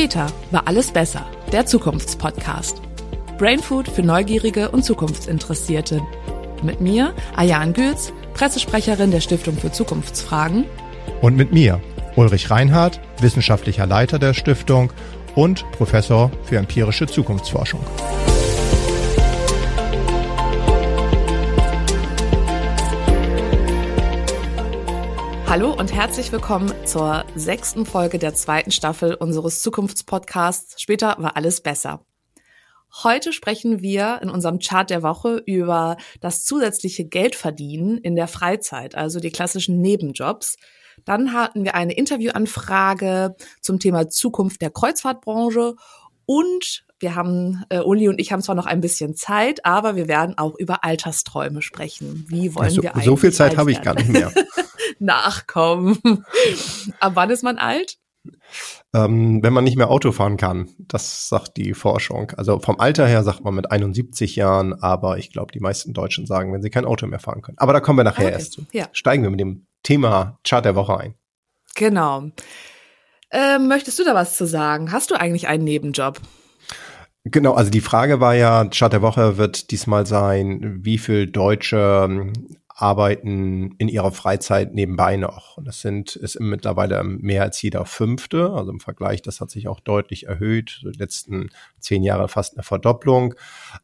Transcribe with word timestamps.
Später 0.00 0.28
war 0.50 0.66
alles 0.66 0.92
besser. 0.92 1.26
Der 1.52 1.66
Zukunftspodcast. 1.66 2.80
Brainfood 3.36 3.86
für 3.86 4.02
Neugierige 4.02 4.70
und 4.70 4.82
Zukunftsinteressierte. 4.82 6.00
Mit 6.62 6.80
mir, 6.80 7.12
Ayan 7.36 7.74
Gülz, 7.74 8.10
Pressesprecherin 8.32 9.10
der 9.10 9.20
Stiftung 9.20 9.58
für 9.58 9.72
Zukunftsfragen. 9.72 10.64
Und 11.20 11.36
mit 11.36 11.52
mir, 11.52 11.82
Ulrich 12.16 12.50
Reinhardt, 12.50 12.98
wissenschaftlicher 13.20 13.84
Leiter 13.84 14.18
der 14.18 14.32
Stiftung 14.32 14.90
und 15.34 15.70
Professor 15.72 16.30
für 16.44 16.56
empirische 16.56 17.06
Zukunftsforschung. 17.06 17.80
Hallo 25.50 25.74
und 25.74 25.92
herzlich 25.92 26.30
willkommen 26.30 26.72
zur 26.86 27.24
sechsten 27.34 27.84
Folge 27.84 28.20
der 28.20 28.34
zweiten 28.34 28.70
Staffel 28.70 29.14
unseres 29.14 29.62
Zukunftspodcasts. 29.62 30.80
Später 30.80 31.16
war 31.18 31.36
alles 31.36 31.60
besser. 31.60 32.06
Heute 33.02 33.32
sprechen 33.32 33.82
wir 33.82 34.20
in 34.22 34.30
unserem 34.30 34.60
Chart 34.60 34.88
der 34.88 35.02
Woche 35.02 35.42
über 35.46 35.96
das 36.20 36.44
zusätzliche 36.44 37.04
Geldverdienen 37.04 37.98
in 37.98 38.14
der 38.14 38.28
Freizeit, 38.28 38.94
also 38.94 39.18
die 39.18 39.32
klassischen 39.32 39.80
Nebenjobs. 39.80 40.54
Dann 41.04 41.32
hatten 41.32 41.64
wir 41.64 41.74
eine 41.74 41.94
Interviewanfrage 41.94 43.34
zum 43.60 43.80
Thema 43.80 44.08
Zukunft 44.08 44.62
der 44.62 44.70
Kreuzfahrtbranche 44.70 45.74
und 46.26 46.84
wir 47.00 47.16
haben, 47.16 47.64
äh, 47.70 47.80
Uli 47.80 48.08
und 48.08 48.20
ich 48.20 48.30
haben 48.30 48.42
zwar 48.42 48.54
noch 48.54 48.66
ein 48.66 48.80
bisschen 48.80 49.16
Zeit, 49.16 49.66
aber 49.66 49.96
wir 49.96 50.06
werden 50.06 50.38
auch 50.38 50.54
über 50.56 50.84
Altersträume 50.84 51.60
sprechen. 51.60 52.24
Wie 52.28 52.54
wollen 52.54 52.70
so, 52.70 52.82
wir 52.82 52.92
eigentlich? 52.92 53.06
So 53.06 53.16
viel 53.16 53.32
Zeit 53.32 53.56
habe 53.56 53.72
ich 53.72 53.82
gar 53.82 53.94
nicht 53.94 54.10
mehr. 54.10 54.30
Nachkommen. 55.00 55.98
Ab 57.00 57.12
wann 57.14 57.30
ist 57.30 57.42
man 57.42 57.58
alt? 57.58 57.96
Ähm, 58.92 59.42
wenn 59.42 59.52
man 59.52 59.64
nicht 59.64 59.76
mehr 59.76 59.90
Auto 59.90 60.12
fahren 60.12 60.36
kann, 60.36 60.68
das 60.78 61.28
sagt 61.28 61.56
die 61.56 61.74
Forschung. 61.74 62.32
Also 62.36 62.58
vom 62.58 62.78
Alter 62.78 63.06
her 63.06 63.22
sagt 63.22 63.42
man 63.44 63.54
mit 63.54 63.70
71 63.70 64.36
Jahren, 64.36 64.74
aber 64.74 65.18
ich 65.18 65.32
glaube, 65.32 65.52
die 65.52 65.60
meisten 65.60 65.92
Deutschen 65.94 66.26
sagen, 66.26 66.52
wenn 66.52 66.60
sie 66.60 66.70
kein 66.70 66.84
Auto 66.84 67.06
mehr 67.06 67.20
fahren 67.20 67.40
können. 67.40 67.58
Aber 67.58 67.72
da 67.72 67.80
kommen 67.80 67.98
wir 67.98 68.04
nachher 68.04 68.26
okay. 68.26 68.32
erst 68.32 68.52
zu. 68.52 68.66
Ja. 68.72 68.88
Steigen 68.92 69.22
wir 69.22 69.30
mit 69.30 69.40
dem 69.40 69.66
Thema 69.82 70.38
Chart 70.44 70.64
der 70.64 70.74
Woche 70.74 70.98
ein. 70.98 71.14
Genau. 71.76 72.30
Ähm, 73.30 73.68
möchtest 73.68 73.98
du 73.98 74.04
da 74.04 74.14
was 74.14 74.36
zu 74.36 74.46
sagen? 74.46 74.92
Hast 74.92 75.10
du 75.10 75.14
eigentlich 75.14 75.46
einen 75.46 75.64
Nebenjob? 75.64 76.20
Genau, 77.24 77.52
also 77.52 77.70
die 77.70 77.82
Frage 77.82 78.20
war 78.20 78.34
ja, 78.34 78.64
Chart 78.66 78.92
der 78.92 79.02
Woche 79.02 79.36
wird 79.36 79.70
diesmal 79.70 80.06
sein, 80.06 80.78
wie 80.82 80.98
viel 80.98 81.26
Deutsche 81.26 82.32
arbeiten 82.80 83.74
in 83.78 83.88
ihrer 83.88 84.10
Freizeit 84.12 84.74
nebenbei 84.74 85.16
noch. 85.16 85.58
Und 85.58 85.66
das 85.66 85.80
sind, 85.80 86.16
ist 86.16 86.40
mittlerweile 86.40 87.04
mehr 87.04 87.42
als 87.42 87.60
jeder 87.60 87.84
fünfte. 87.84 88.50
Also 88.50 88.72
im 88.72 88.80
Vergleich, 88.80 89.22
das 89.22 89.40
hat 89.40 89.50
sich 89.50 89.68
auch 89.68 89.80
deutlich 89.80 90.26
erhöht. 90.26 90.80
Die 90.82 90.98
letzten 90.98 91.50
zehn 91.78 92.02
Jahre 92.02 92.28
fast 92.28 92.54
eine 92.56 92.62
Verdopplung. 92.62 93.34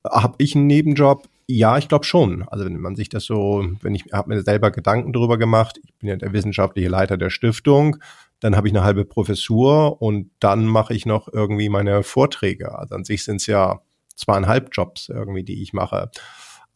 Habe 0.05 0.37
ich 0.39 0.57
einen 0.57 0.67
Nebenjob? 0.67 1.29
Ja, 1.47 1.79
ich 1.79 1.89
glaube 1.89 2.05
schon. 2.05 2.43
Also 2.49 2.65
wenn 2.65 2.81
man 2.81 2.97
sich 2.97 3.09
das 3.09 3.25
so, 3.25 3.65
wenn 3.83 3.95
ich 3.95 4.07
habe 4.13 4.31
mir 4.35 4.43
selber 4.43 4.71
Gedanken 4.71 5.13
darüber 5.13 5.39
gemacht, 5.39 5.79
ich 5.85 5.95
bin 5.95 6.09
ja 6.09 6.17
der 6.17 6.33
wissenschaftliche 6.33 6.89
Leiter 6.89 7.17
der 7.19 7.31
Stiftung, 7.31 7.99
dann 8.41 8.57
habe 8.57 8.67
ich 8.67 8.75
eine 8.75 8.83
halbe 8.83 9.05
Professur 9.05 10.01
und 10.01 10.31
dann 10.41 10.67
mache 10.67 10.95
ich 10.95 11.07
noch 11.07 11.29
irgendwie 11.33 11.69
meine 11.69 12.03
Vorträge. 12.03 12.77
Also 12.77 12.95
an 12.95 13.05
sich 13.05 13.25
sind 13.25 13.37
es 13.37 13.47
ja 13.47 13.81
zweieinhalb 14.15 14.71
Jobs 14.73 15.09
irgendwie, 15.09 15.45
die 15.45 15.63
ich 15.63 15.73
mache. 15.73 16.11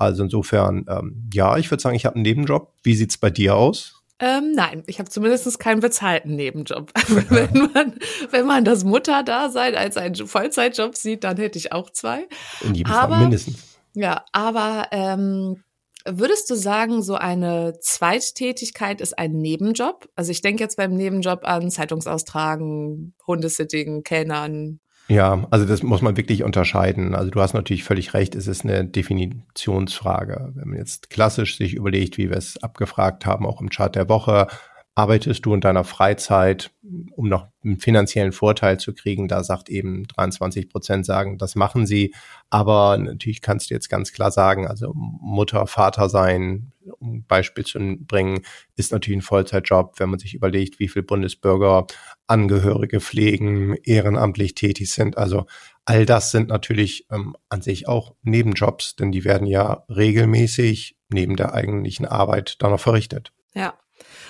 Also 0.01 0.23
insofern, 0.25 0.87
ähm, 0.89 1.29
ja, 1.35 1.59
ich 1.59 1.71
würde 1.71 1.83
sagen, 1.83 1.95
ich 1.95 2.07
habe 2.07 2.17
einen 2.17 2.23
Nebenjob. 2.23 2.73
Wie 2.83 2.95
sieht's 2.95 3.19
bei 3.19 3.29
dir 3.29 3.55
aus? 3.55 4.03
Ähm, 4.19 4.53
nein, 4.55 4.83
ich 4.87 4.99
habe 4.99 5.11
zumindest 5.11 5.59
keinen 5.59 5.81
bezahlten 5.81 6.37
Nebenjob. 6.37 6.91
wenn, 7.09 7.71
man, 7.73 7.95
wenn 8.31 8.47
man 8.47 8.65
das 8.65 8.85
Mutterdasein 8.85 9.75
als 9.75 9.99
einen 9.99 10.15
Vollzeitjob 10.15 10.97
sieht, 10.97 11.25
dann 11.25 11.37
hätte 11.37 11.59
ich 11.59 11.73
auch 11.73 11.91
zwei. 11.91 12.29
In 12.63 12.75
jedem 12.75 12.93
aber, 12.93 13.15
Fall 13.15 13.23
mindestens. 13.23 13.79
Ja, 13.95 14.25
aber 14.33 14.89
ähm, 14.91 15.63
würdest 16.07 16.49
du 16.49 16.55
sagen, 16.55 17.03
so 17.03 17.15
eine 17.15 17.79
Zweittätigkeit 17.81 19.03
ist 19.03 19.19
ein 19.19 19.33
Nebenjob? 19.33 20.09
Also 20.15 20.31
ich 20.31 20.41
denke 20.41 20.63
jetzt 20.63 20.77
beim 20.77 20.95
Nebenjob 20.95 21.45
an 21.45 21.71
Zeitungsaustragen, 21.71 23.15
Hundesitting, 23.27 24.03
Kellnern, 24.03 24.81
ja, 25.11 25.45
also 25.51 25.67
das 25.67 25.83
muss 25.83 26.03
man 26.03 26.17
wirklich 26.17 26.45
unterscheiden. 26.45 27.17
Also 27.17 27.33
du 27.33 27.41
hast 27.41 27.53
natürlich 27.53 27.83
völlig 27.83 28.15
recht, 28.15 28.37
es 28.37 28.47
ist 28.47 28.65
eine 28.65 28.85
Definitionsfrage. 28.85 30.53
Wenn 30.55 30.69
man 30.69 30.79
jetzt 30.79 31.11
klassisch 31.11 31.57
sich 31.57 31.75
überlegt, 31.75 32.17
wie 32.17 32.31
wir 32.31 32.37
es 32.37 32.63
abgefragt 32.63 33.27
haben, 33.27 33.45
auch 33.45 33.61
im 33.61 33.71
Chart 33.71 33.97
der 33.97 34.09
Woche, 34.09 34.47
arbeitest 34.95 35.45
du 35.45 35.55
in 35.55 35.61
deiner 35.61 35.83
Freizeit, 35.83 36.71
um 37.17 37.29
noch 37.29 37.49
einen 37.65 37.79
finanziellen 37.79 38.31
Vorteil 38.31 38.79
zu 38.79 38.93
kriegen? 38.95 39.27
Da 39.27 39.43
sagt 39.43 39.69
eben 39.69 40.07
23 40.07 40.69
Prozent 40.69 41.07
sagen, 41.07 41.39
das 41.39 41.57
machen 41.57 41.87
sie. 41.87 42.15
Aber 42.49 42.97
natürlich 42.97 43.41
kannst 43.43 43.71
du 43.71 43.75
jetzt 43.75 43.89
ganz 43.89 44.13
klar 44.13 44.31
sagen, 44.31 44.69
also 44.69 44.93
Mutter, 44.95 45.67
Vater 45.67 46.09
sein, 46.09 46.71
um 47.01 47.25
Beispiel 47.25 47.65
zu 47.65 47.79
bringen, 48.01 48.43
ist 48.77 48.93
natürlich 48.93 49.19
ein 49.19 49.23
Vollzeitjob, 49.23 49.99
wenn 49.99 50.11
man 50.11 50.19
sich 50.19 50.35
überlegt, 50.35 50.79
wie 50.79 50.89
viele 50.89 51.03
Bundesbürger 51.03 51.87
Angehörige 52.31 53.01
pflegen, 53.01 53.77
ehrenamtlich 53.83 54.55
tätig 54.55 54.93
sind. 54.93 55.19
Also 55.19 55.47
all 55.85 56.07
das 56.07 56.31
sind 56.31 56.49
natürlich 56.49 57.07
ähm, 57.11 57.37
an 57.49 57.63
sich 57.63 57.89
auch 57.89 58.15
Nebenjobs, 58.23 58.97
denn 58.97 59.13
die 59.13 59.25
werden 59.25 59.47
ja 59.47 59.85
regelmäßig 59.89 60.97
neben 61.09 61.37
der 61.37 61.55
eigentlichen 61.55 62.07
Arbeit 62.07 62.57
dann 62.63 62.71
noch 62.71 62.81
verrichtet. 62.81 63.33
Ja, 63.55 63.75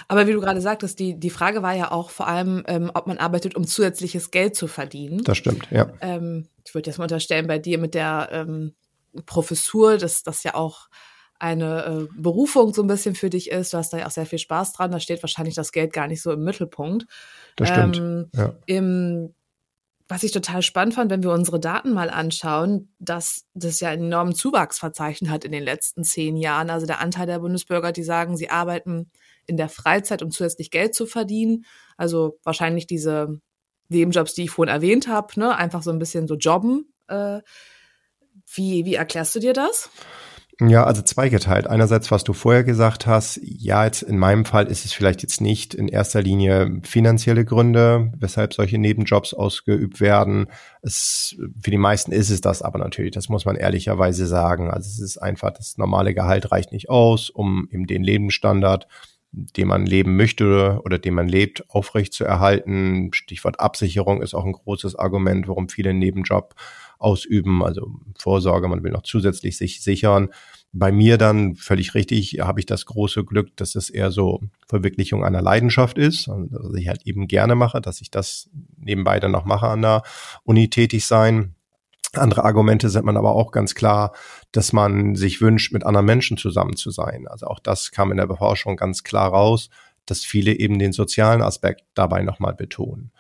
aber 0.09 0.27
wie 0.27 0.33
du 0.33 0.41
gerade 0.41 0.61
sagtest, 0.61 0.99
die, 0.99 1.19
die 1.19 1.31
Frage 1.31 1.63
war 1.63 1.75
ja 1.75 1.93
auch 1.93 2.11
vor 2.11 2.27
allem, 2.27 2.65
ähm, 2.67 2.91
ob 2.95 3.07
man 3.07 3.19
arbeitet, 3.19 3.55
um 3.55 3.67
zusätzliches 3.67 4.31
Geld 4.31 4.57
zu 4.57 4.67
verdienen. 4.67 5.23
Das 5.23 5.39
stimmt, 5.39 5.69
ja. 5.71 5.93
Ähm, 6.01 6.49
ich 6.65 6.75
würde 6.75 6.91
jetzt 6.91 6.99
mal 6.99 7.05
unterstellen, 7.05 7.47
bei 7.47 7.59
dir 7.59 7.79
mit 7.79 7.95
der 7.95 8.29
ähm, 8.33 8.75
Professur, 9.27 9.99
dass 9.99 10.23
das 10.23 10.43
ja 10.43 10.55
auch 10.55 10.89
eine 11.41 11.85
äh, 11.85 12.09
Berufung 12.17 12.73
so 12.73 12.83
ein 12.83 12.87
bisschen 12.87 13.15
für 13.15 13.31
dich 13.31 13.51
ist. 13.51 13.73
Du 13.73 13.79
hast 13.79 13.93
da 13.93 13.99
ja 13.99 14.07
auch 14.07 14.11
sehr 14.11 14.27
viel 14.27 14.39
Spaß 14.39 14.73
dran. 14.75 14.91
Da 14.91 15.01
steht 15.01 15.23
wahrscheinlich 15.23 15.55
das 15.55 15.73
Geld 15.73 15.93
gar 15.93 16.07
nicht 16.07 16.23
so 16.23 16.33
im 16.33 16.45
Mittelpunkt. 16.45 17.07
Das 17.57 17.69
stimmt. 17.69 17.97
Ähm, 17.99 18.31
ja. 18.35 18.55
Im 18.67 19.35
was 20.11 20.25
ich 20.25 20.33
total 20.33 20.61
spannend 20.61 20.95
fand, 20.95 21.09
wenn 21.13 21.23
wir 21.23 21.31
unsere 21.31 21.61
Daten 21.61 21.93
mal 21.93 22.11
anschauen, 22.11 22.93
dass 22.99 23.47
das 23.55 23.79
ja 23.79 23.91
einen 23.91 24.07
enormen 24.07 24.35
Zuwachs 24.35 24.81
verzeichnet 24.81 25.31
hat 25.31 25.45
in 25.45 25.53
den 25.53 25.63
letzten 25.63 26.03
zehn 26.03 26.37
Jahren. 26.37 26.69
Also 26.69 26.85
der 26.85 26.99
Anteil 26.99 27.27
der 27.27 27.39
Bundesbürger, 27.39 27.93
die 27.93 28.03
sagen, 28.03 28.37
sie 28.37 28.51
arbeiten 28.51 29.13
in 29.47 29.57
der 29.57 29.69
Freizeit, 29.69 30.21
um 30.23 30.33
zusätzlich 30.33 30.73
Geld 30.73 30.97
zu 30.97 31.07
verdienen. 31.07 31.65
Also 31.97 32.41
wahrscheinlich 32.43 32.89
diese 32.89 33.41
Nebenjobs, 33.89 34.35
die 34.35 34.45
ich 34.45 34.51
vorhin 34.51 34.75
erwähnt 34.75 35.07
habe, 35.07 35.39
ne? 35.39 35.55
einfach 35.55 35.85
so 35.85 35.93
ein 35.93 36.01
bisschen 36.01 36.27
so 36.27 36.35
jobben. 36.35 36.93
Äh, 37.07 37.39
wie, 38.53 38.85
wie 38.85 38.95
erklärst 38.95 39.37
du 39.37 39.39
dir 39.39 39.53
das? 39.53 39.91
Ja, 40.61 40.85
also 40.85 41.01
zweigeteilt. 41.01 41.67
Einerseits, 41.67 42.11
was 42.11 42.23
du 42.23 42.35
vorher 42.35 42.65
gesagt 42.65 43.07
hast, 43.07 43.41
ja, 43.43 43.87
jetzt 43.87 44.03
in 44.03 44.19
meinem 44.19 44.45
Fall 44.45 44.67
ist 44.67 44.85
es 44.85 44.93
vielleicht 44.93 45.23
jetzt 45.23 45.41
nicht 45.41 45.73
in 45.73 45.89
erster 45.89 46.21
Linie 46.21 46.81
finanzielle 46.83 47.47
Gründe, 47.47 48.13
weshalb 48.19 48.53
solche 48.53 48.77
Nebenjobs 48.77 49.33
ausgeübt 49.33 50.01
werden. 50.01 50.49
Es, 50.83 51.35
für 51.63 51.71
die 51.71 51.79
meisten 51.79 52.13
ist 52.13 52.29
es 52.29 52.43
das 52.43 52.61
aber 52.61 52.79
natürlich, 52.79 53.13
das 53.13 53.31
muss 53.31 53.47
man 53.47 53.57
ehrlicherweise 53.57 54.27
sagen. 54.27 54.71
Also 54.71 54.87
es 54.89 55.01
ist 55.01 55.17
einfach, 55.17 55.51
das 55.51 55.79
normale 55.79 56.13
Gehalt 56.13 56.53
reicht 56.53 56.73
nicht 56.73 56.91
aus, 56.91 57.31
um 57.31 57.67
eben 57.71 57.87
den 57.87 58.05
Lebensstandard 58.05 58.87
den 59.33 59.69
man 59.69 59.87
leben 59.87 60.17
möchte 60.17 60.81
oder 60.85 60.99
den 60.99 61.15
man 61.15 61.29
lebt, 61.29 61.65
aufrecht 61.71 62.13
zu 62.13 62.25
erhalten. 62.25 63.11
Stichwort 63.13 63.61
Absicherung 63.61 64.23
ist 64.23 64.35
auch 64.35 64.45
ein 64.45 64.53
großes 64.53 64.97
Argument, 64.97 65.47
warum 65.47 65.69
viele 65.69 65.95
Nebenjob 65.95 66.55
ausüben, 67.01 67.65
also 67.65 67.91
Vorsorge, 68.19 68.69
man 68.69 68.85
will 68.85 68.93
noch 68.93 69.03
zusätzlich 69.03 69.57
sich 69.57 69.83
sichern. 69.83 70.29
Bei 70.73 70.93
mir 70.93 71.19
dann 71.19 71.57
völlig 71.57 71.95
richtig, 71.95 72.39
habe 72.41 72.61
ich 72.61 72.67
das 72.67 72.87
große 72.87 73.25
Glück, 73.25 73.57
dass 73.57 73.75
es 73.75 73.91
eher 73.91 74.13
so 74.13 74.41
Verwirklichung 74.69 75.25
einer 75.25 75.43
Leidenschaft 75.43 75.99
ist, 75.99 76.29
also 76.29 76.47
dass 76.47 76.75
ich 76.77 76.89
halt 76.89 77.07
eben 77.07 77.27
gerne 77.27 77.57
mache, 77.57 77.81
dass 77.81 78.01
ich 78.01 78.11
das 78.11 78.49
nebenbei 78.77 79.19
dann 79.19 79.33
noch 79.33 79.45
mache 79.45 79.67
an 79.67 79.83
der 79.83 80.03
Uni 80.45 80.69
tätig 80.71 81.07
sein. 81.07 81.55
Andere 82.13 82.45
Argumente 82.45 82.89
sind 82.89 83.05
man 83.05 83.17
aber 83.17 83.35
auch 83.35 83.51
ganz 83.51 83.75
klar, 83.75 84.13
dass 84.53 84.73
man 84.73 85.15
sich 85.15 85.41
wünscht, 85.41 85.73
mit 85.73 85.85
anderen 85.85 86.07
Menschen 86.07 86.37
zusammen 86.37 86.77
zu 86.77 86.91
sein. 86.91 87.27
Also 87.29 87.47
auch 87.47 87.61
das 87.61 87.91
kam 87.93 88.11
in 88.11 88.17
der 88.17 88.27
Beforschung 88.27 88.77
ganz 88.77 89.05
klar 89.05 89.31
raus, 89.31 89.71
dass 90.07 90.25
viele 90.25 90.53
eben 90.53 90.79
den 90.79 90.93
sozialen 90.93 91.43
Aspekt 91.43 91.85
dabei 91.95 92.23
nochmal 92.23 92.55
betonen. 92.55 93.13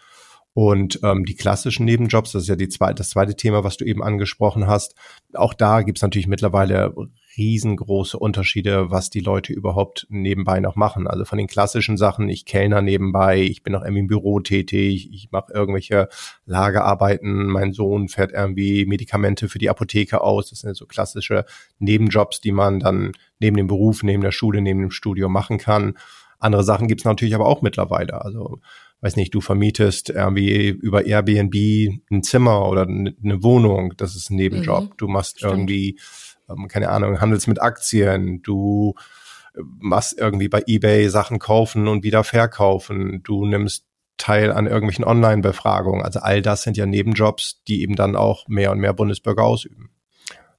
Und 0.62 1.00
ähm, 1.02 1.24
die 1.24 1.36
klassischen 1.36 1.86
Nebenjobs, 1.86 2.32
das 2.32 2.42
ist 2.42 2.48
ja 2.50 2.54
die 2.54 2.68
zweite, 2.68 2.96
das 2.96 3.08
zweite 3.08 3.34
Thema, 3.34 3.64
was 3.64 3.78
du 3.78 3.86
eben 3.86 4.02
angesprochen 4.02 4.66
hast. 4.66 4.94
Auch 5.32 5.54
da 5.54 5.80
gibt's 5.80 6.02
natürlich 6.02 6.26
mittlerweile 6.26 6.94
riesengroße 7.38 8.18
Unterschiede, 8.18 8.90
was 8.90 9.08
die 9.08 9.20
Leute 9.20 9.54
überhaupt 9.54 10.06
nebenbei 10.10 10.60
noch 10.60 10.76
machen. 10.76 11.06
Also 11.06 11.24
von 11.24 11.38
den 11.38 11.46
klassischen 11.46 11.96
Sachen, 11.96 12.28
ich 12.28 12.44
kellner 12.44 12.82
nebenbei, 12.82 13.40
ich 13.40 13.62
bin 13.62 13.72
noch 13.72 13.80
irgendwie 13.80 14.00
im 14.00 14.06
Büro 14.08 14.40
tätig, 14.40 15.08
ich 15.10 15.30
mache 15.30 15.50
irgendwelche 15.50 16.10
Lagerarbeiten, 16.44 17.46
mein 17.46 17.72
Sohn 17.72 18.08
fährt 18.08 18.32
irgendwie 18.32 18.84
Medikamente 18.84 19.48
für 19.48 19.58
die 19.58 19.70
Apotheke 19.70 20.20
aus. 20.20 20.50
Das 20.50 20.58
sind 20.58 20.76
so 20.76 20.84
klassische 20.84 21.46
Nebenjobs, 21.78 22.42
die 22.42 22.52
man 22.52 22.80
dann 22.80 23.12
neben 23.38 23.56
dem 23.56 23.66
Beruf, 23.66 24.02
neben 24.02 24.22
der 24.22 24.30
Schule, 24.30 24.60
neben 24.60 24.80
dem 24.80 24.90
Studium 24.90 25.32
machen 25.32 25.56
kann. 25.56 25.94
Andere 26.38 26.64
Sachen 26.64 26.86
gibt's 26.86 27.04
natürlich 27.06 27.34
aber 27.34 27.46
auch 27.46 27.62
mittlerweile. 27.62 28.22
Also 28.22 28.60
weiß 29.00 29.16
nicht, 29.16 29.34
du 29.34 29.40
vermietest 29.40 30.10
irgendwie 30.10 30.68
über 30.68 31.06
Airbnb 31.06 31.54
ein 32.10 32.22
Zimmer 32.22 32.68
oder 32.68 32.82
eine 32.82 33.42
Wohnung, 33.42 33.94
das 33.96 34.14
ist 34.14 34.30
ein 34.30 34.36
Nebenjob. 34.36 34.84
Mhm. 34.84 34.96
Du 34.96 35.08
machst 35.08 35.38
Stimmt. 35.38 35.52
irgendwie, 35.52 35.98
ähm, 36.48 36.68
keine 36.68 36.90
Ahnung, 36.90 37.20
handelst 37.20 37.48
mit 37.48 37.62
Aktien, 37.62 38.42
du 38.42 38.94
äh, 39.54 39.60
machst 39.78 40.18
irgendwie 40.18 40.48
bei 40.48 40.62
eBay 40.66 41.08
Sachen 41.08 41.38
kaufen 41.38 41.88
und 41.88 42.04
wieder 42.04 42.24
verkaufen, 42.24 43.22
du 43.22 43.46
nimmst 43.46 43.86
teil 44.18 44.52
an 44.52 44.66
irgendwelchen 44.66 45.04
Online-Befragungen. 45.04 46.02
Also 46.02 46.20
all 46.20 46.42
das 46.42 46.62
sind 46.62 46.76
ja 46.76 46.84
Nebenjobs, 46.84 47.62
die 47.66 47.82
eben 47.82 47.96
dann 47.96 48.16
auch 48.16 48.46
mehr 48.48 48.70
und 48.70 48.78
mehr 48.78 48.92
Bundesbürger 48.92 49.44
ausüben. 49.44 49.90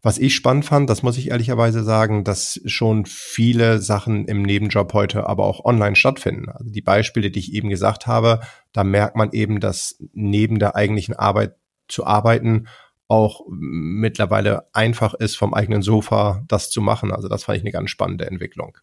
Was 0.03 0.17
ich 0.17 0.33
spannend 0.33 0.65
fand, 0.65 0.89
das 0.89 1.03
muss 1.03 1.17
ich 1.17 1.29
ehrlicherweise 1.29 1.83
sagen, 1.83 2.23
dass 2.23 2.59
schon 2.65 3.05
viele 3.05 3.79
Sachen 3.79 4.25
im 4.25 4.41
Nebenjob 4.41 4.93
heute 4.93 5.27
aber 5.27 5.45
auch 5.45 5.63
online 5.63 5.95
stattfinden. 5.95 6.49
Also 6.49 6.71
die 6.71 6.81
Beispiele, 6.81 7.29
die 7.29 7.39
ich 7.39 7.53
eben 7.53 7.69
gesagt 7.69 8.07
habe, 8.07 8.39
da 8.73 8.83
merkt 8.83 9.15
man 9.15 9.31
eben, 9.31 9.59
dass 9.59 10.03
neben 10.13 10.57
der 10.57 10.75
eigentlichen 10.75 11.15
Arbeit 11.15 11.55
zu 11.87 12.05
arbeiten 12.05 12.67
auch 13.11 13.41
mittlerweile 13.49 14.67
einfach 14.71 15.13
ist, 15.13 15.35
vom 15.35 15.53
eigenen 15.53 15.81
Sofa 15.81 16.45
das 16.47 16.69
zu 16.69 16.79
machen. 16.79 17.11
Also 17.11 17.27
das 17.27 17.43
fand 17.43 17.57
ich 17.57 17.63
eine 17.63 17.73
ganz 17.73 17.89
spannende 17.89 18.25
Entwicklung. 18.25 18.77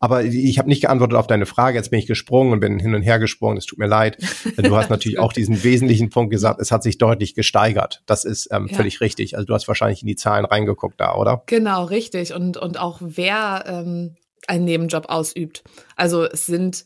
Aber 0.00 0.22
ich 0.22 0.58
habe 0.58 0.68
nicht 0.68 0.82
geantwortet 0.82 1.16
auf 1.16 1.26
deine 1.26 1.46
Frage. 1.46 1.78
Jetzt 1.78 1.88
bin 1.88 1.98
ich 1.98 2.06
gesprungen 2.06 2.52
und 2.52 2.60
bin 2.60 2.78
hin 2.78 2.94
und 2.94 3.00
her 3.00 3.18
gesprungen. 3.18 3.56
Es 3.56 3.64
tut 3.64 3.78
mir 3.78 3.86
leid. 3.86 4.18
Du 4.60 4.76
hast 4.76 4.90
natürlich 4.90 5.18
auch 5.18 5.32
diesen 5.32 5.64
wesentlichen 5.64 6.10
Punkt 6.10 6.30
gesagt, 6.30 6.60
es 6.60 6.70
hat 6.70 6.82
sich 6.82 6.98
deutlich 6.98 7.34
gesteigert. 7.34 8.02
Das 8.06 8.24
ist 8.24 8.48
ähm, 8.52 8.66
ja. 8.68 8.76
völlig 8.76 9.00
richtig. 9.00 9.34
Also 9.34 9.46
du 9.46 9.54
hast 9.54 9.66
wahrscheinlich 9.68 10.02
in 10.02 10.06
die 10.06 10.16
Zahlen 10.16 10.44
reingeguckt 10.44 11.00
da, 11.00 11.14
oder? 11.14 11.42
Genau, 11.46 11.84
richtig. 11.84 12.34
Und, 12.34 12.56
und 12.58 12.78
auch 12.78 12.98
wer 13.00 13.64
ähm, 13.66 14.16
einen 14.46 14.64
Nebenjob 14.64 15.06
ausübt. 15.08 15.64
Also 15.96 16.24
es 16.24 16.46
sind 16.46 16.84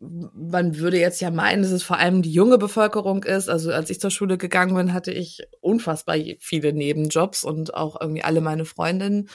man 0.00 0.78
würde 0.78 0.98
jetzt 0.98 1.20
ja 1.20 1.30
meinen, 1.30 1.62
dass 1.62 1.72
es 1.72 1.82
vor 1.82 1.98
allem 1.98 2.22
die 2.22 2.32
junge 2.32 2.56
Bevölkerung 2.56 3.24
ist. 3.24 3.48
Also 3.50 3.70
als 3.70 3.90
ich 3.90 4.00
zur 4.00 4.10
Schule 4.10 4.38
gegangen 4.38 4.74
bin, 4.74 4.94
hatte 4.94 5.12
ich 5.12 5.42
unfassbar 5.60 6.16
viele 6.38 6.72
Nebenjobs 6.72 7.44
und 7.44 7.74
auch 7.74 8.00
irgendwie 8.00 8.24
alle 8.24 8.40
meine 8.40 8.64
Freundinnen. 8.64 9.28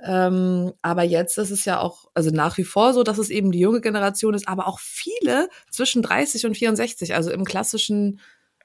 Ähm, 0.00 0.72
aber 0.82 1.02
jetzt 1.02 1.38
ist 1.38 1.50
es 1.50 1.64
ja 1.64 1.80
auch, 1.80 2.06
also 2.14 2.30
nach 2.30 2.58
wie 2.58 2.64
vor 2.64 2.92
so, 2.92 3.02
dass 3.02 3.18
es 3.18 3.30
eben 3.30 3.52
die 3.52 3.60
junge 3.60 3.80
Generation 3.80 4.34
ist, 4.34 4.46
aber 4.48 4.68
auch 4.68 4.78
viele 4.78 5.48
zwischen 5.70 6.02
30 6.02 6.46
und 6.46 6.56
64, 6.56 7.14
also 7.14 7.30
im 7.30 7.44
klassischen 7.44 8.20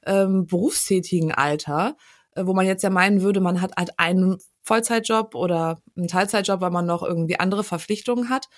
ähm, 0.06 0.46
berufstätigen 0.46 1.32
Alter, 1.32 1.96
äh, 2.36 2.46
wo 2.46 2.54
man 2.54 2.66
jetzt 2.66 2.84
ja 2.84 2.90
meinen 2.90 3.22
würde, 3.22 3.42
man 3.42 3.62
hat 3.62 3.76
halt 3.78 3.92
einen 3.98 4.38
Vollzeitjob 4.64 5.34
oder 5.34 5.82
einen 5.96 6.08
Teilzeitjob, 6.08 6.62
weil 6.62 6.72
man 6.72 6.86
noch 6.86 7.04
irgendwie 7.04 7.40
andere 7.40 7.64
Verpflichtungen 7.64 8.30
hat. 8.30 8.50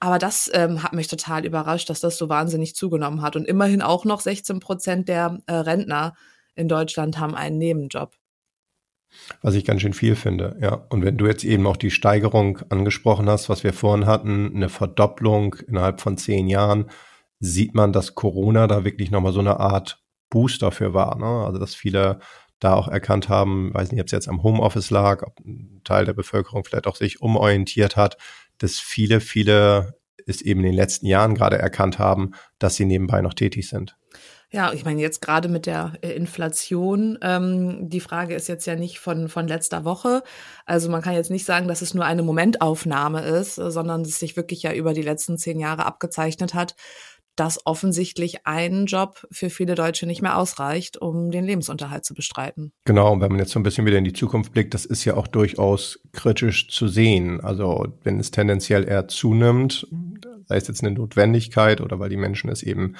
Aber 0.00 0.18
das 0.18 0.50
ähm, 0.52 0.82
hat 0.82 0.92
mich 0.92 1.08
total 1.08 1.46
überrascht, 1.46 1.88
dass 1.88 2.00
das 2.00 2.18
so 2.18 2.28
wahnsinnig 2.28 2.74
zugenommen 2.74 3.22
hat. 3.22 3.36
Und 3.36 3.46
immerhin 3.46 3.82
auch 3.82 4.04
noch 4.04 4.20
16 4.20 4.60
Prozent 4.60 5.08
der 5.08 5.38
äh, 5.46 5.54
Rentner 5.54 6.14
in 6.54 6.68
Deutschland 6.68 7.18
haben 7.18 7.34
einen 7.34 7.58
Nebenjob. 7.58 8.16
Was 9.42 9.54
ich 9.54 9.64
ganz 9.64 9.80
schön 9.80 9.92
viel 9.92 10.16
finde, 10.16 10.56
ja. 10.60 10.86
Und 10.88 11.04
wenn 11.04 11.16
du 11.16 11.26
jetzt 11.26 11.44
eben 11.44 11.66
auch 11.66 11.76
die 11.76 11.92
Steigerung 11.92 12.58
angesprochen 12.68 13.28
hast, 13.28 13.48
was 13.48 13.62
wir 13.62 13.72
vorhin 13.72 14.06
hatten, 14.06 14.52
eine 14.54 14.68
Verdopplung 14.68 15.54
innerhalb 15.68 16.00
von 16.00 16.16
zehn 16.16 16.48
Jahren, 16.48 16.90
sieht 17.38 17.74
man, 17.74 17.92
dass 17.92 18.14
Corona 18.14 18.66
da 18.66 18.84
wirklich 18.84 19.10
nochmal 19.10 19.32
so 19.32 19.40
eine 19.40 19.60
Art 19.60 20.02
Booster 20.30 20.72
für 20.72 20.94
war. 20.94 21.16
Ne? 21.16 21.46
Also 21.46 21.58
dass 21.58 21.74
viele 21.74 22.18
da 22.58 22.74
auch 22.74 22.88
erkannt 22.88 23.28
haben, 23.28 23.72
weiß 23.74 23.92
nicht, 23.92 24.00
ob 24.00 24.06
es 24.06 24.12
jetzt 24.12 24.28
am 24.28 24.42
Homeoffice 24.42 24.90
lag, 24.90 25.22
ob 25.22 25.38
ein 25.40 25.80
Teil 25.84 26.06
der 26.06 26.14
Bevölkerung 26.14 26.64
vielleicht 26.64 26.86
auch 26.86 26.96
sich 26.96 27.20
umorientiert 27.20 27.96
hat, 27.96 28.16
dass 28.64 28.80
viele, 28.80 29.20
viele 29.20 29.94
es 30.26 30.40
eben 30.40 30.60
in 30.60 30.66
den 30.66 30.74
letzten 30.74 31.06
Jahren 31.06 31.34
gerade 31.34 31.58
erkannt 31.58 31.98
haben, 31.98 32.32
dass 32.58 32.76
sie 32.76 32.86
nebenbei 32.86 33.20
noch 33.20 33.34
tätig 33.34 33.68
sind. 33.68 33.96
Ja, 34.50 34.72
ich 34.72 34.84
meine, 34.84 35.02
jetzt 35.02 35.20
gerade 35.20 35.48
mit 35.48 35.66
der 35.66 35.94
äh, 36.00 36.12
Inflation, 36.12 37.18
ähm, 37.22 37.88
die 37.90 38.00
Frage 38.00 38.34
ist 38.34 38.46
jetzt 38.46 38.66
ja 38.66 38.76
nicht 38.76 39.00
von, 39.00 39.28
von 39.28 39.48
letzter 39.48 39.84
Woche. 39.84 40.22
Also 40.64 40.88
man 40.88 41.02
kann 41.02 41.14
jetzt 41.14 41.30
nicht 41.30 41.44
sagen, 41.44 41.66
dass 41.66 41.82
es 41.82 41.92
nur 41.92 42.04
eine 42.04 42.22
Momentaufnahme 42.22 43.20
ist, 43.22 43.56
sondern 43.56 44.02
es 44.02 44.20
sich 44.20 44.36
wirklich 44.36 44.62
ja 44.62 44.72
über 44.72 44.94
die 44.94 45.02
letzten 45.02 45.36
zehn 45.36 45.58
Jahre 45.58 45.84
abgezeichnet 45.84 46.54
hat, 46.54 46.76
dass 47.36 47.66
offensichtlich 47.66 48.46
ein 48.46 48.86
Job 48.86 49.26
für 49.30 49.50
viele 49.50 49.74
Deutsche 49.74 50.06
nicht 50.06 50.22
mehr 50.22 50.38
ausreicht, 50.38 50.96
um 50.96 51.30
den 51.30 51.44
Lebensunterhalt 51.44 52.04
zu 52.04 52.14
bestreiten. 52.14 52.72
Genau, 52.84 53.12
und 53.12 53.20
wenn 53.20 53.30
man 53.30 53.40
jetzt 53.40 53.52
so 53.52 53.60
ein 53.60 53.64
bisschen 53.64 53.86
wieder 53.86 53.98
in 53.98 54.04
die 54.04 54.12
Zukunft 54.12 54.52
blickt, 54.52 54.74
das 54.74 54.84
ist 54.84 55.04
ja 55.04 55.16
auch 55.16 55.26
durchaus 55.26 56.00
kritisch 56.12 56.68
zu 56.68 56.88
sehen. 56.88 57.40
Also 57.40 57.86
wenn 58.02 58.20
es 58.20 58.30
tendenziell 58.30 58.88
eher 58.88 59.08
zunimmt, 59.08 59.86
sei 60.46 60.56
es 60.56 60.68
jetzt 60.68 60.84
eine 60.84 60.94
Notwendigkeit 60.94 61.80
oder 61.80 61.98
weil 61.98 62.10
die 62.10 62.16
Menschen 62.16 62.50
es 62.50 62.62
eben 62.62 62.96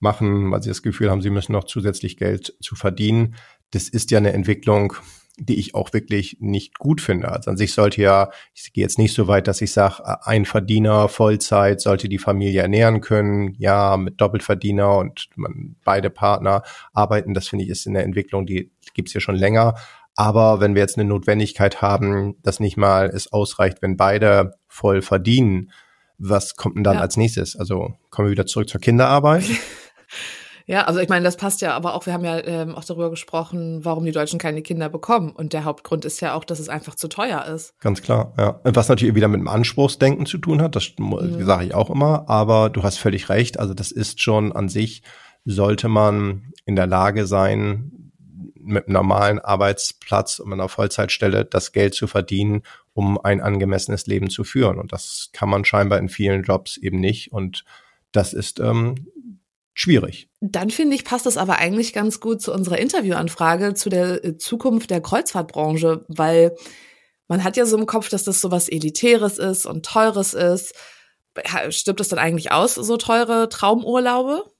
machen, 0.00 0.50
weil 0.50 0.62
sie 0.62 0.70
das 0.70 0.82
Gefühl 0.82 1.10
haben, 1.10 1.22
sie 1.22 1.30
müssen 1.30 1.52
noch 1.52 1.64
zusätzlich 1.64 2.16
Geld 2.16 2.54
zu 2.60 2.74
verdienen, 2.74 3.36
das 3.70 3.88
ist 3.88 4.10
ja 4.10 4.18
eine 4.18 4.32
Entwicklung, 4.32 4.94
die 5.38 5.58
ich 5.58 5.74
auch 5.74 5.92
wirklich 5.92 6.36
nicht 6.40 6.78
gut 6.78 7.00
finde. 7.00 7.30
Also 7.30 7.50
an 7.50 7.56
sich 7.56 7.72
sollte 7.72 8.02
ja, 8.02 8.30
ich 8.54 8.72
gehe 8.72 8.82
jetzt 8.82 8.98
nicht 8.98 9.14
so 9.14 9.28
weit, 9.28 9.46
dass 9.46 9.60
ich 9.60 9.72
sage, 9.72 10.02
ein 10.26 10.44
Verdiener 10.44 11.08
Vollzeit 11.08 11.80
sollte 11.80 12.08
die 12.08 12.18
Familie 12.18 12.62
ernähren 12.62 13.00
können. 13.00 13.54
Ja, 13.58 13.96
mit 13.96 14.20
Doppelverdiener 14.20 14.96
und 14.98 15.28
man, 15.36 15.76
beide 15.84 16.10
Partner 16.10 16.62
arbeiten, 16.92 17.34
das 17.34 17.48
finde 17.48 17.64
ich 17.64 17.70
ist 17.70 17.86
in 17.86 17.94
der 17.94 18.04
Entwicklung, 18.04 18.46
die 18.46 18.70
gibt's 18.94 19.14
ja 19.14 19.20
schon 19.20 19.36
länger. 19.36 19.74
Aber 20.16 20.60
wenn 20.60 20.74
wir 20.74 20.82
jetzt 20.82 20.98
eine 20.98 21.08
Notwendigkeit 21.08 21.80
haben, 21.80 22.34
dass 22.42 22.58
nicht 22.58 22.76
mal 22.76 23.06
es 23.06 23.32
ausreicht, 23.32 23.82
wenn 23.82 23.96
beide 23.96 24.56
voll 24.66 25.00
verdienen, 25.00 25.70
was 26.18 26.56
kommt 26.56 26.76
denn 26.76 26.84
dann 26.84 26.96
ja. 26.96 27.00
als 27.00 27.16
nächstes? 27.16 27.54
Also 27.54 27.94
kommen 28.10 28.26
wir 28.26 28.32
wieder 28.32 28.46
zurück 28.46 28.68
zur 28.68 28.80
Kinderarbeit? 28.80 29.44
Ja, 30.68 30.84
also 30.84 31.00
ich 31.00 31.08
meine, 31.08 31.24
das 31.24 31.38
passt 31.38 31.62
ja, 31.62 31.74
aber 31.74 31.94
auch, 31.94 32.04
wir 32.04 32.12
haben 32.12 32.26
ja 32.26 32.44
ähm, 32.44 32.74
auch 32.74 32.84
darüber 32.84 33.08
gesprochen, 33.08 33.86
warum 33.86 34.04
die 34.04 34.12
Deutschen 34.12 34.38
keine 34.38 34.60
Kinder 34.60 34.90
bekommen. 34.90 35.30
Und 35.30 35.54
der 35.54 35.64
Hauptgrund 35.64 36.04
ist 36.04 36.20
ja 36.20 36.34
auch, 36.34 36.44
dass 36.44 36.58
es 36.58 36.68
einfach 36.68 36.94
zu 36.94 37.08
teuer 37.08 37.46
ist. 37.46 37.72
Ganz 37.80 38.02
klar, 38.02 38.34
ja. 38.36 38.60
Was 38.64 38.90
natürlich 38.90 39.14
wieder 39.14 39.28
mit 39.28 39.40
dem 39.40 39.48
Anspruchsdenken 39.48 40.26
zu 40.26 40.36
tun 40.36 40.60
hat, 40.60 40.76
das 40.76 40.92
mhm. 40.98 41.42
sage 41.42 41.64
ich 41.64 41.74
auch 41.74 41.88
immer, 41.88 42.28
aber 42.28 42.68
du 42.68 42.82
hast 42.82 42.98
völlig 42.98 43.30
recht. 43.30 43.58
Also 43.58 43.72
das 43.72 43.90
ist 43.90 44.20
schon 44.20 44.52
an 44.52 44.68
sich, 44.68 45.02
sollte 45.46 45.88
man 45.88 46.52
in 46.66 46.76
der 46.76 46.86
Lage 46.86 47.26
sein, 47.26 48.12
mit 48.56 48.88
einem 48.88 48.92
normalen 48.92 49.38
Arbeitsplatz 49.38 50.38
und 50.38 50.52
einer 50.52 50.68
Vollzeitstelle 50.68 51.46
das 51.46 51.72
Geld 51.72 51.94
zu 51.94 52.06
verdienen, 52.06 52.60
um 52.92 53.18
ein 53.18 53.40
angemessenes 53.40 54.06
Leben 54.06 54.28
zu 54.28 54.44
führen. 54.44 54.78
Und 54.78 54.92
das 54.92 55.30
kann 55.32 55.48
man 55.48 55.64
scheinbar 55.64 55.98
in 55.98 56.10
vielen 56.10 56.42
Jobs 56.42 56.76
eben 56.76 57.00
nicht. 57.00 57.32
Und 57.32 57.64
das 58.12 58.34
ist 58.34 58.60
ähm, 58.60 59.06
schwierig. 59.78 60.28
Dann 60.40 60.70
finde 60.70 60.96
ich, 60.96 61.04
passt 61.04 61.24
das 61.24 61.36
aber 61.36 61.58
eigentlich 61.58 61.92
ganz 61.92 62.18
gut 62.18 62.42
zu 62.42 62.52
unserer 62.52 62.78
Interviewanfrage 62.78 63.74
zu 63.74 63.88
der 63.88 64.24
äh, 64.24 64.36
Zukunft 64.36 64.90
der 64.90 65.00
Kreuzfahrtbranche, 65.00 66.04
weil 66.08 66.56
man 67.28 67.44
hat 67.44 67.56
ja 67.56 67.64
so 67.64 67.78
im 67.78 67.86
Kopf, 67.86 68.08
dass 68.08 68.24
das 68.24 68.40
so 68.40 68.50
was 68.50 68.68
Elitäres 68.68 69.38
ist 69.38 69.66
und 69.66 69.86
Teures 69.86 70.34
ist. 70.34 70.74
Stimmt 71.70 72.00
das 72.00 72.08
dann 72.08 72.18
eigentlich 72.18 72.50
aus, 72.50 72.74
so 72.74 72.96
teure 72.96 73.48
Traumurlaube? 73.48 74.50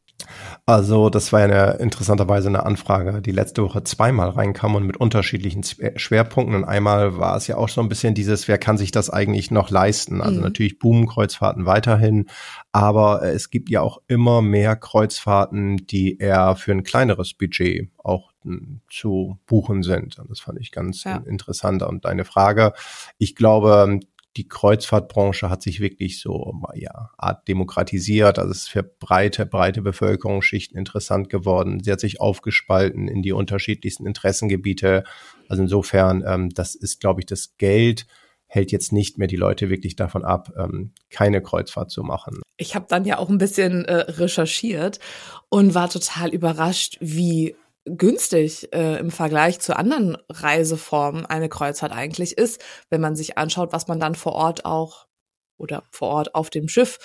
Also 0.67 1.09
das 1.09 1.33
war 1.33 1.41
ja 1.41 1.47
eine, 1.47 1.73
interessanterweise 1.79 2.49
eine 2.49 2.67
Anfrage, 2.67 3.23
die 3.23 3.31
letzte 3.31 3.63
Woche 3.63 3.85
zweimal 3.85 4.31
reinkam 4.31 4.75
und 4.75 4.85
mit 4.85 4.99
unterschiedlichen 4.99 5.63
Schwerpunkten. 5.63 6.55
Und 6.55 6.65
einmal 6.65 7.19
war 7.19 7.37
es 7.37 7.47
ja 7.47 7.57
auch 7.57 7.69
so 7.69 7.81
ein 7.81 7.89
bisschen 7.89 8.15
dieses, 8.15 8.49
wer 8.49 8.59
kann 8.59 8.77
sich 8.77 8.91
das 8.91 9.09
eigentlich 9.09 9.51
noch 9.51 9.71
leisten? 9.71 10.21
Also 10.21 10.37
mhm. 10.37 10.43
natürlich 10.43 10.79
boomen 10.79 11.07
Kreuzfahrten 11.07 11.65
weiterhin, 11.65 12.27
aber 12.73 13.23
es 13.23 13.51
gibt 13.51 13.71
ja 13.71 13.81
auch 13.81 14.03
immer 14.09 14.43
mehr 14.43 14.77
Kreuzfahrten, 14.77 15.79
die 15.87 16.19
eher 16.19 16.57
für 16.57 16.73
ein 16.73 16.83
kleineres 16.83 17.33
Budget 17.33 17.91
auch 17.97 18.33
hm, 18.43 18.81
zu 18.91 19.39
buchen 19.47 19.83
sind. 19.83 20.19
Und 20.19 20.31
das 20.31 20.41
fand 20.41 20.61
ich 20.61 20.73
ganz 20.73 21.05
ja. 21.05 21.17
interessant. 21.27 21.83
Und 21.83 22.05
deine 22.05 22.25
Frage, 22.25 22.73
ich 23.19 23.35
glaube, 23.35 24.01
die 24.37 24.47
Kreuzfahrtbranche 24.47 25.51
hat 25.51 25.63
sich 25.63 25.81
wirklich 25.81 26.21
so, 26.21 26.55
ja, 26.75 27.11
Art 27.17 27.49
demokratisiert. 27.49 28.39
Also 28.39 28.51
es 28.51 28.59
ist 28.59 28.71
für 28.71 28.83
breite, 28.83 29.47
breite 29.47 29.83
Bevölkerungsschichten 29.83 30.79
interessant 30.79 31.29
geworden. 31.29 31.81
Sie 31.83 31.91
hat 31.91 32.01
sich 32.01 32.21
aufgespalten 32.21 33.09
in 33.09 33.23
die 33.23 33.33
unterschiedlichsten 33.33 34.07
Interessengebiete. 34.07 35.05
Also 35.49 35.63
insofern, 35.63 36.23
ähm, 36.27 36.51
das 36.51 36.75
ist, 36.75 37.01
glaube 37.01 37.21
ich, 37.21 37.27
das 37.27 37.57
Geld 37.57 38.07
hält 38.47 38.73
jetzt 38.73 38.93
nicht 38.93 39.19
mehr 39.19 39.29
die 39.29 39.37
Leute 39.37 39.69
wirklich 39.69 39.95
davon 39.95 40.25
ab, 40.25 40.53
ähm, 40.57 40.93
keine 41.11 41.43
Kreuzfahrt 41.43 41.91
zu 41.91 42.03
machen. 42.03 42.41
Ich 42.57 42.75
habe 42.75 42.87
dann 42.89 43.05
ja 43.05 43.19
auch 43.19 43.29
ein 43.29 43.39
bisschen 43.39 43.85
äh, 43.85 43.95
recherchiert 43.95 45.01
und 45.49 45.75
war 45.75 45.91
total 45.91 46.31
überrascht, 46.31 46.97
wie 47.01 47.57
günstig 47.97 48.73
äh, 48.75 48.99
im 48.99 49.11
Vergleich 49.11 49.61
zu 49.61 49.77
anderen 49.77 50.17
Reiseformen 50.29 51.27
eine 51.27 51.49
Kreuzfahrt 51.49 51.93
eigentlich 51.93 52.37
ist, 52.37 52.63
wenn 52.91 53.01
man 53.01 53.17
sich 53.17 53.39
anschaut, 53.39 53.73
was 53.73 53.89
man 53.89 54.01
dann 54.01 54.15
vor 54.15 54.33
Ort 54.33 54.65
auch 54.65 55.07
oder 55.57 55.85
vor 55.91 56.09
Ort 56.09 56.35
auf 56.35 56.51
dem 56.51 56.69
Schiff, 56.69 56.99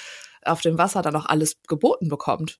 auf 0.43 0.61
dem 0.61 0.77
Wasser 0.77 1.01
dann 1.01 1.15
auch 1.15 1.25
alles 1.25 1.61
geboten 1.67 2.07
bekommt. 2.07 2.59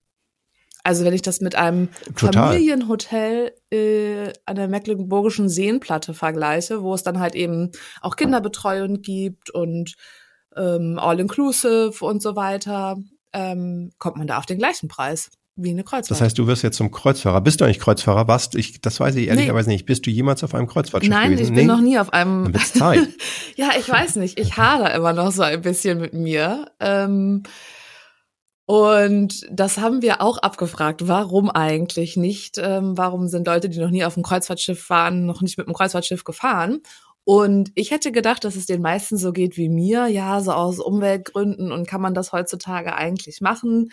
Also 0.84 1.06
wenn 1.06 1.14
ich 1.14 1.22
das 1.22 1.40
mit 1.40 1.56
einem 1.56 1.90
Total. 2.16 2.50
Familienhotel 2.50 3.54
äh, 3.72 4.34
an 4.46 4.58
der 4.58 4.68
Mecklenburgischen 4.68 5.48
Seenplatte 5.48 6.14
vergleiche, 6.14 6.84
wo 6.84 6.94
es 6.94 7.04
dann 7.04 7.20
halt 7.20 7.36
eben 7.36 7.72
auch 8.02 8.18
Kinderbetreuung 8.18 9.02
gibt 9.02 9.50
und 9.50 9.96
ähm, 10.58 11.00
All-Inclusive 11.00 12.04
und 12.04 12.22
so 12.22 12.36
weiter, 12.36 12.98
ähm, 13.32 13.92
kommt 13.98 14.18
man 14.18 14.28
da 14.28 14.38
auf 14.38 14.46
den 14.46 14.58
gleichen 14.58 14.90
Preis. 14.90 15.32
Wie 15.56 15.70
eine 15.70 15.84
Kreuzfahrt. 15.84 16.12
Das 16.12 16.22
heißt, 16.22 16.38
du 16.38 16.48
wirst 16.48 16.64
jetzt 16.64 16.78
zum 16.78 16.92
Kreuzfahrer. 16.92 17.42
Bist 17.42 17.62
du 17.62 17.66
eigentlich 17.66 17.80
Kreuzfahrer? 17.80 18.28
Warst 18.28 18.56
ich, 18.56 18.82
das 18.82 19.00
weiß 19.00 19.16
ich 19.16 19.28
ehrlicherweise 19.28 19.70
nee. 19.70 19.76
nicht. 19.76 19.86
Bist 19.86 20.06
du 20.06 20.10
jemals 20.10 20.44
auf 20.44 20.56
einem 20.56 20.68
Kreuzfahrtschiff 20.68 21.10
Nein, 21.12 21.32
gewesen? 21.32 21.44
ich 21.44 21.50
bin 21.50 21.68
nee? 21.68 21.72
noch 21.72 21.82
nie 21.82 22.00
auf 22.00 22.12
einem. 22.12 22.46
Dann 22.46 22.54
wird's 22.56 22.74
Zeit. 22.74 23.08
ja, 23.56 23.72
ich 23.78 23.88
weiß 23.88 24.16
nicht. 24.16 24.40
Ich 24.40 24.58
hader 24.58 24.94
immer 24.96 25.14
noch 25.14 25.32
so 25.32 25.44
ein 25.44 25.62
bisschen 25.62 26.00
mit 26.00 26.14
mir. 26.14 26.72
Ähm, 26.80 27.44
und 28.66 29.46
das 29.52 29.78
haben 29.78 30.02
wir 30.02 30.22
auch 30.22 30.38
abgefragt. 30.40 31.08
Warum 31.08 31.52
eigentlich 31.52 32.18
nicht? 32.18 32.58
Ähm, 32.58 32.98
warum 32.98 33.28
sind 33.28 33.46
Leute, 33.46 33.70
die 33.70 33.80
noch 33.80 33.92
nie 33.92 34.06
auf 34.06 34.16
einem 34.16 34.24
Kreuzfahrtschiff 34.24 34.90
waren, 34.90 35.26
noch 35.26 35.42
nicht 35.42 35.58
mit 35.58 35.68
einem 35.68 35.76
Kreuzfahrtschiff 35.76 36.24
gefahren? 36.24 36.80
Und 37.26 37.72
ich 37.76 37.92
hätte 37.92 38.12
gedacht, 38.12 38.44
dass 38.44 38.56
es 38.56 38.66
den 38.66 38.82
meisten 38.82 39.18
so 39.18 39.32
geht 39.32 39.56
wie 39.56 39.70
mir, 39.70 40.08
ja, 40.08 40.42
so 40.42 40.52
aus 40.52 40.80
Umweltgründen 40.80 41.72
und 41.72 41.88
kann 41.88 42.02
man 42.02 42.14
das 42.14 42.32
heutzutage 42.32 42.96
eigentlich 42.96 43.40
machen? 43.40 43.92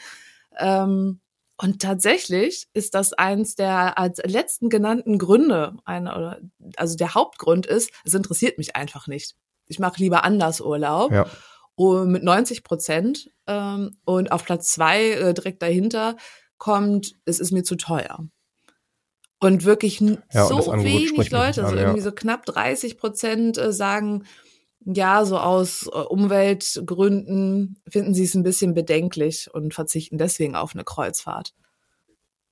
Ähm, 0.58 1.20
und 1.62 1.82
tatsächlich 1.82 2.68
ist 2.72 2.94
das 2.94 3.12
eins 3.12 3.54
der 3.54 3.98
als 3.98 4.18
letzten 4.24 4.70
genannten 4.70 5.18
Gründe, 5.18 5.76
eine, 5.84 6.40
also 6.76 6.96
der 6.96 7.14
Hauptgrund 7.14 7.66
ist, 7.66 7.90
es 8.02 8.14
interessiert 8.14 8.56
mich 8.56 8.76
einfach 8.76 9.06
nicht. 9.06 9.34
Ich 9.66 9.78
mache 9.78 9.98
lieber 9.98 10.24
anders 10.24 10.62
Urlaub. 10.62 11.12
Ja. 11.12 11.26
Und 11.74 12.12
mit 12.12 12.22
90 12.22 12.64
Prozent. 12.64 13.30
Ähm, 13.46 13.98
und 14.06 14.32
auf 14.32 14.44
Platz 14.46 14.72
zwei 14.72 15.10
äh, 15.10 15.34
direkt 15.34 15.60
dahinter 15.60 16.16
kommt, 16.56 17.12
es 17.26 17.40
ist 17.40 17.52
mir 17.52 17.62
zu 17.62 17.76
teuer. 17.76 18.26
Und 19.38 19.64
wirklich 19.66 20.00
ja, 20.00 20.46
so 20.46 20.72
und 20.72 20.82
wenig 20.82 21.30
Leute, 21.30 21.64
also 21.64 21.76
irgendwie 21.76 22.00
so 22.00 22.12
knapp 22.12 22.46
30 22.46 22.96
Prozent 22.96 23.58
äh, 23.58 23.70
sagen, 23.70 24.24
ja, 24.84 25.24
so 25.24 25.38
aus 25.38 25.86
äh, 25.86 25.98
Umweltgründen 25.98 27.82
finden 27.88 28.14
sie 28.14 28.24
es 28.24 28.34
ein 28.34 28.42
bisschen 28.42 28.74
bedenklich 28.74 29.48
und 29.52 29.74
verzichten 29.74 30.18
deswegen 30.18 30.54
auf 30.54 30.74
eine 30.74 30.84
Kreuzfahrt. 30.84 31.54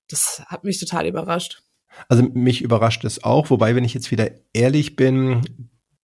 Das 0.09 0.43
hat 0.47 0.65
mich 0.65 0.79
total 0.79 1.07
überrascht. 1.07 1.63
Also 2.09 2.23
mich 2.23 2.63
überrascht 2.63 3.05
es 3.05 3.25
auch, 3.25 3.51
wobei, 3.51 3.75
wenn 3.75 3.85
ich 3.85 3.95
jetzt 3.95 4.11
wieder 4.11 4.31
ehrlich 4.53 4.95
bin, 4.95 5.43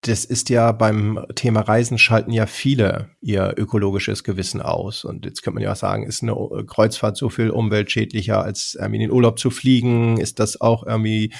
das 0.01 0.25
ist 0.25 0.50
ja 0.50 0.74
beim 0.74 1.25
Thema 1.36 1.62
Reisen 1.62 1.98
schalten 1.98 2.32
ja 2.32 2.46
viele 2.46 3.12
ihr 3.22 3.53
ökologisches 3.56 4.25
Gewissen 4.25 4.62
aus. 4.62 5.06
Und 5.06 5.25
jetzt 5.25 5.44
könnte 5.44 5.56
man 5.56 5.63
ja 5.63 5.72
auch 5.72 5.77
sagen, 5.77 6.06
ist 6.06 6.24
eine 6.24 6.36
Kreuzfahrt 6.68 7.15
so 7.15 7.30
viel 7.30 7.50
umweltschädlicher, 7.50 8.44
als 8.44 8.75
in 8.75 8.92
den 9.00 9.12
Urlaub 9.12 9.39
zu 9.39 9.50
fliegen? 9.50 10.18
Ist 10.18 10.39
das 10.39 10.60
auch 10.60 10.86
irgendwie, 10.86 11.34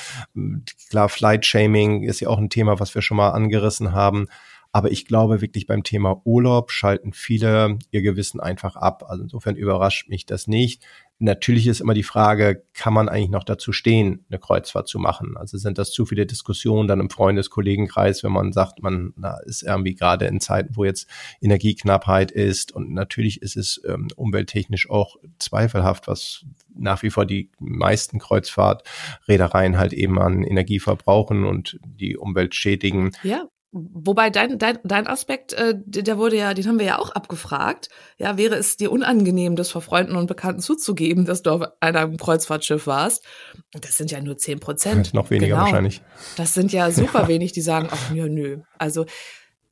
klar, 0.90 1.10
Flight 1.10 1.46
Shaming 1.46 2.04
ist 2.04 2.22
ja 2.22 2.30
auch 2.30 2.38
ein 2.38 2.50
Thema, 2.50 2.80
was 2.80 2.96
wir 2.96 3.02
schon 3.02 3.18
mal 3.18 3.32
angerissen 3.32 3.92
haben. 3.92 4.28
Aber 4.76 4.92
ich 4.92 5.06
glaube 5.06 5.40
wirklich 5.40 5.68
beim 5.68 5.84
Thema 5.84 6.20
Urlaub 6.26 6.72
schalten 6.72 7.14
viele 7.14 7.78
ihr 7.92 8.02
Gewissen 8.02 8.40
einfach 8.40 8.76
ab. 8.76 9.06
Also 9.08 9.22
insofern 9.22 9.56
überrascht 9.56 10.10
mich 10.10 10.26
das 10.26 10.48
nicht. 10.48 10.84
Natürlich 11.20 11.68
ist 11.68 11.80
immer 11.80 11.94
die 11.94 12.02
Frage, 12.02 12.64
kann 12.74 12.92
man 12.92 13.08
eigentlich 13.08 13.30
noch 13.30 13.44
dazu 13.44 13.72
stehen, 13.72 14.26
eine 14.30 14.40
Kreuzfahrt 14.40 14.88
zu 14.88 14.98
machen? 14.98 15.38
Also 15.38 15.60
sind 15.60 15.78
das 15.78 15.92
zu 15.92 16.08
viele 16.08 16.26
Diskussionen 16.26 16.88
dann 16.88 17.00
im 17.00 17.12
Freundeskollegenkreis, 17.12 18.24
wenn 18.24 18.32
man 18.32 18.52
sagt, 18.52 18.82
man 18.82 19.14
na, 19.16 19.38
ist 19.46 19.62
irgendwie 19.62 19.94
gerade 19.94 20.26
in 20.26 20.40
Zeiten, 20.40 20.76
wo 20.76 20.86
jetzt 20.86 21.08
Energieknappheit 21.40 22.32
ist 22.32 22.72
und 22.72 22.92
natürlich 22.92 23.44
ist 23.44 23.56
es 23.56 23.80
ähm, 23.88 24.08
umwelttechnisch 24.16 24.90
auch 24.90 25.18
zweifelhaft, 25.38 26.08
was 26.08 26.46
nach 26.76 27.04
wie 27.04 27.12
vor 27.12 27.28
die 27.28 27.52
meisten 27.60 28.18
Kreuzfahrtreedereien 28.18 29.78
halt 29.78 29.94
eben 29.94 30.20
an 30.20 30.44
Energie 30.44 30.80
verbrauchen 30.80 31.46
und 31.46 31.80
die 31.86 32.18
Umwelt 32.18 32.56
schädigen. 32.56 33.12
Ja. 33.22 33.48
Wobei 33.76 34.30
dein, 34.30 34.60
dein, 34.60 34.78
dein 34.84 35.08
Aspekt, 35.08 35.54
äh, 35.54 35.74
der 35.76 36.20
wurde 36.20 36.38
ja, 36.38 36.54
den 36.54 36.68
haben 36.68 36.78
wir 36.78 36.86
ja 36.86 37.00
auch 37.00 37.10
abgefragt. 37.10 37.90
Ja, 38.20 38.38
wäre 38.38 38.56
es 38.56 38.78
dir 38.78 38.92
unangenehm, 38.92 39.56
das 39.56 39.72
vor 39.72 39.82
Freunden 39.82 40.16
und 40.16 40.28
Bekannten 40.28 40.62
zuzugeben, 40.62 41.26
dass 41.26 41.42
du 41.42 41.50
auf 41.50 41.64
einem 41.80 42.18
Kreuzfahrtschiff 42.18 42.86
warst? 42.86 43.26
Das 43.72 43.98
sind 43.98 44.12
ja 44.12 44.22
nur 44.22 44.38
zehn 44.38 44.60
Prozent. 44.60 45.16
Noch 45.16 45.32
weniger 45.32 45.56
genau. 45.56 45.66
wahrscheinlich. 45.66 46.04
Das 46.38 46.54
sind 46.54 46.72
ja 46.72 46.92
super 46.92 47.28
wenig, 47.28 47.52
die 47.52 47.62
sagen, 47.62 47.88
ach 47.90 48.14
ja, 48.14 48.28
nö. 48.28 48.60
Also, 48.78 49.08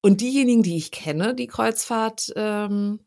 und 0.01 0.21
diejenigen, 0.21 0.63
die 0.63 0.77
ich 0.77 0.89
kenne, 0.89 1.35
die 1.35 1.45
Kreuzfahrt 1.45 2.33
ähm, 2.35 3.01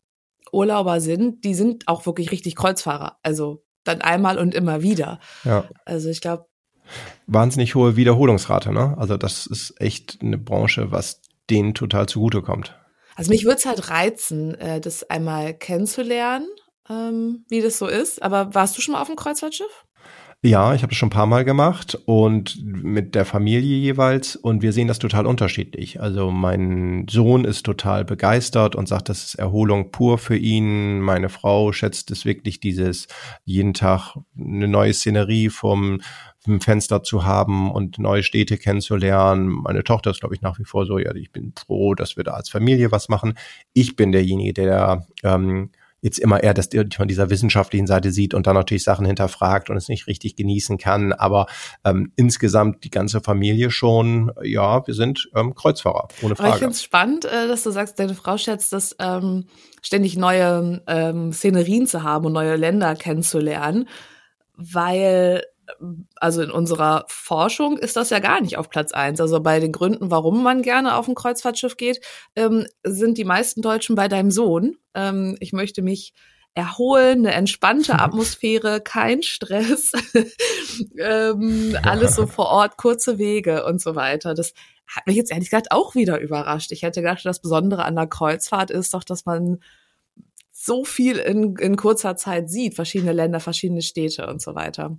Urlauber 0.53 1.01
sind, 1.01 1.45
die 1.45 1.55
sind 1.55 1.89
auch 1.89 2.07
wirklich 2.07 2.31
richtig 2.31 2.55
Kreuzfahrer. 2.55 3.19
Also 3.25 3.65
dann 3.83 4.01
einmal 4.01 4.39
und 4.39 4.55
immer 4.55 4.83
wieder. 4.83 5.19
Ja. 5.43 5.69
Also 5.85 6.09
ich 6.09 6.21
glaube, 6.21 6.47
wahnsinnig 7.27 7.75
hohe 7.75 7.97
Wiederholungsrate. 7.97 8.73
Ne? 8.73 8.95
Also 8.99 9.17
das 9.17 9.47
ist 9.47 9.81
echt 9.81 10.19
eine 10.21 10.39
Branche, 10.39 10.91
was 10.91 11.21
denen 11.51 11.75
total 11.75 12.09
zugutekommt. 12.09 12.77
Also 13.17 13.31
mich 13.31 13.45
würde 13.45 13.59
es 13.59 13.67
halt 13.67 13.91
reizen, 13.91 14.55
äh, 14.55 14.81
das 14.81 15.09
einmal 15.09 15.55
kennenzulernen, 15.55 16.49
ähm, 16.91 17.45
wie 17.49 17.61
das 17.61 17.79
so 17.79 17.87
ist. 17.87 18.23
Aber 18.23 18.55
warst 18.55 18.77
du 18.77 18.83
schon 18.83 18.93
mal 18.93 19.01
auf 19.01 19.09
dem 19.09 19.17
Kreuzfahrtschiff? 19.17 19.85
Ja, 20.47 20.75
ich 20.75 20.83
habe 20.83 20.91
das 20.91 20.99
schon 20.99 21.07
ein 21.07 21.11
paar 21.11 21.25
Mal 21.25 21.43
gemacht 21.47 21.99
und 22.05 22.63
mit 22.67 23.15
der 23.15 23.25
Familie 23.25 23.79
jeweils 23.79 24.37
und 24.37 24.61
wir 24.61 24.75
sehen 24.75 24.89
das 24.89 24.99
total 24.99 25.25
unterschiedlich. 25.25 26.03
Also 26.03 26.31
mein 26.31 27.07
Sohn 27.09 27.47
ist 27.47 27.63
total 27.63 28.05
begeistert 28.05 28.77
und 28.77 28.87
sagt, 28.87 29.09
das 29.09 29.25
ist 29.25 29.35
Erholung 29.37 29.91
pur 29.91 30.19
für 30.19 30.37
ihn. 30.37 31.01
Meine 31.01 31.31
Frau 31.31 31.73
schätzt 31.73 32.11
es 32.11 32.27
wirklich, 32.27 32.61
dieses 32.61 33.09
jeden 33.47 33.73
Tag 33.73 34.19
eine 34.39 34.69
neue 34.69 34.93
Szenerie 34.93 35.49
vom 35.49 36.03
im 36.47 36.61
Fenster 36.61 37.03
zu 37.03 37.25
haben 37.25 37.71
und 37.71 37.99
neue 37.99 38.23
Städte 38.23 38.59
kennenzulernen. 38.59 39.49
Meine 39.49 39.83
Tochter 39.83 40.11
ist, 40.11 40.21
glaube 40.21 40.35
ich, 40.35 40.43
nach 40.43 40.59
wie 40.59 40.67
vor 40.67 40.85
so, 40.85 40.99
ja, 40.99 41.15
ich 41.15 41.33
bin 41.33 41.55
froh, 41.57 41.95
dass 41.95 42.19
wir 42.19 42.25
da 42.25 42.33
als 42.33 42.51
Familie 42.51 42.93
was 42.93 43.09
machen. 43.09 43.33
Ich 43.73 43.97
bin 43.97 44.13
derjenige, 44.13 44.53
der 44.53 45.07
ähm, 45.23 45.71
jetzt 46.05 46.19
immer 46.19 46.43
eher 46.43 46.53
das 46.53 46.69
von 46.95 47.09
dieser 47.09 47.31
wissenschaftlichen 47.31 47.87
Seite 47.87 48.11
sieht 48.11 48.35
und 48.35 48.47
dann 48.47 48.55
natürlich 48.55 48.85
Sachen 48.85 49.07
hinterfragt 49.07 49.71
und 49.71 49.79
es 49.79 49.89
nicht 49.89 50.07
richtig 50.07 50.37
genießen 50.37 50.77
kann. 50.77 51.15
Aber 51.15 51.47
ähm, 51.83 52.13
insgesamt 52.15 52.85
die 52.85 52.91
ganze 52.91 53.23
Familie 53.23 53.71
schon, 53.71 54.31
ja, 54.43 54.87
wir 54.87 54.93
sind 54.93 55.31
ähm, 55.35 55.55
Kreuzfahrer, 55.55 56.09
ohne 56.21 56.37
Frage. 56.37 56.49
Aber 56.49 56.57
ich 56.57 56.59
finde 56.59 56.75
es 56.75 56.83
spannend, 56.83 57.25
äh, 57.25 57.49
dass 57.49 57.63
du 57.63 57.71
sagst, 57.71 57.99
deine 57.99 58.15
Frau 58.15 58.37
schätzt 58.37 58.75
das, 58.75 58.95
ähm, 58.99 59.47
ständig 59.81 60.19
neue 60.19 60.83
ähm, 60.87 61.33
Szenerien 61.33 61.87
zu 61.87 62.03
haben 62.03 62.27
und 62.27 62.35
neue 62.35 62.57
Länder 62.57 62.95
kennenzulernen, 62.97 63.89
weil 64.57 65.43
also 66.17 66.43
in 66.43 66.51
unserer 66.51 67.05
Forschung 67.09 67.79
ist 67.79 67.97
das 67.97 68.11
ja 68.11 68.19
gar 68.19 68.41
nicht 68.41 68.59
auf 68.59 68.69
Platz 68.69 68.93
eins. 68.93 69.21
Also 69.21 69.41
bei 69.41 69.61
den 69.61 69.73
Gründen, 69.73 70.11
warum 70.11 70.43
man 70.43 70.63
gerne 70.63 70.97
auf 70.97 71.09
ein 71.09 71.15
Kreuzfahrtschiff 71.15 71.77
geht, 71.77 72.01
ähm, 72.37 72.67
sind 72.83 73.19
die 73.19 73.25
meisten 73.25 73.63
Deutschen 73.63 73.97
bei 73.97 74.09
deinem 74.09 74.31
Sohn. 74.31 74.77
Ähm, 74.95 75.37
ich 75.41 75.53
möchte 75.53 75.83
mich 75.83 76.13
erholen, 76.55 77.21
eine 77.21 77.33
entspannte 77.33 77.95
Atmosphäre, 77.99 78.81
kein 78.81 79.23
Stress, 79.23 79.93
ähm, 80.99 81.77
alles 81.83 82.17
so 82.17 82.27
vor 82.27 82.47
Ort, 82.47 82.77
kurze 82.77 83.19
Wege 83.19 83.65
und 83.65 83.81
so 83.81 83.95
weiter. 83.95 84.35
Das 84.35 84.55
hat 84.87 85.07
mich 85.07 85.17
jetzt 85.17 85.33
ehrlich 85.33 85.51
gesagt 85.51 85.73
auch 85.73 85.95
wieder 85.95 86.21
überrascht. 86.21 86.71
Ich 86.73 86.83
hätte 86.83 87.01
gedacht, 87.01 87.25
das 87.25 87.41
Besondere 87.41 87.85
an 87.85 87.97
der 87.97 88.07
Kreuzfahrt 88.07 88.71
ist 88.71 88.95
doch, 88.95 89.05
dass 89.05 89.25
man 89.25 89.61
so 90.51 90.85
viel 90.85 91.17
in, 91.17 91.57
in 91.57 91.77
kurzer 91.77 92.17
Zeit 92.17 92.49
sieht, 92.49 92.75
verschiedene 92.75 93.13
Länder, 93.13 93.41
verschiedene 93.41 93.83
Städte 93.83 94.27
und 94.27 94.41
so 94.41 94.55
weiter. 94.55 94.97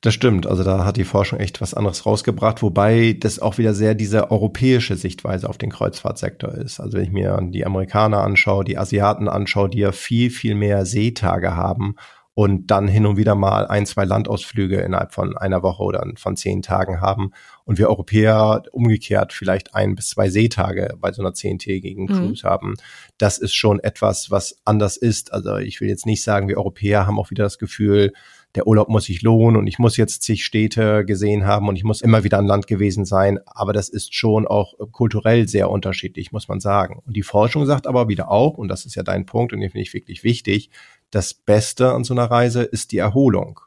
Das 0.00 0.14
stimmt. 0.14 0.46
Also 0.46 0.62
da 0.62 0.84
hat 0.84 0.96
die 0.96 1.04
Forschung 1.04 1.40
echt 1.40 1.60
was 1.60 1.74
anderes 1.74 2.06
rausgebracht, 2.06 2.62
wobei 2.62 3.16
das 3.18 3.40
auch 3.40 3.58
wieder 3.58 3.74
sehr 3.74 3.94
diese 3.94 4.30
europäische 4.30 4.94
Sichtweise 4.94 5.48
auf 5.48 5.58
den 5.58 5.70
Kreuzfahrtsektor 5.70 6.54
ist. 6.54 6.78
Also 6.78 6.98
wenn 6.98 7.04
ich 7.04 7.10
mir 7.10 7.40
die 7.42 7.66
Amerikaner 7.66 8.22
anschaue, 8.22 8.64
die 8.64 8.78
Asiaten 8.78 9.28
anschaue, 9.28 9.68
die 9.68 9.78
ja 9.78 9.90
viel, 9.90 10.30
viel 10.30 10.54
mehr 10.54 10.86
Seetage 10.86 11.56
haben 11.56 11.96
und 12.38 12.68
dann 12.68 12.86
hin 12.86 13.04
und 13.04 13.16
wieder 13.16 13.34
mal 13.34 13.66
ein, 13.66 13.84
zwei 13.84 14.04
Landausflüge 14.04 14.76
innerhalb 14.76 15.12
von 15.12 15.36
einer 15.36 15.64
Woche 15.64 15.82
oder 15.82 16.06
von 16.14 16.36
zehn 16.36 16.62
Tagen 16.62 17.00
haben. 17.00 17.32
Und 17.64 17.78
wir 17.78 17.88
Europäer 17.88 18.62
umgekehrt 18.70 19.32
vielleicht 19.32 19.74
ein 19.74 19.96
bis 19.96 20.10
zwei 20.10 20.30
Seetage 20.30 20.94
bei 21.00 21.10
so 21.10 21.20
einer 21.20 21.34
zehntägigen 21.34 22.04
mhm. 22.04 22.06
Cruise 22.06 22.46
mhm. 22.46 22.48
haben. 22.48 22.74
Das 23.18 23.38
ist 23.38 23.56
schon 23.56 23.80
etwas, 23.80 24.30
was 24.30 24.60
anders 24.64 24.96
ist. 24.96 25.32
Also 25.32 25.56
ich 25.56 25.80
will 25.80 25.88
jetzt 25.88 26.06
nicht 26.06 26.22
sagen, 26.22 26.46
wir 26.46 26.58
Europäer 26.58 27.08
haben 27.08 27.18
auch 27.18 27.32
wieder 27.32 27.42
das 27.42 27.58
Gefühl, 27.58 28.12
der 28.58 28.66
Urlaub 28.66 28.88
muss 28.88 29.04
sich 29.04 29.22
lohnen 29.22 29.56
und 29.56 29.68
ich 29.68 29.78
muss 29.78 29.96
jetzt 29.96 30.24
zig 30.24 30.44
Städte 30.44 31.04
gesehen 31.04 31.46
haben 31.46 31.68
und 31.68 31.76
ich 31.76 31.84
muss 31.84 32.00
immer 32.00 32.24
wieder 32.24 32.38
an 32.38 32.46
Land 32.46 32.66
gewesen 32.66 33.04
sein. 33.04 33.38
Aber 33.46 33.72
das 33.72 33.88
ist 33.88 34.16
schon 34.16 34.48
auch 34.48 34.74
kulturell 34.90 35.48
sehr 35.48 35.70
unterschiedlich, 35.70 36.32
muss 36.32 36.48
man 36.48 36.58
sagen. 36.58 37.00
Und 37.06 37.16
die 37.16 37.22
Forschung 37.22 37.66
sagt 37.66 37.86
aber 37.86 38.08
wieder 38.08 38.32
auch, 38.32 38.58
und 38.58 38.66
das 38.66 38.84
ist 38.84 38.96
ja 38.96 39.04
dein 39.04 39.26
Punkt 39.26 39.52
und 39.52 39.60
den 39.60 39.70
finde 39.70 39.82
ich 39.82 39.94
wirklich 39.94 40.24
wichtig, 40.24 40.70
das 41.12 41.34
Beste 41.34 41.92
an 41.92 42.02
so 42.02 42.14
einer 42.14 42.24
Reise 42.24 42.64
ist 42.64 42.90
die 42.90 42.98
Erholung. 42.98 43.60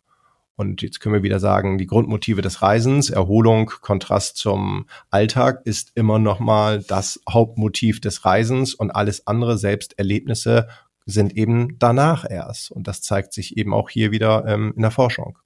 Und 0.58 0.82
jetzt 0.82 1.00
können 1.00 1.16
wir 1.16 1.24
wieder 1.24 1.40
sagen, 1.40 1.78
die 1.78 1.88
Grundmotive 1.88 2.42
des 2.42 2.62
Reisens, 2.62 3.10
Erholung, 3.10 3.72
Kontrast 3.80 4.36
zum 4.36 4.88
Alltag 5.10 5.62
ist 5.64 5.94
immer 5.96 6.20
noch 6.20 6.42
mal 6.42 6.84
das 6.84 7.22
Hauptmotiv 7.30 8.02
des 8.02 8.26
Reisens 8.26 8.74
und 8.74 8.92
alles 8.92 9.26
andere, 9.26 9.58
selbst 9.58 9.98
Erlebnisse, 9.98 10.68
sind 11.12 11.38
eben 11.38 11.78
danach 11.80 12.26
erst. 12.30 12.72
Und 12.72 12.88
das 12.88 13.02
zeigt 13.02 13.34
sich 13.34 13.58
eben 13.58 13.74
auch 13.74 13.90
hier 13.90 14.12
wieder 14.12 14.46
ähm, 14.48 14.74
in 14.76 14.82
der 14.82 14.92
Forschung. 14.92 15.38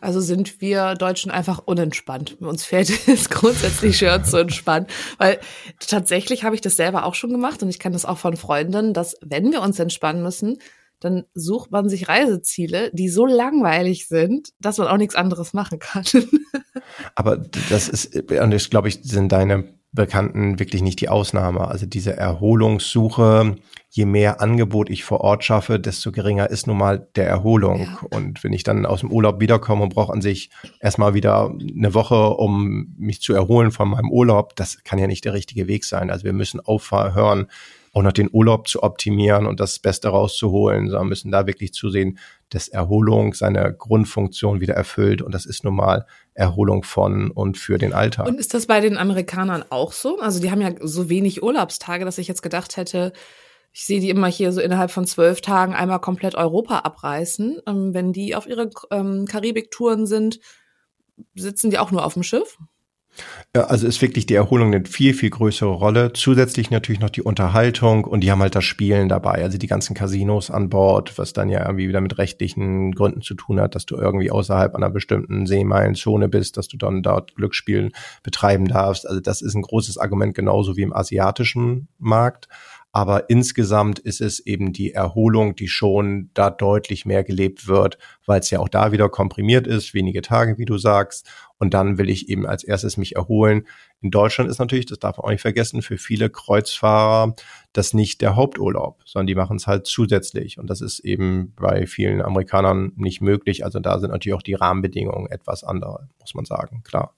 Also 0.00 0.20
sind 0.20 0.60
wir 0.60 0.94
Deutschen 0.94 1.30
einfach 1.30 1.58
unentspannt. 1.58 2.40
Uns 2.40 2.64
fällt 2.64 2.90
es 3.08 3.28
grundsätzlich 3.30 3.98
schwer 3.98 4.22
zu 4.22 4.38
entspannen, 4.38 4.86
weil 5.18 5.38
tatsächlich 5.80 6.44
habe 6.44 6.54
ich 6.54 6.60
das 6.60 6.76
selber 6.76 7.04
auch 7.04 7.14
schon 7.14 7.30
gemacht 7.30 7.62
und 7.62 7.68
ich 7.68 7.78
kann 7.78 7.92
das 7.92 8.04
auch 8.04 8.18
von 8.18 8.36
Freundinnen, 8.36 8.94
dass 8.94 9.16
wenn 9.20 9.52
wir 9.52 9.62
uns 9.62 9.78
entspannen 9.78 10.22
müssen, 10.22 10.58
dann 11.00 11.24
sucht 11.34 11.70
man 11.70 11.90
sich 11.90 12.08
Reiseziele, 12.08 12.90
die 12.92 13.10
so 13.10 13.26
langweilig 13.26 14.08
sind, 14.08 14.54
dass 14.60 14.78
man 14.78 14.88
auch 14.88 14.96
nichts 14.96 15.14
anderes 15.14 15.52
machen 15.52 15.78
kann. 15.78 16.04
Aber 17.14 17.36
das 17.36 17.88
ist, 17.88 18.16
und 18.16 18.50
das 18.50 18.70
glaube 18.70 18.88
ich, 18.88 19.00
sind 19.02 19.30
deine 19.30 19.75
Bekannten 19.96 20.60
wirklich 20.60 20.82
nicht 20.82 21.00
die 21.00 21.08
Ausnahme. 21.08 21.66
Also 21.66 21.86
diese 21.86 22.16
Erholungssuche, 22.16 23.56
je 23.90 24.04
mehr 24.04 24.40
Angebot 24.40 24.88
ich 24.88 25.02
vor 25.02 25.22
Ort 25.22 25.42
schaffe, 25.42 25.80
desto 25.80 26.12
geringer 26.12 26.48
ist 26.48 26.68
nun 26.68 26.76
mal 26.76 27.08
der 27.16 27.26
Erholung. 27.26 27.80
Ja. 27.80 27.98
Und 28.10 28.44
wenn 28.44 28.52
ich 28.52 28.62
dann 28.62 28.86
aus 28.86 29.00
dem 29.00 29.10
Urlaub 29.10 29.40
wiederkomme 29.40 29.82
und 29.82 29.94
brauche 29.94 30.12
an 30.12 30.22
sich 30.22 30.50
erstmal 30.78 31.14
wieder 31.14 31.50
eine 31.50 31.94
Woche, 31.94 32.28
um 32.36 32.94
mich 32.96 33.20
zu 33.20 33.34
erholen 33.34 33.72
von 33.72 33.88
meinem 33.88 34.10
Urlaub, 34.12 34.54
das 34.54 34.84
kann 34.84 35.00
ja 35.00 35.08
nicht 35.08 35.24
der 35.24 35.32
richtige 35.32 35.66
Weg 35.66 35.84
sein. 35.84 36.10
Also 36.10 36.24
wir 36.24 36.32
müssen 36.32 36.60
aufhören, 36.60 37.46
auch 37.96 38.02
noch 38.02 38.12
den 38.12 38.28
Urlaub 38.30 38.68
zu 38.68 38.82
optimieren 38.82 39.46
und 39.46 39.58
das 39.58 39.78
Beste 39.78 40.08
rauszuholen, 40.08 40.90
sondern 40.90 41.08
müssen 41.08 41.30
da 41.30 41.46
wirklich 41.46 41.72
zusehen, 41.72 42.18
dass 42.50 42.68
Erholung 42.68 43.32
seine 43.32 43.72
Grundfunktion 43.72 44.60
wieder 44.60 44.74
erfüllt. 44.74 45.22
Und 45.22 45.34
das 45.34 45.46
ist 45.46 45.64
nun 45.64 45.76
mal 45.76 46.06
Erholung 46.34 46.82
von 46.82 47.30
und 47.30 47.56
für 47.56 47.78
den 47.78 47.94
Alltag. 47.94 48.28
Und 48.28 48.38
ist 48.38 48.52
das 48.52 48.66
bei 48.66 48.80
den 48.80 48.98
Amerikanern 48.98 49.64
auch 49.70 49.92
so? 49.92 50.18
Also 50.18 50.42
die 50.42 50.50
haben 50.50 50.60
ja 50.60 50.72
so 50.82 51.08
wenig 51.08 51.42
Urlaubstage, 51.42 52.04
dass 52.04 52.18
ich 52.18 52.28
jetzt 52.28 52.42
gedacht 52.42 52.76
hätte, 52.76 53.14
ich 53.72 53.86
sehe 53.86 54.00
die 54.00 54.10
immer 54.10 54.26
hier 54.26 54.52
so 54.52 54.60
innerhalb 54.60 54.90
von 54.90 55.06
zwölf 55.06 55.40
Tagen 55.40 55.74
einmal 55.74 56.00
komplett 56.00 56.34
Europa 56.34 56.80
abreißen. 56.80 57.62
Ähm, 57.66 57.94
wenn 57.94 58.12
die 58.12 58.34
auf 58.34 58.46
ihre 58.46 58.68
ähm, 58.90 59.24
Karibik-Touren 59.24 60.06
sind, 60.06 60.38
sitzen 61.34 61.70
die 61.70 61.78
auch 61.78 61.92
nur 61.92 62.04
auf 62.04 62.12
dem 62.12 62.22
Schiff? 62.22 62.58
Ja, 63.54 63.64
also 63.64 63.86
ist 63.86 64.02
wirklich 64.02 64.26
die 64.26 64.34
Erholung 64.34 64.74
eine 64.74 64.84
viel, 64.84 65.14
viel 65.14 65.30
größere 65.30 65.70
Rolle. 65.70 66.12
Zusätzlich 66.12 66.70
natürlich 66.70 67.00
noch 67.00 67.10
die 67.10 67.22
Unterhaltung 67.22 68.04
und 68.04 68.20
die 68.20 68.30
haben 68.30 68.42
halt 68.42 68.54
das 68.54 68.64
Spielen 68.64 69.08
dabei. 69.08 69.42
Also 69.42 69.56
die 69.56 69.66
ganzen 69.66 69.94
Casinos 69.94 70.50
an 70.50 70.68
Bord, 70.68 71.16
was 71.18 71.32
dann 71.32 71.48
ja 71.48 71.64
irgendwie 71.64 71.88
wieder 71.88 72.00
mit 72.00 72.18
rechtlichen 72.18 72.92
Gründen 72.92 73.22
zu 73.22 73.34
tun 73.34 73.60
hat, 73.60 73.74
dass 73.74 73.86
du 73.86 73.96
irgendwie 73.96 74.30
außerhalb 74.30 74.74
einer 74.74 74.90
bestimmten 74.90 75.46
Seemeilenzone 75.46 76.28
bist, 76.28 76.56
dass 76.56 76.68
du 76.68 76.76
dann 76.76 77.02
dort 77.02 77.34
Glücksspielen 77.34 77.92
betreiben 78.22 78.68
darfst. 78.68 79.08
Also 79.08 79.20
das 79.20 79.40
ist 79.40 79.54
ein 79.54 79.62
großes 79.62 79.96
Argument, 79.98 80.34
genauso 80.34 80.76
wie 80.76 80.82
im 80.82 80.94
asiatischen 80.94 81.88
Markt. 81.98 82.48
Aber 82.96 83.28
insgesamt 83.28 83.98
ist 83.98 84.22
es 84.22 84.40
eben 84.40 84.72
die 84.72 84.94
Erholung, 84.94 85.54
die 85.54 85.68
schon 85.68 86.30
da 86.32 86.48
deutlich 86.48 87.04
mehr 87.04 87.24
gelebt 87.24 87.68
wird, 87.68 87.98
weil 88.24 88.40
es 88.40 88.48
ja 88.48 88.58
auch 88.58 88.70
da 88.70 88.90
wieder 88.90 89.10
komprimiert 89.10 89.66
ist, 89.66 89.92
wenige 89.92 90.22
Tage, 90.22 90.56
wie 90.56 90.64
du 90.64 90.78
sagst. 90.78 91.28
Und 91.58 91.74
dann 91.74 91.98
will 91.98 92.08
ich 92.08 92.30
eben 92.30 92.46
als 92.46 92.64
erstes 92.64 92.96
mich 92.96 93.14
erholen. 93.14 93.66
In 94.00 94.10
Deutschland 94.10 94.48
ist 94.48 94.60
natürlich, 94.60 94.86
das 94.86 94.98
darf 94.98 95.18
man 95.18 95.26
auch 95.26 95.30
nicht 95.30 95.42
vergessen, 95.42 95.82
für 95.82 95.98
viele 95.98 96.30
Kreuzfahrer 96.30 97.34
das 97.74 97.92
nicht 97.92 98.22
der 98.22 98.34
Haupturlaub, 98.34 99.02
sondern 99.04 99.26
die 99.26 99.34
machen 99.34 99.58
es 99.58 99.66
halt 99.66 99.86
zusätzlich. 99.86 100.58
Und 100.58 100.70
das 100.70 100.80
ist 100.80 101.00
eben 101.00 101.52
bei 101.54 101.86
vielen 101.86 102.22
Amerikanern 102.22 102.92
nicht 102.96 103.20
möglich. 103.20 103.62
Also 103.62 103.78
da 103.78 103.98
sind 103.98 104.10
natürlich 104.10 104.36
auch 104.36 104.42
die 104.42 104.54
Rahmenbedingungen 104.54 105.30
etwas 105.30 105.64
andere, 105.64 106.08
muss 106.18 106.34
man 106.34 106.46
sagen, 106.46 106.82
klar. 106.82 107.15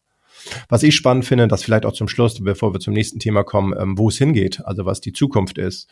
Was 0.69 0.83
ich 0.83 0.95
spannend 0.95 1.25
finde, 1.25 1.49
das 1.49 1.63
vielleicht 1.63 1.87
auch 1.87 1.93
zum 1.93 2.09
Schluss, 2.09 2.43
bevor 2.43 2.73
wir 2.73 2.81
zum 2.81 2.95
nächsten 2.95 3.19
Thema 3.19 3.45
kommen, 3.45 3.75
ähm, 3.79 3.99
wo 3.99 4.09
es 4.09 4.19
hingeht, 4.19 4.61
also 4.65 4.85
was 4.85 5.01
die 5.01 5.13
Zukunft 5.13 5.59
ist. 5.59 5.89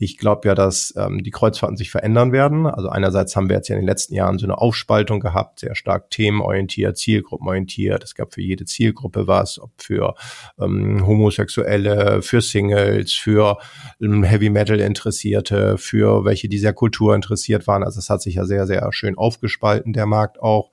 Ich 0.00 0.16
glaube 0.16 0.46
ja, 0.46 0.54
dass 0.54 0.94
ähm, 0.96 1.24
die 1.24 1.32
Kreuzfahrten 1.32 1.76
sich 1.76 1.90
verändern 1.90 2.30
werden. 2.30 2.66
Also 2.66 2.88
einerseits 2.88 3.34
haben 3.34 3.48
wir 3.48 3.56
jetzt 3.56 3.68
ja 3.68 3.74
in 3.74 3.82
den 3.82 3.88
letzten 3.88 4.14
Jahren 4.14 4.38
so 4.38 4.46
eine 4.46 4.56
Aufspaltung 4.56 5.18
gehabt, 5.18 5.58
sehr 5.58 5.74
stark 5.74 6.10
themenorientiert, 6.10 6.96
zielgruppenorientiert. 6.96 8.04
Es 8.04 8.14
gab 8.14 8.32
für 8.32 8.40
jede 8.40 8.64
Zielgruppe 8.64 9.26
was, 9.26 9.58
ob 9.58 9.72
für 9.76 10.14
ähm, 10.60 11.04
Homosexuelle, 11.04 12.22
für 12.22 12.40
Singles, 12.40 13.12
für 13.12 13.58
ähm, 14.00 14.22
Heavy 14.22 14.50
Metal 14.50 14.78
Interessierte, 14.78 15.78
für 15.78 16.24
welche, 16.24 16.48
die 16.48 16.58
sehr 16.58 16.74
kulturinteressiert 16.74 17.66
waren. 17.66 17.82
Also 17.82 17.98
es 17.98 18.08
hat 18.08 18.22
sich 18.22 18.36
ja 18.36 18.44
sehr, 18.44 18.68
sehr 18.68 18.92
schön 18.92 19.18
aufgespalten, 19.18 19.92
der 19.92 20.06
Markt 20.06 20.40
auch. 20.40 20.70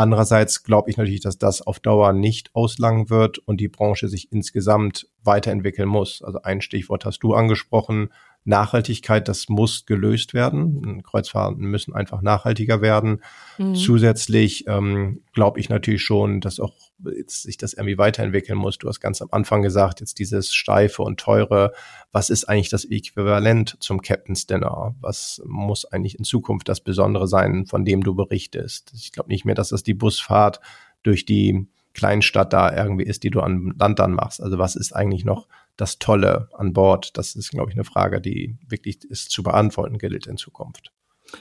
Andererseits 0.00 0.62
glaube 0.62 0.88
ich 0.88 0.96
natürlich, 0.96 1.20
dass 1.20 1.36
das 1.36 1.60
auf 1.60 1.78
Dauer 1.78 2.14
nicht 2.14 2.54
auslangen 2.54 3.10
wird 3.10 3.36
und 3.36 3.60
die 3.60 3.68
Branche 3.68 4.08
sich 4.08 4.32
insgesamt 4.32 5.06
weiterentwickeln 5.22 5.90
muss. 5.90 6.22
Also 6.22 6.40
ein 6.40 6.62
Stichwort 6.62 7.04
hast 7.04 7.18
du 7.18 7.34
angesprochen, 7.34 8.08
Nachhaltigkeit, 8.44 9.28
das 9.28 9.50
muss 9.50 9.84
gelöst 9.84 10.32
werden. 10.32 11.02
Kreuzfahrten 11.02 11.66
müssen 11.66 11.92
einfach 11.92 12.22
nachhaltiger 12.22 12.80
werden. 12.80 13.22
Mhm. 13.58 13.74
Zusätzlich 13.74 14.66
ähm, 14.66 15.20
glaube 15.34 15.60
ich 15.60 15.68
natürlich 15.68 16.02
schon, 16.02 16.40
dass 16.40 16.60
auch 16.60 16.72
jetzt 17.16 17.42
sich 17.42 17.56
das 17.56 17.74
irgendwie 17.74 17.98
weiterentwickeln 17.98 18.58
muss. 18.58 18.78
Du 18.78 18.88
hast 18.88 19.00
ganz 19.00 19.22
am 19.22 19.28
Anfang 19.30 19.62
gesagt, 19.62 20.00
jetzt 20.00 20.18
dieses 20.18 20.52
steife 20.52 21.02
und 21.02 21.20
teure. 21.20 21.72
Was 22.12 22.30
ist 22.30 22.44
eigentlich 22.48 22.68
das 22.68 22.84
Äquivalent 22.84 23.76
zum 23.80 24.02
Captain's 24.02 24.46
Dinner? 24.46 24.94
Was 25.00 25.42
muss 25.46 25.84
eigentlich 25.84 26.18
in 26.18 26.24
Zukunft 26.24 26.68
das 26.68 26.80
Besondere 26.80 27.28
sein, 27.28 27.66
von 27.66 27.84
dem 27.84 28.02
du 28.02 28.14
berichtest? 28.14 28.92
Ich 28.94 29.12
glaube 29.12 29.30
nicht 29.30 29.44
mehr, 29.44 29.54
dass 29.54 29.70
das 29.70 29.82
die 29.82 29.94
Busfahrt 29.94 30.60
durch 31.02 31.24
die 31.24 31.66
Kleinstadt 31.94 32.52
da 32.52 32.74
irgendwie 32.74 33.04
ist, 33.04 33.24
die 33.24 33.30
du 33.30 33.40
an 33.40 33.74
Land 33.78 33.98
dann 33.98 34.12
machst. 34.12 34.40
Also 34.42 34.58
was 34.58 34.76
ist 34.76 34.92
eigentlich 34.92 35.24
noch 35.24 35.48
das 35.76 35.98
Tolle 35.98 36.48
an 36.52 36.72
Bord? 36.72 37.16
Das 37.16 37.34
ist, 37.34 37.50
glaube 37.50 37.70
ich, 37.70 37.76
eine 37.76 37.84
Frage, 37.84 38.20
die 38.20 38.56
wirklich 38.68 39.04
ist 39.04 39.30
zu 39.30 39.42
beantworten 39.42 39.98
gilt 39.98 40.26
in 40.26 40.36
Zukunft. 40.36 40.92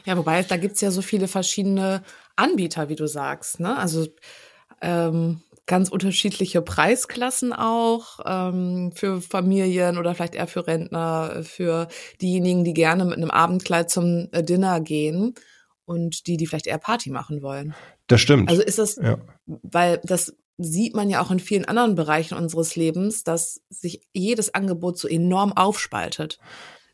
Ja, 0.05 0.17
wobei 0.17 0.41
da 0.43 0.57
gibt's 0.57 0.81
ja 0.81 0.91
so 0.91 1.01
viele 1.01 1.27
verschiedene 1.27 2.03
Anbieter, 2.35 2.89
wie 2.89 2.95
du 2.95 3.07
sagst. 3.07 3.59
Ne? 3.59 3.77
Also 3.77 4.07
ähm, 4.81 5.41
ganz 5.69 5.89
unterschiedliche 5.89 6.63
Preisklassen 6.63 7.53
auch 7.53 8.19
ähm, 8.25 8.91
für 8.93 9.21
Familien 9.21 9.99
oder 9.99 10.15
vielleicht 10.15 10.33
eher 10.33 10.47
für 10.47 10.65
Rentner, 10.65 11.43
für 11.43 11.87
diejenigen, 12.21 12.63
die 12.63 12.73
gerne 12.73 13.05
mit 13.05 13.17
einem 13.17 13.29
Abendkleid 13.29 13.89
zum 13.89 14.29
äh, 14.31 14.43
Dinner 14.43 14.81
gehen 14.81 15.35
und 15.85 16.25
die, 16.25 16.37
die 16.37 16.47
vielleicht 16.47 16.65
eher 16.65 16.79
Party 16.79 17.11
machen 17.11 17.43
wollen. 17.43 17.75
Das 18.07 18.19
stimmt. 18.19 18.49
Also 18.49 18.63
ist 18.63 18.79
das, 18.79 18.95
ja. 18.95 19.19
weil 19.45 20.01
das 20.03 20.35
sieht 20.57 20.95
man 20.95 21.07
ja 21.09 21.21
auch 21.21 21.29
in 21.29 21.39
vielen 21.39 21.65
anderen 21.65 21.93
Bereichen 21.93 22.35
unseres 22.35 22.75
Lebens, 22.75 23.23
dass 23.23 23.61
sich 23.69 24.01
jedes 24.11 24.53
Angebot 24.55 24.97
so 24.97 25.07
enorm 25.07 25.53
aufspaltet. 25.53 26.39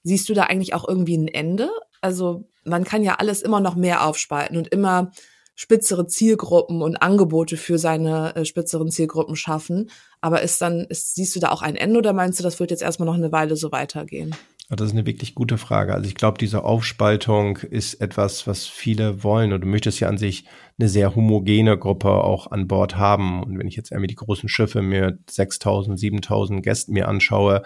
Siehst 0.04 0.28
du 0.28 0.34
da 0.34 0.44
eigentlich 0.44 0.74
auch 0.74 0.88
irgendwie 0.88 1.18
ein 1.18 1.30
Ende? 1.30 1.72
Also 2.02 2.50
man 2.66 2.84
kann 2.84 3.04
ja 3.04 3.16
alles 3.16 3.42
immer 3.42 3.62
noch 3.62 3.76
mehr 3.76 4.06
aufspalten 4.06 4.58
und 4.58 4.68
immer 4.68 5.12
spitzere 5.56 6.06
Zielgruppen 6.06 6.82
und 6.82 6.98
Angebote 6.98 7.58
für 7.58 7.80
seine 7.80 8.36
äh, 8.36 8.46
spitzeren 8.46 8.92
Zielgruppen 8.92 9.36
schaffen. 9.36 9.90
Aber 10.22 10.42
ist 10.42 10.62
dann, 10.62 10.86
ist, 10.90 11.16
siehst 11.16 11.36
du 11.36 11.40
da 11.40 11.52
auch 11.52 11.62
ein 11.62 11.76
Ende 11.76 11.98
oder 11.98 12.14
meinst 12.14 12.40
du, 12.40 12.44
das 12.44 12.60
wird 12.60 12.72
jetzt 12.72 12.84
erstmal 12.84 13.08
noch 13.08 13.16
eine 13.16 13.32
Weile 13.32 13.56
so 13.56 13.72
weitergehen? 13.72 14.36
Das 14.70 14.88
ist 14.88 14.94
eine 14.94 15.06
wirklich 15.06 15.36
gute 15.36 15.60
Frage. 15.60 15.94
Also 15.94 16.08
ich 16.08 16.16
glaube, 16.16 16.40
diese 16.40 16.64
Aufspaltung 16.64 17.58
ist 17.58 17.96
etwas, 18.02 18.48
was 18.48 18.66
viele 18.66 19.24
wollen. 19.24 19.54
Und 19.54 19.62
du 19.62 19.68
möchtest 19.68 20.00
ja 20.00 20.10
an 20.10 20.18
sich 20.18 20.46
eine 20.80 20.90
sehr 20.90 21.16
homogene 21.16 21.78
Gruppe 21.78 22.10
auch 22.10 22.50
an 22.50 22.68
Bord 22.68 22.98
haben. 22.98 23.44
Und 23.44 23.60
wenn 23.60 23.68
ich 23.68 23.76
jetzt 23.76 23.92
irgendwie 23.92 24.08
die 24.08 24.16
großen 24.16 24.50
Schiffe 24.50 24.82
mir 24.82 25.20
6000, 25.30 26.00
7000 26.00 26.64
Gästen 26.64 26.94
mir 26.94 27.08
anschaue, 27.08 27.62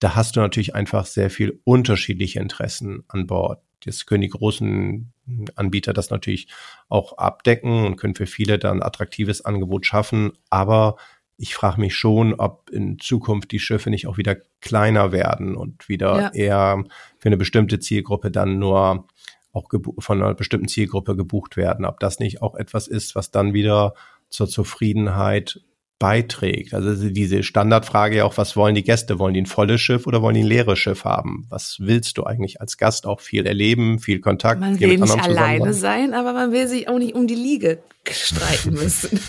da 0.00 0.16
hast 0.16 0.34
du 0.34 0.40
natürlich 0.40 0.74
einfach 0.74 1.06
sehr 1.06 1.30
viel 1.30 1.60
unterschiedliche 1.64 2.40
Interessen 2.40 3.04
an 3.06 3.28
Bord. 3.28 3.62
Jetzt 3.84 4.06
können 4.06 4.22
die 4.22 4.28
großen 4.28 5.12
Anbieter 5.54 5.92
das 5.92 6.10
natürlich 6.10 6.48
auch 6.88 7.18
abdecken 7.18 7.84
und 7.86 7.96
können 7.96 8.14
für 8.14 8.26
viele 8.26 8.58
dann 8.58 8.82
attraktives 8.82 9.44
Angebot 9.44 9.86
schaffen. 9.86 10.32
Aber 10.50 10.96
ich 11.36 11.54
frage 11.54 11.80
mich 11.80 11.94
schon, 11.94 12.34
ob 12.34 12.68
in 12.70 12.98
Zukunft 12.98 13.50
die 13.52 13.60
Schiffe 13.60 13.88
nicht 13.90 14.06
auch 14.06 14.18
wieder 14.18 14.36
kleiner 14.60 15.12
werden 15.12 15.56
und 15.56 15.88
wieder 15.88 16.20
ja. 16.20 16.30
eher 16.34 16.84
für 17.18 17.28
eine 17.28 17.38
bestimmte 17.38 17.78
Zielgruppe 17.78 18.30
dann 18.30 18.58
nur 18.58 19.06
auch 19.52 19.68
von 19.98 20.22
einer 20.22 20.34
bestimmten 20.34 20.68
Zielgruppe 20.68 21.16
gebucht 21.16 21.56
werden. 21.56 21.84
Ob 21.84 21.98
das 21.98 22.20
nicht 22.20 22.42
auch 22.42 22.54
etwas 22.54 22.86
ist, 22.86 23.14
was 23.14 23.30
dann 23.30 23.54
wieder 23.54 23.94
zur 24.28 24.48
Zufriedenheit 24.48 25.60
beiträgt. 26.00 26.74
Also 26.74 27.10
diese 27.10 27.44
Standardfrage 27.44 28.16
ja 28.16 28.24
auch, 28.24 28.38
was 28.38 28.56
wollen 28.56 28.74
die 28.74 28.82
Gäste? 28.82 29.20
Wollen 29.20 29.34
die 29.34 29.42
ein 29.42 29.46
volles 29.46 29.80
Schiff 29.82 30.06
oder 30.06 30.22
wollen 30.22 30.34
die 30.34 30.40
ein 30.40 30.46
leeres 30.46 30.78
Schiff 30.78 31.04
haben? 31.04 31.46
Was 31.50 31.76
willst 31.78 32.18
du 32.18 32.24
eigentlich 32.24 32.60
als 32.60 32.78
Gast 32.78 33.06
auch 33.06 33.20
viel 33.20 33.46
erleben, 33.46 34.00
viel 34.00 34.20
Kontakt? 34.20 34.60
Man 34.60 34.80
will 34.80 34.98
nicht 34.98 35.22
alleine 35.22 35.74
sein, 35.74 36.14
aber 36.14 36.32
man 36.32 36.52
will 36.52 36.66
sich 36.66 36.88
auch 36.88 36.98
nicht 36.98 37.14
um 37.14 37.26
die 37.28 37.34
Liege 37.36 37.82
streiten 38.10 38.72
müssen. 38.82 39.20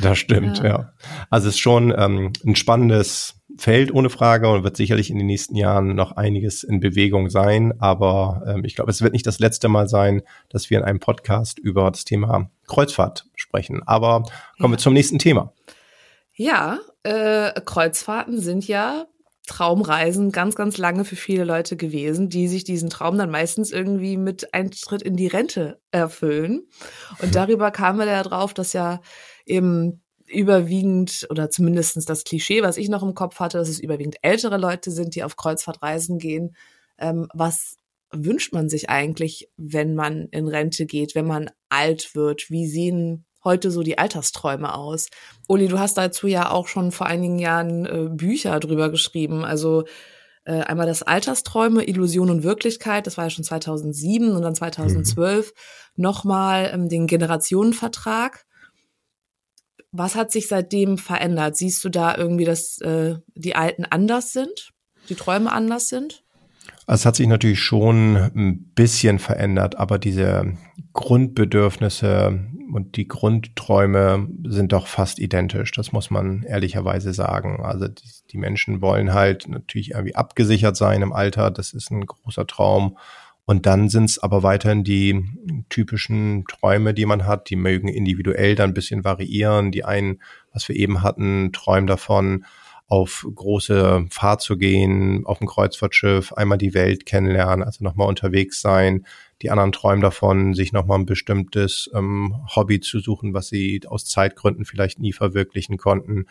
das 0.00 0.18
stimmt, 0.18 0.58
ja. 0.58 0.64
ja. 0.64 0.92
Also 1.28 1.48
es 1.48 1.54
ist 1.54 1.60
schon 1.60 1.94
ähm, 1.96 2.32
ein 2.46 2.56
spannendes 2.56 3.34
Feld 3.58 3.92
ohne 3.92 4.08
Frage 4.08 4.48
und 4.50 4.64
wird 4.64 4.78
sicherlich 4.78 5.10
in 5.10 5.18
den 5.18 5.26
nächsten 5.26 5.54
Jahren 5.54 5.94
noch 5.94 6.12
einiges 6.12 6.62
in 6.62 6.80
Bewegung 6.80 7.28
sein. 7.28 7.74
Aber 7.78 8.42
ähm, 8.46 8.64
ich 8.64 8.74
glaube, 8.74 8.90
es 8.90 9.02
wird 9.02 9.12
nicht 9.12 9.26
das 9.26 9.38
letzte 9.38 9.68
Mal 9.68 9.86
sein, 9.86 10.22
dass 10.48 10.70
wir 10.70 10.78
in 10.78 10.84
einem 10.84 10.98
Podcast 10.98 11.58
über 11.58 11.90
das 11.90 12.06
Thema 12.06 12.50
Kreuzfahrt 12.66 13.26
sprechen. 13.34 13.82
Aber 13.86 14.22
kommen 14.58 14.72
ja. 14.72 14.78
wir 14.78 14.78
zum 14.78 14.94
nächsten 14.94 15.18
Thema. 15.18 15.52
Ja, 16.40 16.78
äh, 17.02 17.52
Kreuzfahrten 17.60 18.40
sind 18.40 18.66
ja 18.66 19.04
Traumreisen 19.46 20.32
ganz, 20.32 20.54
ganz 20.54 20.78
lange 20.78 21.04
für 21.04 21.14
viele 21.14 21.44
Leute 21.44 21.76
gewesen, 21.76 22.30
die 22.30 22.48
sich 22.48 22.64
diesen 22.64 22.88
Traum 22.88 23.18
dann 23.18 23.30
meistens 23.30 23.70
irgendwie 23.70 24.16
mit 24.16 24.54
Eintritt 24.54 25.02
in 25.02 25.16
die 25.16 25.26
Rente 25.26 25.82
erfüllen. 25.90 26.66
Und 27.20 27.28
mhm. 27.28 27.32
darüber 27.32 27.70
kamen 27.70 27.98
wir 27.98 28.06
ja 28.06 28.22
drauf, 28.22 28.54
dass 28.54 28.72
ja 28.72 29.02
eben 29.44 30.02
überwiegend 30.26 31.26
oder 31.28 31.50
zumindestens 31.50 32.06
das 32.06 32.24
Klischee, 32.24 32.62
was 32.62 32.78
ich 32.78 32.88
noch 32.88 33.02
im 33.02 33.12
Kopf 33.12 33.38
hatte, 33.38 33.58
dass 33.58 33.68
es 33.68 33.78
überwiegend 33.78 34.16
ältere 34.22 34.56
Leute 34.56 34.92
sind, 34.92 35.16
die 35.16 35.24
auf 35.24 35.36
Kreuzfahrtreisen 35.36 36.18
gehen, 36.18 36.56
ähm, 36.96 37.28
was 37.34 37.76
wünscht 38.12 38.54
man 38.54 38.70
sich 38.70 38.88
eigentlich, 38.88 39.50
wenn 39.58 39.94
man 39.94 40.28
in 40.30 40.48
Rente 40.48 40.86
geht, 40.86 41.14
wenn 41.14 41.26
man 41.26 41.50
alt 41.68 42.14
wird? 42.14 42.48
Wie 42.48 42.66
sehen 42.66 43.26
heute 43.44 43.70
so 43.70 43.82
die 43.82 43.98
Altersträume 43.98 44.74
aus? 44.74 45.08
Uli, 45.48 45.68
du 45.68 45.78
hast 45.78 45.96
dazu 45.96 46.26
ja 46.26 46.50
auch 46.50 46.68
schon 46.68 46.92
vor 46.92 47.06
einigen 47.06 47.38
Jahren 47.38 47.86
äh, 47.86 48.08
Bücher 48.10 48.60
drüber 48.60 48.90
geschrieben. 48.90 49.44
Also 49.44 49.84
äh, 50.44 50.62
einmal 50.62 50.86
das 50.86 51.02
Altersträume, 51.02 51.84
Illusion 51.84 52.30
und 52.30 52.42
Wirklichkeit, 52.42 53.06
das 53.06 53.16
war 53.16 53.24
ja 53.24 53.30
schon 53.30 53.44
2007 53.44 54.34
und 54.34 54.42
dann 54.42 54.54
2012 54.54 55.46
mhm. 55.46 56.02
nochmal 56.02 56.70
ähm, 56.72 56.88
den 56.88 57.06
Generationenvertrag. 57.06 58.46
Was 59.92 60.14
hat 60.14 60.30
sich 60.30 60.48
seitdem 60.48 60.98
verändert? 60.98 61.56
Siehst 61.56 61.84
du 61.84 61.88
da 61.88 62.16
irgendwie, 62.16 62.44
dass 62.44 62.80
äh, 62.80 63.16
die 63.34 63.56
Alten 63.56 63.84
anders 63.84 64.32
sind, 64.32 64.70
die 65.08 65.16
Träume 65.16 65.52
anders 65.52 65.88
sind? 65.88 66.24
Also 66.90 67.02
es 67.02 67.06
hat 67.06 67.14
sich 67.14 67.28
natürlich 67.28 67.60
schon 67.60 68.16
ein 68.16 68.72
bisschen 68.74 69.20
verändert, 69.20 69.76
aber 69.76 70.00
diese 70.00 70.56
Grundbedürfnisse 70.92 72.48
und 72.72 72.96
die 72.96 73.06
Grundträume 73.06 74.26
sind 74.48 74.72
doch 74.72 74.88
fast 74.88 75.20
identisch. 75.20 75.70
Das 75.70 75.92
muss 75.92 76.10
man 76.10 76.42
ehrlicherweise 76.42 77.12
sagen. 77.12 77.60
Also 77.62 77.86
die, 77.86 78.10
die 78.32 78.38
Menschen 78.38 78.82
wollen 78.82 79.14
halt 79.14 79.46
natürlich 79.46 79.92
irgendwie 79.92 80.16
abgesichert 80.16 80.76
sein 80.76 81.00
im 81.02 81.12
Alter. 81.12 81.52
Das 81.52 81.74
ist 81.74 81.92
ein 81.92 82.04
großer 82.04 82.48
Traum. 82.48 82.98
Und 83.44 83.66
dann 83.66 83.88
sind 83.88 84.06
es 84.06 84.18
aber 84.18 84.42
weiterhin 84.42 84.82
die 84.82 85.24
typischen 85.68 86.44
Träume, 86.48 86.92
die 86.92 87.06
man 87.06 87.24
hat. 87.24 87.50
Die 87.50 87.56
mögen 87.56 87.86
individuell 87.86 88.56
dann 88.56 88.70
ein 88.70 88.74
bisschen 88.74 89.04
variieren. 89.04 89.70
Die 89.70 89.84
einen, 89.84 90.20
was 90.52 90.68
wir 90.68 90.74
eben 90.74 91.04
hatten, 91.04 91.52
träumen 91.52 91.86
davon, 91.86 92.44
auf 92.90 93.24
große 93.32 94.06
Fahrt 94.10 94.42
zu 94.42 94.58
gehen, 94.58 95.24
auf 95.24 95.40
ein 95.40 95.46
Kreuzfahrtschiff, 95.46 96.32
einmal 96.32 96.58
die 96.58 96.74
Welt 96.74 97.06
kennenlernen, 97.06 97.64
also 97.64 97.84
nochmal 97.84 98.08
unterwegs 98.08 98.60
sein. 98.60 99.06
Die 99.42 99.50
anderen 99.50 99.70
träumen 99.70 100.02
davon, 100.02 100.54
sich 100.54 100.72
nochmal 100.72 100.98
ein 100.98 101.06
bestimmtes 101.06 101.88
ähm, 101.94 102.34
Hobby 102.56 102.80
zu 102.80 102.98
suchen, 102.98 103.32
was 103.32 103.46
sie 103.46 103.80
aus 103.86 104.06
Zeitgründen 104.06 104.64
vielleicht 104.64 104.98
nie 104.98 105.12
verwirklichen 105.12 105.76
konnten. 105.76 106.26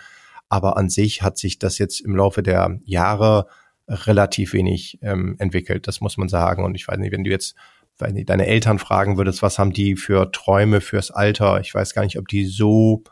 Aber 0.49 0.75
an 0.75 0.89
sich 0.89 1.21
hat 1.21 1.37
sich 1.37 1.59
das 1.59 1.77
jetzt 1.77 2.01
im 2.01 2.13
Laufe 2.13 2.43
der 2.43 2.77
Jahre 2.83 3.47
relativ 3.87 4.51
wenig 4.51 4.99
ähm, 5.01 5.37
entwickelt, 5.39 5.87
das 5.87 6.01
muss 6.01 6.17
man 6.17 6.27
sagen. 6.27 6.65
Und 6.65 6.75
ich 6.75 6.85
weiß 6.85 6.97
nicht, 6.97 7.13
wenn 7.13 7.23
du 7.23 7.31
jetzt 7.31 7.55
wenn 7.99 8.25
deine 8.25 8.47
Eltern 8.47 8.79
fragen 8.79 9.17
würdest, 9.17 9.41
was 9.41 9.59
haben 9.59 9.71
die 9.71 9.95
für 9.95 10.31
Träume 10.31 10.81
fürs 10.81 11.11
Alter? 11.11 11.61
Ich 11.61 11.73
weiß 11.73 11.93
gar 11.93 12.03
nicht, 12.03 12.17
ob 12.17 12.27
die 12.27 12.45
so 12.45 13.03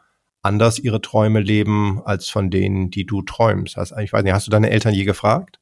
anders 0.41 0.80
ihre 0.80 1.02
Träume 1.02 1.39
leben 1.39 2.02
als 2.06 2.30
von 2.30 2.50
denen, 2.50 2.89
die 2.91 3.06
du 3.06 3.21
träumst. 3.21 3.78
Also, 3.78 3.97
ich 3.97 4.13
weiß 4.13 4.23
nicht, 4.23 4.34
hast 4.34 4.47
du 4.47 4.52
deine 4.52 4.69
Eltern 4.69 4.93
je 4.93 5.04
gefragt? 5.04 5.60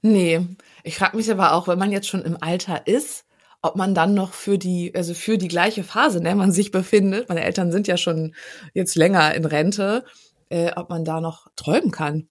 Nee, 0.00 0.40
ich 0.82 0.96
frage 0.96 1.16
mich 1.16 1.30
aber 1.30 1.52
auch, 1.52 1.68
wenn 1.68 1.78
man 1.78 1.92
jetzt 1.92 2.08
schon 2.08 2.22
im 2.22 2.36
Alter 2.40 2.86
ist, 2.86 3.24
ob 3.62 3.76
man 3.76 3.94
dann 3.94 4.14
noch 4.14 4.32
für 4.32 4.58
die, 4.58 4.92
also 4.94 5.14
für 5.14 5.38
die 5.38 5.48
gleiche 5.48 5.84
Phase, 5.84 6.18
in 6.18 6.24
der 6.24 6.34
man 6.34 6.50
sich 6.50 6.72
befindet, 6.72 7.28
meine 7.28 7.44
Eltern 7.44 7.70
sind 7.70 7.86
ja 7.86 7.96
schon 7.96 8.34
jetzt 8.74 8.96
länger 8.96 9.34
in 9.34 9.44
Rente, 9.44 10.04
äh, 10.48 10.72
ob 10.74 10.90
man 10.90 11.04
da 11.04 11.20
noch 11.20 11.46
träumen 11.54 11.92
kann. 11.92 12.28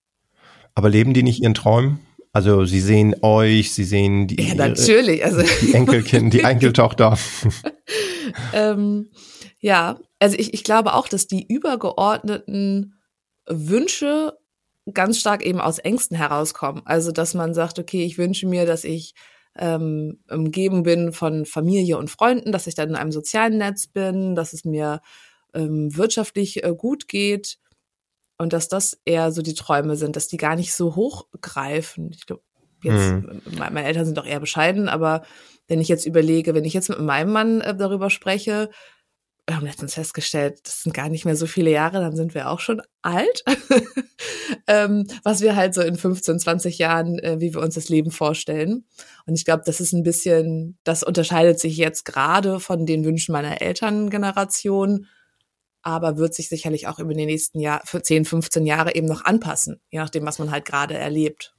Aber 0.76 0.90
leben 0.90 1.14
die 1.14 1.24
nicht 1.24 1.42
ihren 1.42 1.54
Träumen? 1.54 2.00
Also 2.34 2.66
sie 2.66 2.80
sehen 2.80 3.16
euch, 3.22 3.74
sie 3.74 3.84
sehen 3.84 4.28
die, 4.28 4.42
ja, 4.42 4.56
natürlich. 4.56 5.24
Also, 5.24 5.42
die 5.62 5.74
Enkelkind, 5.74 6.34
die 6.34 6.40
Enkeltochter. 6.44 7.18
ähm, 8.54 9.10
ja, 9.62 10.00
also 10.20 10.38
ich, 10.38 10.54
ich 10.54 10.64
glaube 10.64 10.94
auch, 10.94 11.08
dass 11.08 11.28
die 11.28 11.46
übergeordneten 11.48 12.96
Wünsche 13.48 14.38
ganz 14.92 15.20
stark 15.20 15.46
eben 15.46 15.62
aus 15.62 15.80
Ängsten 15.80 16.18
herauskommen. 16.18 16.82
Also 16.86 17.12
dass 17.12 17.34
man 17.34 17.54
sagt, 17.54 17.80
okay, 17.80 18.04
ich 18.04 18.18
wünsche 18.18 18.48
mir, 18.48 18.66
dass 18.66 18.84
ich 18.84 19.14
ähm, 19.56 20.20
umgeben 20.30 20.84
bin 20.84 21.12
von 21.14 21.46
Familie 21.46 21.98
und 21.98 22.10
Freunden, 22.10 22.52
dass 22.52 22.68
ich 22.68 22.76
dann 22.76 22.90
in 22.90 22.96
einem 22.96 23.12
sozialen 23.12 23.58
Netz 23.58 23.88
bin, 23.88 24.36
dass 24.36 24.54
es 24.54 24.66
mir 24.66 25.02
ähm, 25.54 25.96
wirtschaftlich 25.96 26.64
äh, 26.64 26.74
gut 26.76 27.08
geht 27.08 27.58
und 28.38 28.54
dass 28.54 28.70
das 28.70 29.00
eher 29.06 29.32
so 29.32 29.42
die 29.42 29.54
Träume 29.54 29.96
sind, 29.96 30.16
dass 30.16 30.28
die 30.28 30.38
gar 30.38 30.56
nicht 30.56 30.74
so 30.74 30.96
hochgreifen. 30.96 32.12
Ich 32.12 32.26
glaube, 32.26 32.42
jetzt, 32.82 33.12
hm. 33.12 33.42
meine 33.58 33.84
Eltern 33.84 34.06
sind 34.06 34.18
doch 34.18 34.26
eher 34.26 34.40
bescheiden, 34.40 34.90
aber 34.90 35.22
wenn 35.68 35.82
ich 35.82 35.90
jetzt 35.90 36.06
überlege, 36.06 36.56
wenn 36.56 36.66
ich 36.66 36.74
jetzt 36.74 36.90
mit 36.90 37.00
meinem 37.00 37.32
Mann 37.32 37.62
äh, 37.62 37.76
darüber 37.76 38.10
spreche, 38.10 38.72
wir 39.52 39.58
haben 39.58 39.66
letztens 39.66 39.96
festgestellt, 39.96 40.62
das 40.64 40.84
sind 40.84 40.94
gar 40.94 41.10
nicht 41.10 41.26
mehr 41.26 41.36
so 41.36 41.46
viele 41.46 41.72
Jahre, 41.72 42.00
dann 42.00 42.16
sind 42.16 42.34
wir 42.34 42.50
auch 42.50 42.62
schon 42.62 42.82
alt. 43.02 43.44
ähm, 44.68 45.06
was 45.24 45.42
wir 45.42 45.58
halt 45.58 45.74
so 45.74 45.82
in 45.82 45.98
15, 45.98 46.40
20 46.40 46.78
Jahren, 46.78 47.20
äh, 47.20 47.42
wie 47.42 47.54
wir 47.54 47.60
uns 47.60 47.76
das 47.76 47.90
Leben 47.90 48.12
vorstellen. 48.12 48.86
Und 49.26 49.36
ich 49.36 49.44
glaube, 49.44 49.64
das 49.66 49.82
ist 49.82 49.92
ein 49.92 50.04
bisschen, 50.04 50.78
das 50.86 51.04
unterscheidet 51.04 51.60
sich 51.60 51.76
jetzt 51.76 52.06
gerade 52.06 52.62
von 52.62 52.86
den 52.86 53.04
Wünschen 53.04 53.34
meiner 53.34 53.62
Elterngeneration, 53.62 55.08
aber 55.82 56.16
wird 56.16 56.34
sich 56.34 56.48
sicherlich 56.48 56.88
auch 56.88 57.00
über 57.00 57.14
die 57.14 57.26
nächsten 57.26 57.60
Jahr, 57.60 57.82
für 57.84 58.02
10, 58.02 58.24
15 58.24 58.66
Jahre 58.66 58.96
eben 58.96 59.08
noch 59.08 59.26
anpassen, 59.26 59.82
je 59.90 60.00
nachdem, 60.00 60.26
was 60.26 60.40
man 60.40 60.50
halt 60.50 60.64
gerade 60.64 60.94
erlebt. 60.94 61.54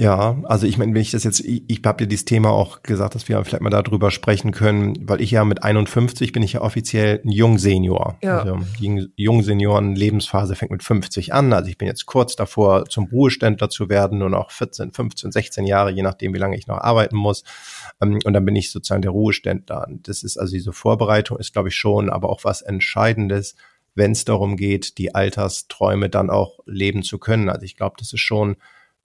Ja, 0.00 0.36
also 0.44 0.64
ich 0.64 0.78
meine, 0.78 0.94
wenn 0.94 1.02
ich 1.02 1.10
das 1.10 1.24
jetzt, 1.24 1.40
ich, 1.40 1.64
ich 1.66 1.82
habe 1.84 2.04
ja 2.04 2.08
dieses 2.08 2.24
Thema 2.24 2.50
auch 2.50 2.84
gesagt, 2.84 3.16
dass 3.16 3.28
wir 3.28 3.44
vielleicht 3.44 3.62
mal 3.62 3.70
darüber 3.70 4.12
sprechen 4.12 4.52
können, 4.52 4.96
weil 5.08 5.20
ich 5.20 5.32
ja 5.32 5.44
mit 5.44 5.64
51 5.64 6.30
bin 6.30 6.44
ich 6.44 6.52
ja 6.52 6.60
offiziell 6.60 7.20
ein 7.24 7.32
Jungsenior. 7.32 8.16
Ja. 8.22 8.38
Also 8.38 8.60
Jungsenioren 9.16 9.96
Lebensphase 9.96 10.54
fängt 10.54 10.70
mit 10.70 10.84
50 10.84 11.34
an. 11.34 11.52
Also 11.52 11.68
ich 11.68 11.78
bin 11.78 11.88
jetzt 11.88 12.06
kurz 12.06 12.36
davor, 12.36 12.84
zum 12.84 13.06
Ruheständler 13.06 13.70
zu 13.70 13.88
werden, 13.88 14.20
nur 14.20 14.30
noch 14.30 14.52
14, 14.52 14.92
15, 14.92 15.32
16 15.32 15.66
Jahre, 15.66 15.90
je 15.90 16.02
nachdem, 16.02 16.32
wie 16.32 16.38
lange 16.38 16.56
ich 16.56 16.68
noch 16.68 16.78
arbeiten 16.78 17.16
muss. 17.16 17.42
Ähm, 18.00 18.20
und 18.24 18.32
dann 18.32 18.44
bin 18.44 18.54
ich 18.54 18.70
sozusagen 18.70 19.02
der 19.02 19.10
Ruheständler. 19.10 19.88
Und 19.88 20.06
das 20.06 20.22
ist 20.22 20.36
also 20.36 20.52
diese 20.52 20.72
Vorbereitung 20.72 21.38
ist, 21.38 21.52
glaube 21.52 21.70
ich, 21.70 21.74
schon, 21.74 22.08
aber 22.08 22.30
auch 22.30 22.44
was 22.44 22.62
Entscheidendes, 22.62 23.56
wenn 23.96 24.12
es 24.12 24.24
darum 24.24 24.56
geht, 24.56 24.96
die 24.98 25.16
Altersträume 25.16 26.08
dann 26.08 26.30
auch 26.30 26.60
leben 26.66 27.02
zu 27.02 27.18
können. 27.18 27.48
Also 27.48 27.64
ich 27.64 27.74
glaube, 27.74 27.96
das 27.98 28.12
ist 28.12 28.20
schon 28.20 28.54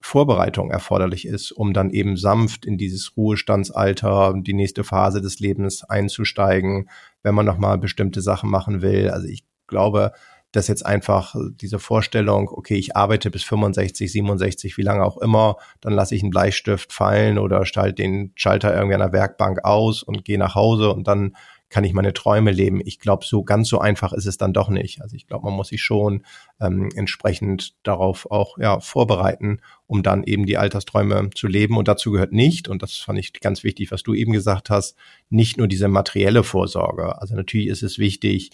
Vorbereitung 0.06 0.70
erforderlich 0.70 1.26
ist, 1.26 1.54
um 1.54 1.72
dann 1.72 1.90
eben 1.90 2.18
sanft 2.18 2.66
in 2.66 2.78
dieses 2.78 3.16
Ruhestandsalter, 3.16 4.34
die 4.36 4.54
nächste 4.54 4.84
Phase 4.84 5.22
des 5.22 5.40
Lebens 5.40 5.86
einzusteigen, 5.86 6.90
wenn 7.24 7.34
man 7.34 7.46
nochmal 7.46 7.78
bestimmte 7.78 8.22
Sachen 8.22 8.50
machen 8.50 8.82
will. 8.82 9.10
Also 9.10 9.30
ich 9.30 9.46
glaube, 9.66 10.12
dass 10.52 10.68
jetzt 10.68 10.86
einfach 10.86 11.36
diese 11.56 11.80
Vorstellung, 11.80 12.50
okay, 12.50 12.76
ich 12.76 12.98
arbeite 12.98 13.32
bis 13.32 13.44
65, 13.44 14.12
67, 14.12 14.78
wie 14.78 14.82
lange 14.82 15.06
auch 15.06 15.18
immer, 15.18 15.56
dann 15.80 15.94
lasse 15.94 16.16
ich 16.16 16.22
einen 16.22 16.32
Bleistift 16.32 16.92
fallen 16.92 17.40
oder 17.40 17.66
stelle 17.66 17.94
den 17.94 18.34
Schalter 18.36 18.76
irgendwie 18.76 18.96
an 18.96 19.00
der 19.00 19.14
Werkbank 19.14 19.64
aus 19.64 20.04
und 20.04 20.26
gehe 20.26 20.38
nach 20.38 20.54
Hause 20.54 20.92
und 20.92 21.08
dann 21.08 21.38
kann 21.74 21.86
ich 21.86 21.94
meine 21.94 22.14
Träume 22.14 22.52
leben. 22.52 22.82
Ich 22.86 23.00
glaube, 23.00 23.26
so 23.26 23.44
ganz 23.44 23.68
so 23.68 23.80
einfach 23.80 24.14
ist 24.14 24.28
es 24.28 24.38
dann 24.38 24.54
doch 24.54 24.70
nicht. 24.70 25.02
Also 25.02 25.16
ich 25.16 25.26
glaube, 25.26 25.46
man 25.46 25.56
muss 25.56 25.70
sich 25.70 25.82
schon 25.82 26.24
ähm, 26.62 26.90
entsprechend 26.94 27.74
darauf 27.82 28.30
auch 28.30 28.60
ja, 28.60 28.80
vorbereiten, 28.80 29.60
um 29.88 30.04
dann 30.04 30.24
eben 30.24 30.46
die 30.46 30.58
Altersträume 30.58 31.32
zu 31.34 31.48
leben. 31.48 31.76
Und 31.76 31.88
dazu 31.88 32.12
gehört 32.12 32.32
nicht, 32.32 32.68
und 32.68 32.84
das 32.84 32.98
fand 32.98 33.18
ich 33.18 33.34
ganz 33.42 33.64
wichtig, 33.64 33.92
was 33.92 34.04
du 34.04 34.14
eben 34.14 34.34
gesagt 34.34 34.70
hast, 34.70 34.96
nicht 35.32 35.58
nur 35.58 35.68
diese 35.68 35.88
materielle 35.88 36.44
Vorsorge. 36.44 37.20
Also 37.20 37.36
natürlich 37.36 37.70
ist 37.70 37.82
es 37.82 37.98
wichtig, 37.98 38.52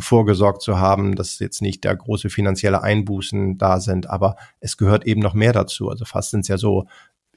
vorgesorgt 0.00 0.62
zu 0.62 0.78
haben, 0.78 1.16
dass 1.16 1.38
jetzt 1.40 1.60
nicht 1.60 1.84
der 1.84 1.94
große 1.94 2.30
finanzielle 2.30 2.82
Einbußen 2.82 3.58
da 3.58 3.78
sind, 3.78 4.08
aber 4.08 4.36
es 4.60 4.78
gehört 4.78 5.06
eben 5.06 5.20
noch 5.20 5.34
mehr 5.34 5.52
dazu. 5.52 5.90
Also 5.90 6.06
fast 6.06 6.30
sind 6.30 6.40
es 6.40 6.48
ja 6.48 6.56
so 6.56 6.86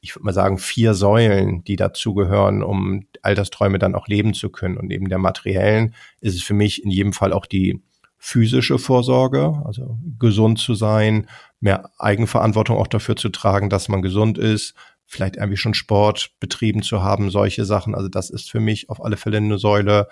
ich 0.01 0.15
würde 0.15 0.25
mal 0.25 0.33
sagen, 0.33 0.57
vier 0.57 0.93
Säulen, 0.93 1.63
die 1.63 1.75
dazugehören, 1.75 2.63
um 2.63 3.05
Altersträume 3.21 3.79
dann 3.79 3.95
auch 3.95 4.07
leben 4.07 4.33
zu 4.33 4.49
können. 4.49 4.77
Und 4.77 4.87
neben 4.87 5.09
der 5.09 5.17
materiellen 5.17 5.93
ist 6.21 6.35
es 6.35 6.43
für 6.43 6.53
mich 6.53 6.83
in 6.83 6.91
jedem 6.91 7.13
Fall 7.13 7.33
auch 7.33 7.45
die 7.45 7.81
physische 8.17 8.79
Vorsorge, 8.79 9.61
also 9.65 9.97
gesund 10.19 10.59
zu 10.59 10.73
sein, 10.73 11.27
mehr 11.59 11.91
Eigenverantwortung 11.97 12.77
auch 12.77 12.87
dafür 12.87 13.15
zu 13.15 13.29
tragen, 13.29 13.69
dass 13.69 13.89
man 13.89 14.01
gesund 14.01 14.37
ist, 14.37 14.73
vielleicht 15.05 15.37
irgendwie 15.37 15.57
schon 15.57 15.73
Sport 15.73 16.31
betrieben 16.39 16.83
zu 16.83 17.01
haben, 17.01 17.29
solche 17.29 17.65
Sachen. 17.65 17.95
Also 17.95 18.09
das 18.09 18.29
ist 18.29 18.51
für 18.51 18.59
mich 18.59 18.89
auf 18.89 19.03
alle 19.03 19.17
Fälle 19.17 19.37
eine 19.37 19.57
Säule. 19.57 20.07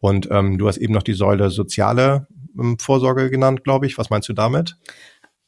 Und 0.00 0.28
ähm, 0.30 0.58
du 0.58 0.68
hast 0.68 0.78
eben 0.78 0.94
noch 0.94 1.02
die 1.02 1.12
Säule 1.12 1.50
soziale 1.50 2.26
ähm, 2.58 2.78
Vorsorge 2.78 3.30
genannt, 3.30 3.64
glaube 3.64 3.86
ich. 3.86 3.98
Was 3.98 4.10
meinst 4.10 4.28
du 4.28 4.32
damit? 4.32 4.76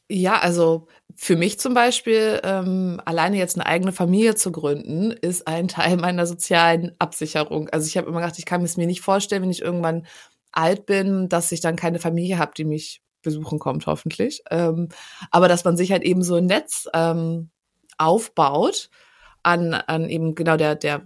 Ja, 0.09 0.39
also 0.39 0.87
für 1.15 1.35
mich 1.35 1.59
zum 1.59 1.73
Beispiel, 1.73 2.39
ähm, 2.43 3.01
alleine 3.05 3.37
jetzt 3.37 3.57
eine 3.57 3.65
eigene 3.65 3.91
Familie 3.91 4.35
zu 4.35 4.51
gründen, 4.51 5.11
ist 5.11 5.47
ein 5.47 5.67
Teil 5.67 5.97
meiner 5.97 6.25
sozialen 6.25 6.93
Absicherung. 6.99 7.69
Also 7.69 7.87
ich 7.87 7.97
habe 7.97 8.07
immer 8.07 8.21
gedacht, 8.21 8.39
ich 8.39 8.45
kann 8.45 8.63
es 8.63 8.77
mir 8.77 8.87
nicht 8.87 9.01
vorstellen, 9.01 9.43
wenn 9.43 9.51
ich 9.51 9.61
irgendwann 9.61 10.05
alt 10.51 10.85
bin, 10.85 11.29
dass 11.29 11.51
ich 11.51 11.61
dann 11.61 11.75
keine 11.75 11.99
Familie 11.99 12.37
habe, 12.37 12.51
die 12.55 12.65
mich 12.65 13.01
besuchen 13.21 13.59
kommt, 13.59 13.85
hoffentlich. 13.87 14.43
Ähm, 14.49 14.89
aber 15.29 15.47
dass 15.47 15.63
man 15.63 15.77
sich 15.77 15.91
halt 15.91 16.03
eben 16.03 16.23
so 16.23 16.35
ein 16.35 16.45
Netz 16.45 16.87
ähm, 16.93 17.49
aufbaut 17.97 18.89
an, 19.43 19.73
an 19.73 20.09
eben 20.09 20.35
genau 20.35 20.57
der, 20.57 20.75
der 20.75 21.05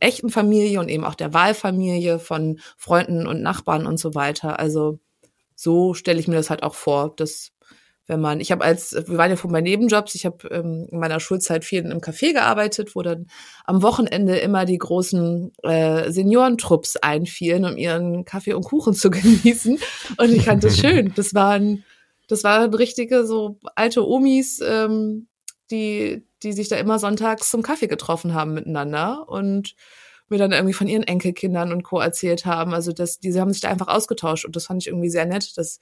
echten 0.00 0.30
Familie 0.30 0.80
und 0.80 0.88
eben 0.88 1.04
auch 1.04 1.14
der 1.14 1.34
Wahlfamilie 1.34 2.18
von 2.18 2.60
Freunden 2.76 3.26
und 3.26 3.42
Nachbarn 3.42 3.86
und 3.86 3.98
so 3.98 4.14
weiter. 4.14 4.58
Also 4.58 4.98
so 5.54 5.94
stelle 5.94 6.20
ich 6.20 6.28
mir 6.28 6.36
das 6.36 6.50
halt 6.50 6.62
auch 6.62 6.74
vor. 6.74 7.14
Das 7.16 7.52
wenn 8.08 8.20
man, 8.20 8.40
ich 8.40 8.50
habe 8.50 8.64
als, 8.64 8.94
wir 9.06 9.18
waren 9.18 9.30
ja 9.30 9.36
von 9.36 9.52
meinen 9.52 9.64
Nebenjobs, 9.64 10.14
ich 10.14 10.24
habe 10.24 10.48
ähm, 10.48 10.88
in 10.90 10.98
meiner 10.98 11.20
Schulzeit 11.20 11.62
viel 11.64 11.80
in 11.80 11.90
einem 11.90 12.00
Café 12.00 12.32
gearbeitet, 12.32 12.96
wo 12.96 13.02
dann 13.02 13.26
am 13.66 13.82
Wochenende 13.82 14.38
immer 14.38 14.64
die 14.64 14.78
großen 14.78 15.52
äh, 15.62 16.10
Seniorentrupps 16.10 16.96
einfielen, 16.96 17.66
um 17.66 17.76
ihren 17.76 18.24
Kaffee 18.24 18.54
und 18.54 18.64
Kuchen 18.64 18.94
zu 18.94 19.10
genießen. 19.10 19.78
Und 20.16 20.32
ich 20.32 20.46
fand 20.46 20.64
das 20.64 20.78
schön. 20.80 21.12
Das 21.16 21.34
waren, 21.34 21.84
das 22.28 22.44
waren 22.44 22.72
richtige 22.72 23.26
so 23.26 23.58
alte 23.74 24.08
Omis, 24.08 24.60
ähm, 24.66 25.28
die, 25.70 26.24
die 26.42 26.54
sich 26.54 26.68
da 26.68 26.76
immer 26.76 26.98
sonntags 26.98 27.50
zum 27.50 27.62
Kaffee 27.62 27.88
getroffen 27.88 28.32
haben 28.32 28.54
miteinander 28.54 29.28
und 29.28 29.74
mir 30.30 30.38
dann 30.38 30.52
irgendwie 30.52 30.74
von 30.74 30.88
ihren 30.88 31.02
Enkelkindern 31.02 31.72
und 31.72 31.82
Co. 31.82 32.00
erzählt 32.00 32.46
haben. 32.46 32.72
Also 32.72 32.92
das, 32.92 33.18
diese 33.18 33.40
haben 33.40 33.52
sich 33.52 33.60
da 33.60 33.68
einfach 33.68 33.88
ausgetauscht 33.88 34.46
und 34.46 34.56
das 34.56 34.66
fand 34.66 34.82
ich 34.82 34.88
irgendwie 34.88 35.10
sehr 35.10 35.26
nett, 35.26 35.58
dass 35.58 35.78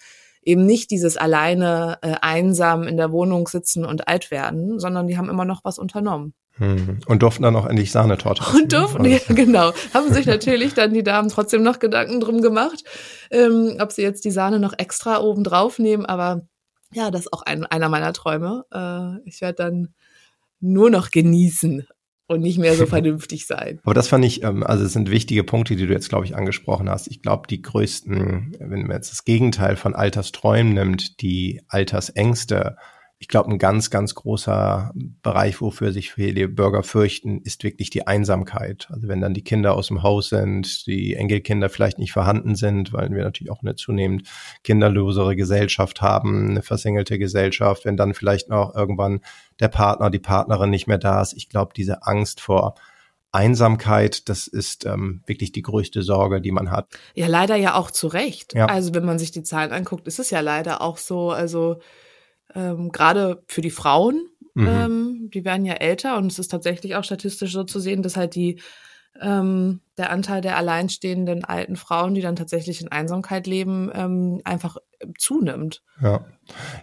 eben 0.46 0.64
nicht 0.64 0.90
dieses 0.90 1.16
alleine 1.16 1.98
äh, 2.00 2.14
einsam 2.22 2.84
in 2.84 2.96
der 2.96 3.12
Wohnung 3.12 3.48
sitzen 3.48 3.84
und 3.84 4.08
alt 4.08 4.30
werden, 4.30 4.78
sondern 4.78 5.08
die 5.08 5.18
haben 5.18 5.28
immer 5.28 5.44
noch 5.44 5.64
was 5.64 5.78
unternommen. 5.78 6.32
Hm. 6.52 7.00
Und 7.06 7.22
durften 7.22 7.42
dann 7.42 7.56
auch 7.56 7.66
endlich 7.66 7.92
Sahnetorte. 7.92 8.42
Und 8.56 8.72
durften, 8.72 9.04
ja, 9.04 9.18
genau. 9.28 9.72
Haben 9.92 10.14
sich 10.14 10.24
natürlich 10.24 10.72
dann 10.72 10.94
die 10.94 11.02
Damen 11.02 11.28
trotzdem 11.28 11.62
noch 11.62 11.80
Gedanken 11.80 12.20
drum 12.20 12.40
gemacht, 12.40 12.84
ähm, 13.30 13.76
ob 13.78 13.92
sie 13.92 14.02
jetzt 14.02 14.24
die 14.24 14.30
Sahne 14.30 14.58
noch 14.58 14.72
extra 14.78 15.20
oben 15.20 15.44
drauf 15.44 15.78
nehmen, 15.78 16.06
aber 16.06 16.46
ja, 16.92 17.10
das 17.10 17.22
ist 17.22 17.32
auch 17.32 17.42
ein, 17.42 17.66
einer 17.66 17.88
meiner 17.88 18.12
Träume. 18.12 18.64
Äh, 18.72 19.28
ich 19.28 19.40
werde 19.42 19.64
dann 19.64 19.94
nur 20.60 20.88
noch 20.88 21.10
genießen 21.10 21.86
und 22.26 22.40
nicht 22.40 22.58
mehr 22.58 22.74
so 22.74 22.86
vernünftig 22.86 23.46
sein. 23.46 23.80
Aber 23.84 23.94
das 23.94 24.08
fand 24.08 24.24
ich, 24.24 24.42
ähm, 24.42 24.62
also 24.62 24.84
es 24.84 24.92
sind 24.92 25.10
wichtige 25.10 25.44
Punkte, 25.44 25.76
die 25.76 25.86
du 25.86 25.92
jetzt, 25.92 26.08
glaube 26.08 26.24
ich, 26.24 26.36
angesprochen 26.36 26.88
hast. 26.88 27.08
Ich 27.08 27.22
glaube, 27.22 27.46
die 27.48 27.62
größten, 27.62 28.56
wenn 28.58 28.82
man 28.82 28.96
jetzt 28.96 29.12
das 29.12 29.24
Gegenteil 29.24 29.76
von 29.76 29.94
Altersträumen 29.94 30.74
nimmt, 30.74 31.20
die 31.20 31.62
Altersängste, 31.68 32.76
ich 33.18 33.28
glaube, 33.28 33.50
ein 33.50 33.58
ganz, 33.58 33.88
ganz 33.88 34.14
großer 34.14 34.92
Bereich, 35.22 35.62
wofür 35.62 35.90
sich 35.90 36.12
viele 36.12 36.48
Bürger 36.48 36.82
fürchten, 36.82 37.40
ist 37.40 37.64
wirklich 37.64 37.88
die 37.88 38.06
Einsamkeit. 38.06 38.88
Also 38.90 39.08
wenn 39.08 39.22
dann 39.22 39.32
die 39.32 39.44
Kinder 39.44 39.74
aus 39.74 39.88
dem 39.88 40.02
Haus 40.02 40.28
sind, 40.28 40.86
die 40.86 41.14
Enkelkinder 41.14 41.70
vielleicht 41.70 41.98
nicht 41.98 42.12
vorhanden 42.12 42.56
sind, 42.56 42.92
weil 42.92 43.10
wir 43.10 43.24
natürlich 43.24 43.50
auch 43.50 43.62
eine 43.62 43.74
zunehmend 43.74 44.28
kinderlosere 44.64 45.34
Gesellschaft 45.34 46.02
haben, 46.02 46.50
eine 46.50 46.62
versengelte 46.62 47.18
Gesellschaft, 47.18 47.86
wenn 47.86 47.96
dann 47.96 48.12
vielleicht 48.12 48.50
noch 48.50 48.74
irgendwann 48.74 49.20
der 49.60 49.68
Partner, 49.68 50.10
die 50.10 50.18
Partnerin 50.18 50.70
nicht 50.70 50.86
mehr 50.86 50.98
da 50.98 51.22
ist. 51.22 51.34
Ich 51.34 51.48
glaube, 51.48 51.72
diese 51.74 52.06
Angst 52.06 52.40
vor 52.40 52.74
Einsamkeit, 53.32 54.28
das 54.28 54.46
ist 54.46 54.86
ähm, 54.86 55.22
wirklich 55.26 55.52
die 55.52 55.62
größte 55.62 56.02
Sorge, 56.02 56.40
die 56.40 56.52
man 56.52 56.70
hat. 56.70 56.88
Ja, 57.14 57.26
leider 57.26 57.56
ja 57.56 57.74
auch 57.74 57.90
zu 57.90 58.06
Recht. 58.06 58.54
Ja. 58.54 58.66
Also 58.66 58.94
wenn 58.94 59.04
man 59.04 59.18
sich 59.18 59.30
die 59.30 59.42
Zahlen 59.42 59.72
anguckt, 59.72 60.06
ist 60.06 60.18
es 60.18 60.30
ja 60.30 60.40
leider 60.40 60.80
auch 60.80 60.96
so. 60.96 61.30
Also 61.30 61.80
ähm, 62.54 62.90
gerade 62.92 63.42
für 63.46 63.60
die 63.60 63.70
Frauen, 63.70 64.28
mhm. 64.54 64.66
ähm, 64.66 65.30
die 65.34 65.44
werden 65.44 65.66
ja 65.66 65.74
älter 65.74 66.16
und 66.16 66.32
es 66.32 66.38
ist 66.38 66.50
tatsächlich 66.50 66.96
auch 66.96 67.04
statistisch 67.04 67.52
so 67.52 67.64
zu 67.64 67.78
sehen, 67.78 68.02
dass 68.02 68.16
halt 68.16 68.34
die 68.34 68.60
ähm, 69.20 69.80
der 69.98 70.10
Anteil 70.10 70.40
der 70.40 70.56
alleinstehenden 70.56 71.44
alten 71.44 71.76
Frauen, 71.76 72.14
die 72.14 72.20
dann 72.20 72.36
tatsächlich 72.36 72.82
in 72.82 72.88
Einsamkeit 72.88 73.46
leben, 73.46 73.90
ähm, 73.94 74.40
einfach 74.44 74.76
zunimmt. 75.18 75.82
Ja, 76.00 76.24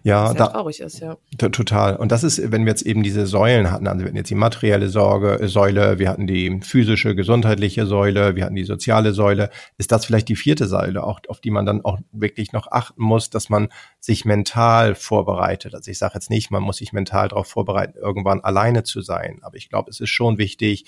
ja, 0.04 0.26
Was 0.26 0.36
da, 0.36 0.48
traurig 0.48 0.80
ist, 0.80 1.00
ja. 1.00 1.18
Total. 1.38 1.96
Und 1.96 2.12
das 2.12 2.24
ist, 2.24 2.52
wenn 2.52 2.66
wir 2.66 2.72
jetzt 2.72 2.82
eben 2.82 3.04
diese 3.04 3.26
Säulen 3.26 3.72
hatten, 3.72 3.88
also 3.88 4.02
wir 4.02 4.08
hatten 4.08 4.18
jetzt 4.18 4.30
die 4.30 4.36
materielle 4.36 4.90
Sorge, 4.90 5.40
äh, 5.40 5.48
Säule, 5.48 6.00
wir 6.00 6.10
hatten 6.10 6.28
die 6.28 6.60
physische, 6.62 7.16
gesundheitliche 7.16 7.86
Säule, 7.86 8.36
wir 8.36 8.46
hatten 8.46 8.56
die 8.56 8.66
soziale 8.66 9.14
Säule, 9.14 9.50
ist 9.78 9.92
das 9.92 10.06
vielleicht 10.06 10.30
die 10.30 10.36
vierte 10.36 10.68
Säule, 10.68 11.04
auch 11.04 11.22
auf 11.28 11.40
die 11.40 11.52
man 11.52 11.66
dann 11.66 11.86
auch 11.86 12.00
wirklich 12.12 12.52
noch 12.54 12.68
achten 12.72 13.04
muss, 13.04 13.30
dass 13.30 13.50
man 13.50 13.70
sich 14.00 14.26
mental 14.26 14.96
vorbereitet. 14.96 15.76
Also 15.76 15.90
ich 15.90 15.98
sage 15.98 16.16
jetzt 16.16 16.30
nicht, 16.30 16.52
man 16.52 16.64
muss 16.64 16.78
sich 16.78 16.92
mental 16.92 17.30
darauf 17.30 17.48
vorbereiten, 17.48 17.98
irgendwann 17.98 18.42
alleine 18.42 18.84
zu 18.84 19.02
sein, 19.02 19.40
aber 19.44 19.58
ich 19.58 19.70
glaube, 19.70 19.90
es 19.92 20.00
ist 20.00 20.10
schon 20.10 20.38
wichtig, 20.38 20.86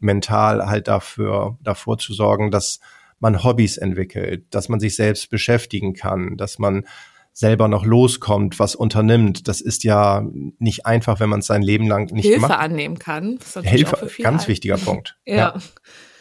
mental 0.00 0.66
halt 0.66 0.88
dafür, 0.88 1.57
davor 1.60 1.98
zu 1.98 2.12
sorgen, 2.14 2.50
dass 2.50 2.80
man 3.20 3.42
Hobbys 3.42 3.76
entwickelt, 3.76 4.46
dass 4.50 4.68
man 4.68 4.80
sich 4.80 4.96
selbst 4.96 5.30
beschäftigen 5.30 5.92
kann, 5.92 6.36
dass 6.36 6.58
man 6.58 6.86
selber 7.32 7.68
noch 7.68 7.84
loskommt, 7.84 8.58
was 8.58 8.74
unternimmt. 8.74 9.46
Das 9.46 9.60
ist 9.60 9.84
ja 9.84 10.26
nicht 10.58 10.86
einfach, 10.86 11.20
wenn 11.20 11.28
man 11.28 11.40
es 11.40 11.46
sein 11.46 11.62
Leben 11.62 11.86
lang 11.86 12.12
nicht 12.12 12.24
Hilfe 12.24 12.40
gemacht. 12.40 12.58
annehmen 12.58 12.98
kann. 12.98 13.38
Hilfe, 13.62 14.10
ganz 14.22 14.42
alt. 14.42 14.48
wichtiger 14.48 14.76
Punkt. 14.76 15.16
ja. 15.24 15.36
ja. 15.36 15.58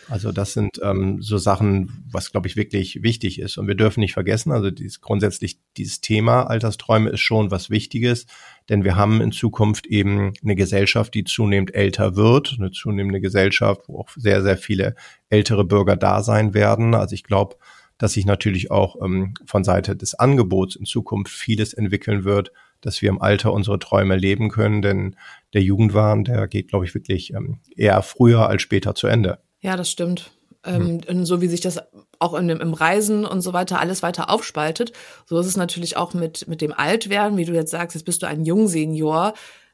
Also 0.10 0.32
das 0.32 0.54
sind 0.54 0.80
ähm, 0.82 1.22
so 1.22 1.38
Sachen, 1.38 2.06
was 2.10 2.32
glaube 2.32 2.48
ich 2.48 2.56
wirklich 2.56 3.04
wichtig 3.04 3.40
ist. 3.40 3.58
Und 3.58 3.68
wir 3.68 3.76
dürfen 3.76 4.00
nicht 4.00 4.14
vergessen, 4.14 4.52
also 4.52 4.72
dieses, 4.72 5.02
grundsätzlich 5.02 5.60
dieses 5.76 6.02
Thema 6.02 6.44
Altersträume 6.44 7.10
ist 7.10 7.20
schon 7.20 7.52
was 7.52 7.70
Wichtiges, 7.70 8.26
denn 8.70 8.84
wir 8.84 8.96
haben 8.96 9.22
in 9.22 9.32
Zukunft 9.32 9.88
eben 9.88 10.34
eine 10.44 10.56
Gesellschaft, 10.56 11.14
die 11.14 11.24
zunehmend 11.24 11.74
älter 11.74 12.16
wird, 12.16 12.58
eine 12.60 12.72
zunehmende 12.72 13.22
Gesellschaft, 13.22 13.82
wo 13.88 14.00
auch 14.00 14.10
sehr, 14.16 14.42
sehr 14.42 14.58
viele 14.58 14.96
ältere 15.30 15.64
Bürger 15.64 15.96
da 15.96 16.22
sein 16.22 16.54
werden. 16.54 16.94
Also 16.94 17.14
ich 17.14 17.24
glaube, 17.24 17.56
dass 17.98 18.14
sich 18.14 18.26
natürlich 18.26 18.70
auch 18.72 19.02
ähm, 19.04 19.34
von 19.46 19.64
Seite 19.64 19.96
des 19.96 20.16
Angebots 20.16 20.76
in 20.76 20.86
Zukunft 20.86 21.32
vieles 21.32 21.74
entwickeln 21.74 22.24
wird, 22.24 22.52
dass 22.82 23.02
wir 23.02 23.10
im 23.10 23.22
Alter 23.22 23.54
unsere 23.54 23.80
Träume 23.80 24.16
leben 24.16 24.50
können, 24.50 24.82
denn 24.82 25.16
der 25.54 25.64
Jugendwahn, 25.64 26.24
der 26.24 26.48
geht, 26.48 26.68
glaube 26.68 26.86
ich, 26.86 26.94
wirklich 26.94 27.34
ähm, 27.34 27.60
eher 27.76 28.02
früher 28.04 28.48
als 28.48 28.62
später 28.62 28.94
zu 28.94 29.08
Ende. 29.08 29.40
Ja, 29.62 29.76
das 29.76 29.90
stimmt. 29.90 30.37
Ähm, 30.68 31.02
mhm. 31.08 31.26
so 31.26 31.42
wie 31.42 31.48
sich 31.48 31.62
das 31.62 31.80
auch 32.20 32.34
in 32.34 32.48
dem, 32.48 32.60
im 32.60 32.74
Reisen 32.74 33.26
und 33.26 33.42
so 33.42 33.54
weiter 33.54 33.80
alles 33.80 34.04
weiter 34.04 34.30
aufspaltet, 34.30 34.92
so 35.26 35.40
ist 35.40 35.48
es 35.48 35.58
natürlich 35.58 35.98
auch 35.98 36.14
mit, 36.14 36.48
mit 36.48 36.62
dem 36.62 36.74
Altwerden, 36.74 37.38
wie 37.38 37.46
du 37.46 37.54
jetzt 37.54 37.72
sagst, 37.72 37.96
jetzt 37.96 38.06
bist 38.06 38.22
du 38.22 38.28
ein 38.28 38.44
Jungsenior. 38.44 39.34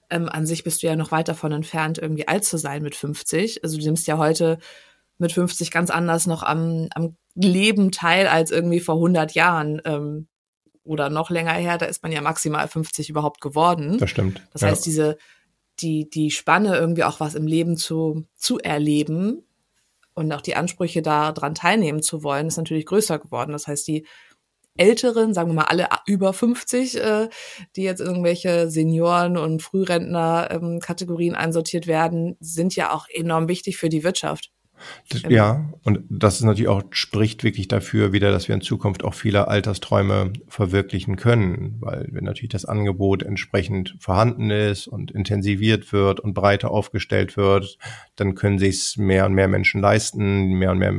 Ähm, 0.09 0.29
an 0.29 0.45
sich 0.45 0.63
bist 0.63 0.83
du 0.83 0.87
ja 0.87 0.95
noch 0.95 1.11
weit 1.11 1.27
davon 1.27 1.51
entfernt, 1.51 1.97
irgendwie 1.97 2.27
alt 2.27 2.45
zu 2.45 2.57
sein 2.57 2.83
mit 2.83 2.95
50. 2.95 3.63
Also 3.63 3.77
du 3.77 3.83
nimmst 3.83 4.07
ja 4.07 4.17
heute 4.17 4.59
mit 5.17 5.31
50 5.31 5.71
ganz 5.71 5.89
anders 5.89 6.27
noch 6.27 6.43
am, 6.43 6.87
am 6.93 7.15
Leben 7.35 7.91
teil 7.91 8.27
als 8.27 8.51
irgendwie 8.51 8.79
vor 8.79 8.95
100 8.95 9.33
Jahren. 9.33 9.81
Ähm, 9.85 10.27
oder 10.83 11.09
noch 11.09 11.29
länger 11.29 11.53
her, 11.53 11.77
da 11.77 11.85
ist 11.85 12.03
man 12.03 12.11
ja 12.11 12.21
maximal 12.21 12.67
50 12.67 13.09
überhaupt 13.09 13.41
geworden. 13.41 13.97
Das 13.97 14.09
stimmt. 14.09 14.41
Das 14.51 14.63
heißt, 14.63 14.85
diese, 14.85 15.17
die, 15.79 16.09
die 16.09 16.29
Spanne 16.29 16.75
irgendwie 16.75 17.03
auch 17.03 17.19
was 17.19 17.35
im 17.35 17.47
Leben 17.47 17.77
zu, 17.77 18.25
zu 18.35 18.59
erleben, 18.59 19.43
und 20.15 20.31
auch 20.31 20.41
die 20.41 20.55
Ansprüche 20.55 21.01
daran 21.01 21.55
teilnehmen 21.55 22.01
zu 22.01 22.23
wollen, 22.23 22.47
ist 22.47 22.57
natürlich 22.57 22.85
größer 22.85 23.19
geworden. 23.19 23.51
Das 23.51 23.67
heißt, 23.67 23.87
die 23.87 24.05
Älteren, 24.77 25.33
sagen 25.33 25.49
wir 25.49 25.55
mal 25.55 25.65
alle 25.65 25.87
über 26.07 26.33
50, 26.33 26.97
äh, 26.99 27.29
die 27.75 27.83
jetzt 27.83 27.99
irgendwelche 27.99 28.69
Senioren 28.69 29.37
und 29.37 29.61
Frührentner-Kategorien 29.61 31.33
ähm, 31.33 31.39
einsortiert 31.39 31.85
werden, 31.85 32.37
sind 32.39 32.75
ja 32.75 32.91
auch 32.91 33.07
enorm 33.09 33.47
wichtig 33.47 33.77
für 33.77 33.89
die 33.89 34.03
Wirtschaft. 34.03 34.52
Ja, 35.29 35.69
und 35.83 36.01
das 36.09 36.35
ist 36.35 36.43
natürlich 36.43 36.67
auch, 36.67 36.83
spricht 36.91 37.43
wirklich 37.43 37.67
dafür 37.67 38.13
wieder, 38.13 38.31
dass 38.31 38.47
wir 38.47 38.55
in 38.55 38.61
Zukunft 38.61 39.03
auch 39.03 39.13
viele 39.13 39.47
Altersträume 39.47 40.33
verwirklichen 40.47 41.15
können, 41.15 41.77
weil 41.79 42.07
wenn 42.11 42.23
natürlich 42.23 42.51
das 42.51 42.65
Angebot 42.65 43.23
entsprechend 43.23 43.95
vorhanden 43.99 44.49
ist 44.49 44.87
und 44.87 45.11
intensiviert 45.11 45.93
wird 45.93 46.19
und 46.19 46.33
breiter 46.33 46.71
aufgestellt 46.71 47.37
wird, 47.37 47.77
dann 48.15 48.35
können 48.35 48.59
sich 48.59 48.75
es 48.75 48.97
mehr 48.97 49.25
und 49.25 49.33
mehr 49.33 49.47
Menschen 49.47 49.81
leisten, 49.81 50.53
mehr 50.53 50.71
und 50.71 50.79
mehr 50.79 50.93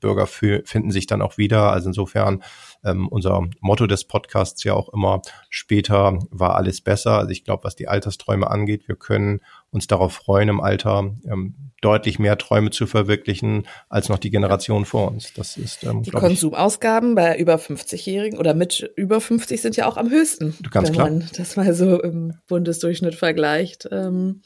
Bürger 0.00 0.26
finden 0.26 0.90
sich 0.90 1.06
dann 1.06 1.22
auch 1.22 1.38
wieder. 1.38 1.72
Also 1.72 1.88
insofern 1.88 2.42
ähm, 2.84 3.08
unser 3.08 3.48
Motto 3.60 3.86
des 3.86 4.04
Podcasts 4.04 4.62
ja 4.64 4.74
auch 4.74 4.92
immer, 4.92 5.22
später 5.50 6.18
war 6.30 6.56
alles 6.56 6.80
besser. 6.80 7.18
Also 7.18 7.30
ich 7.30 7.44
glaube, 7.44 7.64
was 7.64 7.76
die 7.76 7.88
Altersträume 7.88 8.50
angeht, 8.50 8.88
wir 8.88 8.96
können 8.96 9.40
uns 9.70 9.86
darauf 9.86 10.14
freuen, 10.14 10.48
im 10.48 10.60
Alter 10.60 11.14
ähm, 11.30 11.54
deutlich 11.82 12.18
mehr 12.18 12.38
Träume 12.38 12.70
zu 12.70 12.86
verwirklichen 12.86 13.66
als 13.88 14.08
noch 14.08 14.18
die 14.18 14.30
Generation 14.30 14.84
vor 14.84 15.08
uns. 15.08 15.32
Das 15.34 15.56
ist 15.56 15.84
ähm, 15.84 16.02
die 16.02 16.10
Konsumausgaben 16.10 17.14
bei 17.14 17.38
über 17.38 17.56
50-Jährigen 17.56 18.38
oder 18.38 18.54
mit 18.54 18.90
über 18.96 19.20
50 19.20 19.60
sind 19.60 19.76
ja 19.76 19.86
auch 19.86 19.96
am 19.96 20.10
höchsten. 20.10 20.56
Kannst 20.70 20.92
wenn 20.92 20.98
man 20.98 21.30
das 21.36 21.56
mal 21.56 21.74
so 21.74 22.00
im 22.02 22.34
Bundesdurchschnitt 22.48 23.14
vergleicht. 23.14 23.88
Ähm, 23.90 24.42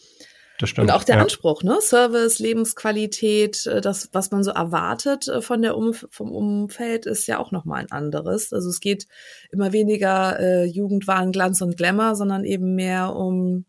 das 0.60 0.68
stimmt. 0.68 0.90
Und 0.90 0.94
auch 0.94 1.04
der 1.04 1.16
ja. 1.16 1.22
Anspruch, 1.22 1.62
ne? 1.62 1.78
Service, 1.80 2.38
Lebensqualität, 2.38 3.66
äh, 3.66 3.80
das, 3.80 4.10
was 4.12 4.30
man 4.30 4.44
so 4.44 4.50
erwartet 4.50 5.26
äh, 5.28 5.40
von 5.40 5.62
der 5.62 5.76
um 5.76 5.94
vom 5.94 6.32
Umfeld, 6.32 7.06
ist 7.06 7.26
ja 7.26 7.38
auch 7.38 7.50
nochmal 7.50 7.80
ein 7.80 7.90
anderes. 7.90 8.52
Also 8.52 8.68
es 8.68 8.80
geht 8.80 9.06
immer 9.50 9.72
weniger 9.72 10.38
äh, 10.38 10.64
Jugendwahn, 10.64 11.32
Glanz 11.32 11.62
und 11.62 11.78
Glamour, 11.78 12.14
sondern 12.14 12.44
eben 12.44 12.74
mehr 12.74 13.16
um 13.16 13.64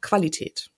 Qualität. 0.00 0.70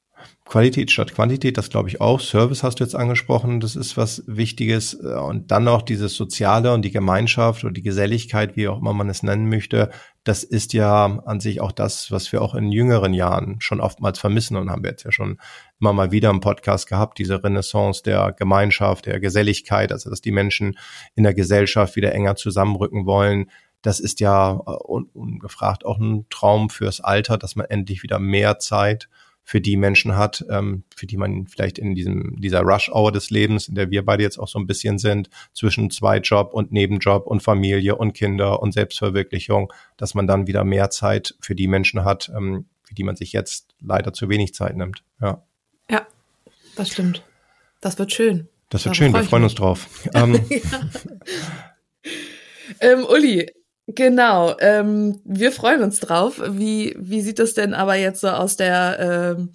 Qualität 0.45 0.91
statt 0.91 1.15
Quantität, 1.15 1.57
das 1.57 1.71
glaube 1.71 1.89
ich 1.89 2.01
auch. 2.01 2.21
Service 2.21 2.63
hast 2.63 2.81
du 2.81 2.85
jetzt 2.85 2.97
angesprochen, 2.97 3.61
das 3.61 3.77
ist 3.77 3.97
was 3.97 4.25
Wichtiges. 4.27 4.95
Und 4.95 5.51
dann 5.51 5.65
noch 5.65 5.83
dieses 5.83 6.15
Soziale 6.15 6.73
und 6.75 6.83
die 6.83 6.91
Gemeinschaft 6.91 7.63
oder 7.63 7.73
die 7.73 7.83
Geselligkeit, 7.83 8.57
wie 8.57 8.69
auch 8.69 8.81
immer 8.81 8.93
man 8.93 9.09
es 9.09 9.23
nennen 9.23 9.49
möchte, 9.49 9.91
das 10.25 10.43
ist 10.43 10.73
ja 10.73 11.21
an 11.25 11.41
sich 11.41 11.61
auch 11.61 11.73
das, 11.73 12.11
was 12.11 12.33
wir 12.33 12.43
auch 12.43 12.55
in 12.55 12.73
jüngeren 12.73 13.15
Jahren 13.15 13.61
schon 13.61 13.81
oftmals 13.81 14.19
vermissen 14.19 14.57
und 14.57 14.71
haben 14.71 14.83
wir 14.83 14.91
jetzt 14.91 15.05
ja 15.05 15.13
schon 15.13 15.39
immer 15.81 15.93
mal 15.93 16.11
wieder 16.11 16.31
im 16.31 16.41
Podcast 16.41 16.89
gehabt, 16.89 17.19
diese 17.19 17.43
Renaissance 17.43 18.03
der 18.03 18.33
Gemeinschaft, 18.33 19.07
der 19.07 19.21
Geselligkeit, 19.21 19.93
also 19.93 20.11
dass 20.11 20.21
die 20.21 20.33
Menschen 20.33 20.77
in 21.15 21.23
der 21.23 21.35
Gesellschaft 21.35 21.97
wieder 21.97 22.13
enger 22.13 22.37
zusammenrücken 22.37 23.07
wollen 23.07 23.47
Das 23.83 23.99
ist 24.01 24.21
ja 24.21 24.53
äh, 24.53 24.71
un 24.85 25.09
ungefragt 25.15 25.87
auch 25.87 25.99
ein 25.99 26.27
Traum 26.29 26.71
fürs 26.71 27.01
Alter, 27.01 27.39
dass 27.39 27.57
man 27.57 27.67
endlich 27.67 28.03
wieder 28.03 28.19
mehr 28.19 28.59
Zeit 28.59 29.09
für 29.45 29.61
die 29.61 29.77
Menschen 29.77 30.17
hat, 30.17 30.45
ähm, 30.49 30.85
für 30.95 31.07
die 31.07 31.17
man 31.17 31.47
vielleicht 31.47 31.79
in 31.79 31.95
diesem, 31.95 32.41
dieser 32.41 32.61
Rush-Hour 32.61 33.13
des 33.13 33.31
Lebens, 33.31 33.69
in 33.69 33.75
der 33.75 33.91
wir 33.91 34.05
beide 34.05 34.23
jetzt 34.23 34.39
auch 34.39 34.49
so 34.49 34.59
ein 34.59 34.67
bisschen 34.67 34.99
sind, 34.99 35.29
zwischen 35.53 35.91
Zweitjob 35.91 36.55
und 36.55 36.73
Nebenjob 36.73 37.27
und 37.27 37.43
Familie 37.43 37.97
und 37.97 38.13
Kinder 38.13 38.63
und 38.63 38.73
Selbstverwirklichung, 38.73 39.73
dass 39.97 40.15
man 40.15 40.27
dann 40.27 40.47
wieder 40.47 40.65
mehr 40.65 40.91
Zeit 40.91 41.35
für 41.41 41.55
die 41.55 41.69
Menschen 41.69 42.05
hat, 42.05 42.31
ähm, 42.37 42.67
für 42.85 42.95
die 42.95 43.05
man 43.05 43.17
sich 43.17 43.33
jetzt 43.33 43.75
leider 43.81 44.13
zu 44.13 44.29
wenig 44.29 44.55
Zeit 44.55 44.77
nimmt. 44.77 45.03
Ja. 45.21 45.43
Ja, 45.91 46.07
das 46.77 46.91
stimmt. 46.91 47.25
Das 47.81 47.99
wird 47.99 48.13
schön. 48.13 48.49
Das 48.69 48.85
wird 48.85 48.95
Darauf 48.95 48.97
schön, 48.97 49.13
wir 49.13 49.25
freuen 49.25 49.45
uns 49.45 49.55
drauf. 49.55 49.89
Ähm, 50.15 50.41
ähm, 52.81 53.05
Uli, 53.05 53.47
Genau, 53.95 54.55
ähm, 54.61 55.21
wir 55.25 55.53
freuen 55.53 55.83
uns 55.83 56.01
drauf. 56.01 56.41
Wie, 56.47 56.95
wie 56.99 57.21
sieht 57.23 57.39
es 57.39 57.55
denn 57.55 57.75
aber 57.75 57.95
jetzt 57.95 58.21
so 58.21 58.29
aus 58.29 58.57
der, 58.57 59.37
ähm, 59.39 59.53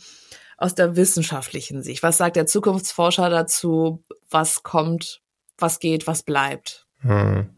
aus 0.58 0.76
der 0.76 0.96
wissenschaftlichen 0.96 1.84
Sicht? 1.84 2.04
Was 2.04 2.18
sagt 2.18 2.36
der 2.36 2.46
Zukunftsforscher 2.46 3.30
dazu? 3.30 4.04
Was 4.30 4.64
kommt, 4.64 5.22
was 5.58 5.80
geht, 5.80 6.08
was 6.08 6.24
bleibt? 6.24 6.88
Hm. 7.02 7.50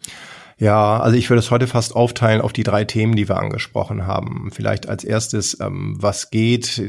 Ja, 0.59 0.99
also 0.99 1.15
ich 1.15 1.29
würde 1.29 1.39
es 1.39 1.51
heute 1.51 1.67
fast 1.67 1.95
aufteilen 1.95 2.41
auf 2.41 2.51
die 2.51 2.63
drei 2.63 2.83
Themen, 2.83 3.15
die 3.15 3.29
wir 3.29 3.37
angesprochen 3.37 4.07
haben. 4.07 4.49
Vielleicht 4.51 4.89
als 4.89 5.03
erstes, 5.03 5.59
ähm, 5.61 5.95
was 5.99 6.31
geht, 6.31 6.81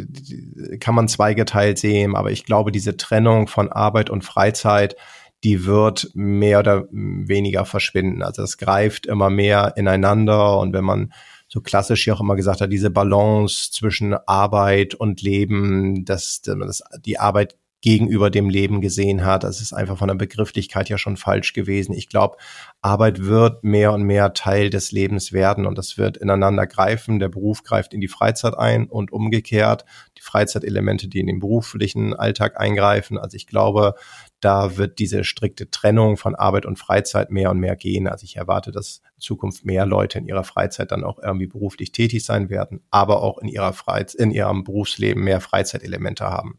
kann 0.81 0.94
man 0.94 1.07
zweigeteilt 1.07 1.79
sehen, 1.79 2.16
aber 2.16 2.31
ich 2.31 2.46
glaube, 2.46 2.72
diese 2.72 2.96
Trennung 2.96 3.46
von 3.46 3.70
Arbeit 3.70 4.09
und 4.09 4.24
Freizeit, 4.24 4.96
die 5.44 5.66
wird 5.66 6.11
mehr 6.14 6.61
oder 6.61 6.87
weniger 6.90 7.64
verschwinden. 7.64 8.22
Also 8.22 8.42
es 8.42 8.59
greift 8.59 9.07
immer 9.07 9.31
mehr 9.31 9.74
ineinander 9.77 10.59
und 10.59 10.72
wenn 10.72 10.85
man 10.85 11.12
so 11.48 11.61
klassisch 11.61 12.05
hier 12.05 12.14
auch 12.14 12.20
immer 12.20 12.37
gesagt 12.37 12.61
hat, 12.61 12.72
diese 12.72 12.90
Balance 12.90 13.70
zwischen 13.72 14.14
Arbeit 14.14 14.94
und 14.94 15.22
Leben, 15.22 16.05
dass, 16.05 16.42
dass 16.42 16.83
die 17.05 17.18
Arbeit 17.18 17.57
gegenüber 17.81 18.29
dem 18.31 18.51
Leben 18.51 18.81
gesehen 18.81 19.24
hat. 19.24 19.44
Das 19.44 19.61
ist 19.61 19.72
einfach 19.72 19.98
von 19.98 20.09
der 20.09 20.16
Begrifflichkeit 20.16 20.88
ja 20.88 20.98
schon 20.98 21.16
falsch 21.16 21.53
gewesen. 21.53 21.92
Ich 21.92 22.09
glaube, 22.09 22.37
Arbeit 22.83 23.24
wird 23.24 23.62
mehr 23.62 23.92
und 23.92 24.03
mehr 24.03 24.33
Teil 24.33 24.68
des 24.68 24.90
Lebens 24.90 25.33
werden 25.33 25.64
und 25.64 25.79
das 25.79 25.96
wird 25.96 26.16
ineinander 26.16 26.66
greifen. 26.66 27.20
Der 27.20 27.29
Beruf 27.29 27.62
greift 27.62 27.94
in 27.94 28.01
die 28.01 28.09
Freizeit 28.09 28.59
ein 28.59 28.88
und 28.88 29.12
umgekehrt 29.12 29.85
die 30.16 30.22
Freizeitelemente, 30.22 31.07
die 31.07 31.20
in 31.20 31.29
den 31.29 31.38
beruflichen 31.38 32.14
Alltag 32.14 32.59
eingreifen. 32.59 33.16
Also 33.16 33.37
ich 33.37 33.46
glaube, 33.46 33.94
da 34.40 34.77
wird 34.77 34.98
diese 34.98 35.24
strikte 35.24 35.70
Trennung 35.70 36.16
von 36.16 36.35
Arbeit 36.35 36.66
und 36.66 36.79
Freizeit 36.79 37.31
mehr 37.31 37.51
und 37.51 37.59
mehr 37.59 37.77
gehen. 37.77 38.07
Also 38.07 38.24
ich 38.24 38.37
erwarte, 38.37 38.72
dass 38.72 39.03
in 39.16 39.20
Zukunft 39.20 39.64
mehr 39.64 39.87
Leute 39.87 40.18
in 40.18 40.27
ihrer 40.27 40.44
Freizeit 40.44 40.92
dann 40.92 41.05
auch 41.05 41.18
irgendwie 41.18 41.46
beruflich 41.46 41.92
tätig 41.92 42.24
sein 42.24 42.51
werden, 42.51 42.81
aber 42.90 43.22
auch 43.22 43.38
in 43.38 43.48
ihrer 43.48 43.72
Freizeit, 43.72 44.20
in 44.20 44.31
ihrem 44.31 44.64
Berufsleben 44.64 45.24
mehr 45.24 45.40
Freizeitelemente 45.40 46.24
haben 46.24 46.59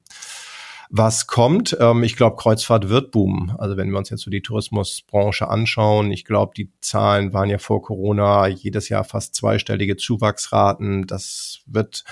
was 0.89 1.27
kommt. 1.27 1.77
Ähm, 1.79 2.03
ich 2.03 2.15
glaube, 2.15 2.35
Kreuzfahrt 2.35 2.89
wird 2.89 3.11
boomen. 3.11 3.53
Also 3.57 3.77
wenn 3.77 3.91
wir 3.91 3.97
uns 3.97 4.09
jetzt 4.09 4.23
so 4.23 4.31
die 4.31 4.41
Tourismusbranche 4.41 5.47
anschauen, 5.47 6.11
ich 6.11 6.25
glaube, 6.25 6.53
die 6.57 6.71
Zahlen 6.81 7.31
waren 7.31 7.49
ja 7.49 7.59
vor 7.59 7.81
Corona 7.81 8.47
jedes 8.47 8.89
Jahr 8.89 9.03
fast 9.03 9.35
zweistellige 9.35 9.97
Zuwachsraten. 9.97 11.05
Das 11.05 11.59
wird, 11.67 12.03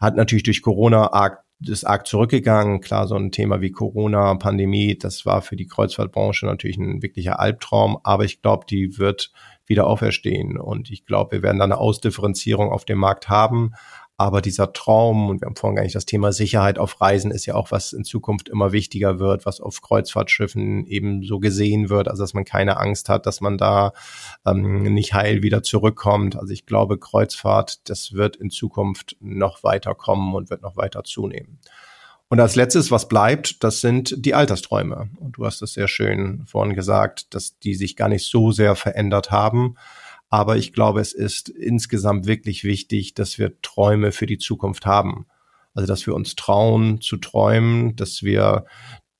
hat 0.00 0.16
natürlich 0.16 0.44
durch 0.44 0.62
Corona 0.62 1.12
arg 1.12 1.44
ist 1.66 1.84
arg 1.84 2.06
zurückgegangen. 2.06 2.80
Klar, 2.80 3.06
so 3.06 3.16
ein 3.16 3.32
Thema 3.32 3.60
wie 3.60 3.70
Corona, 3.70 4.34
Pandemie, 4.34 4.96
das 4.96 5.26
war 5.26 5.42
für 5.42 5.56
die 5.56 5.66
Kreuzfahrtbranche 5.66 6.46
natürlich 6.46 6.78
ein 6.78 7.02
wirklicher 7.02 7.38
Albtraum, 7.40 7.98
aber 8.02 8.24
ich 8.24 8.40
glaube, 8.40 8.64
die 8.68 8.98
wird 8.98 9.32
wieder 9.66 9.86
auferstehen 9.86 10.58
und 10.58 10.90
ich 10.90 11.06
glaube, 11.06 11.36
wir 11.36 11.42
werden 11.42 11.58
da 11.58 11.64
eine 11.64 11.78
Ausdifferenzierung 11.78 12.70
auf 12.70 12.84
dem 12.84 12.98
Markt 12.98 13.28
haben. 13.28 13.72
Aber 14.20 14.42
dieser 14.42 14.74
Traum, 14.74 15.30
und 15.30 15.40
wir 15.40 15.46
haben 15.46 15.56
vorhin 15.56 15.76
gar 15.76 15.82
nicht 15.82 15.94
das 15.94 16.04
Thema 16.04 16.30
Sicherheit 16.30 16.78
auf 16.78 17.00
Reisen, 17.00 17.30
ist 17.30 17.46
ja 17.46 17.54
auch, 17.54 17.70
was 17.70 17.94
in 17.94 18.04
Zukunft 18.04 18.50
immer 18.50 18.70
wichtiger 18.70 19.18
wird, 19.18 19.46
was 19.46 19.62
auf 19.62 19.80
Kreuzfahrtschiffen 19.80 20.86
eben 20.86 21.22
so 21.22 21.38
gesehen 21.38 21.88
wird, 21.88 22.06
also 22.06 22.22
dass 22.22 22.34
man 22.34 22.44
keine 22.44 22.76
Angst 22.76 23.08
hat, 23.08 23.24
dass 23.24 23.40
man 23.40 23.56
da 23.56 23.94
ähm, 24.44 24.82
nicht 24.92 25.14
heil 25.14 25.42
wieder 25.42 25.62
zurückkommt. 25.62 26.36
Also 26.36 26.52
ich 26.52 26.66
glaube, 26.66 26.98
Kreuzfahrt, 26.98 27.88
das 27.88 28.12
wird 28.12 28.36
in 28.36 28.50
Zukunft 28.50 29.16
noch 29.20 29.62
weiter 29.62 29.94
kommen 29.94 30.34
und 30.34 30.50
wird 30.50 30.60
noch 30.60 30.76
weiter 30.76 31.02
zunehmen. 31.02 31.58
Und 32.28 32.40
als 32.40 32.56
letztes, 32.56 32.90
was 32.90 33.08
bleibt, 33.08 33.64
das 33.64 33.80
sind 33.80 34.14
die 34.18 34.34
Altersträume. 34.34 35.08
Und 35.18 35.38
du 35.38 35.46
hast 35.46 35.62
es 35.62 35.72
sehr 35.72 35.88
schön 35.88 36.44
vorhin 36.44 36.74
gesagt, 36.74 37.34
dass 37.34 37.58
die 37.58 37.74
sich 37.74 37.96
gar 37.96 38.10
nicht 38.10 38.26
so 38.26 38.52
sehr 38.52 38.76
verändert 38.76 39.30
haben. 39.30 39.76
Aber 40.30 40.56
ich 40.56 40.72
glaube, 40.72 41.00
es 41.00 41.12
ist 41.12 41.48
insgesamt 41.48 42.26
wirklich 42.26 42.64
wichtig, 42.64 43.14
dass 43.14 43.38
wir 43.38 43.60
Träume 43.62 44.12
für 44.12 44.26
die 44.26 44.38
Zukunft 44.38 44.86
haben. 44.86 45.26
Also, 45.74 45.86
dass 45.86 46.06
wir 46.06 46.14
uns 46.14 46.36
trauen 46.36 47.00
zu 47.00 47.16
träumen, 47.16 47.96
dass 47.96 48.22
wir 48.22 48.64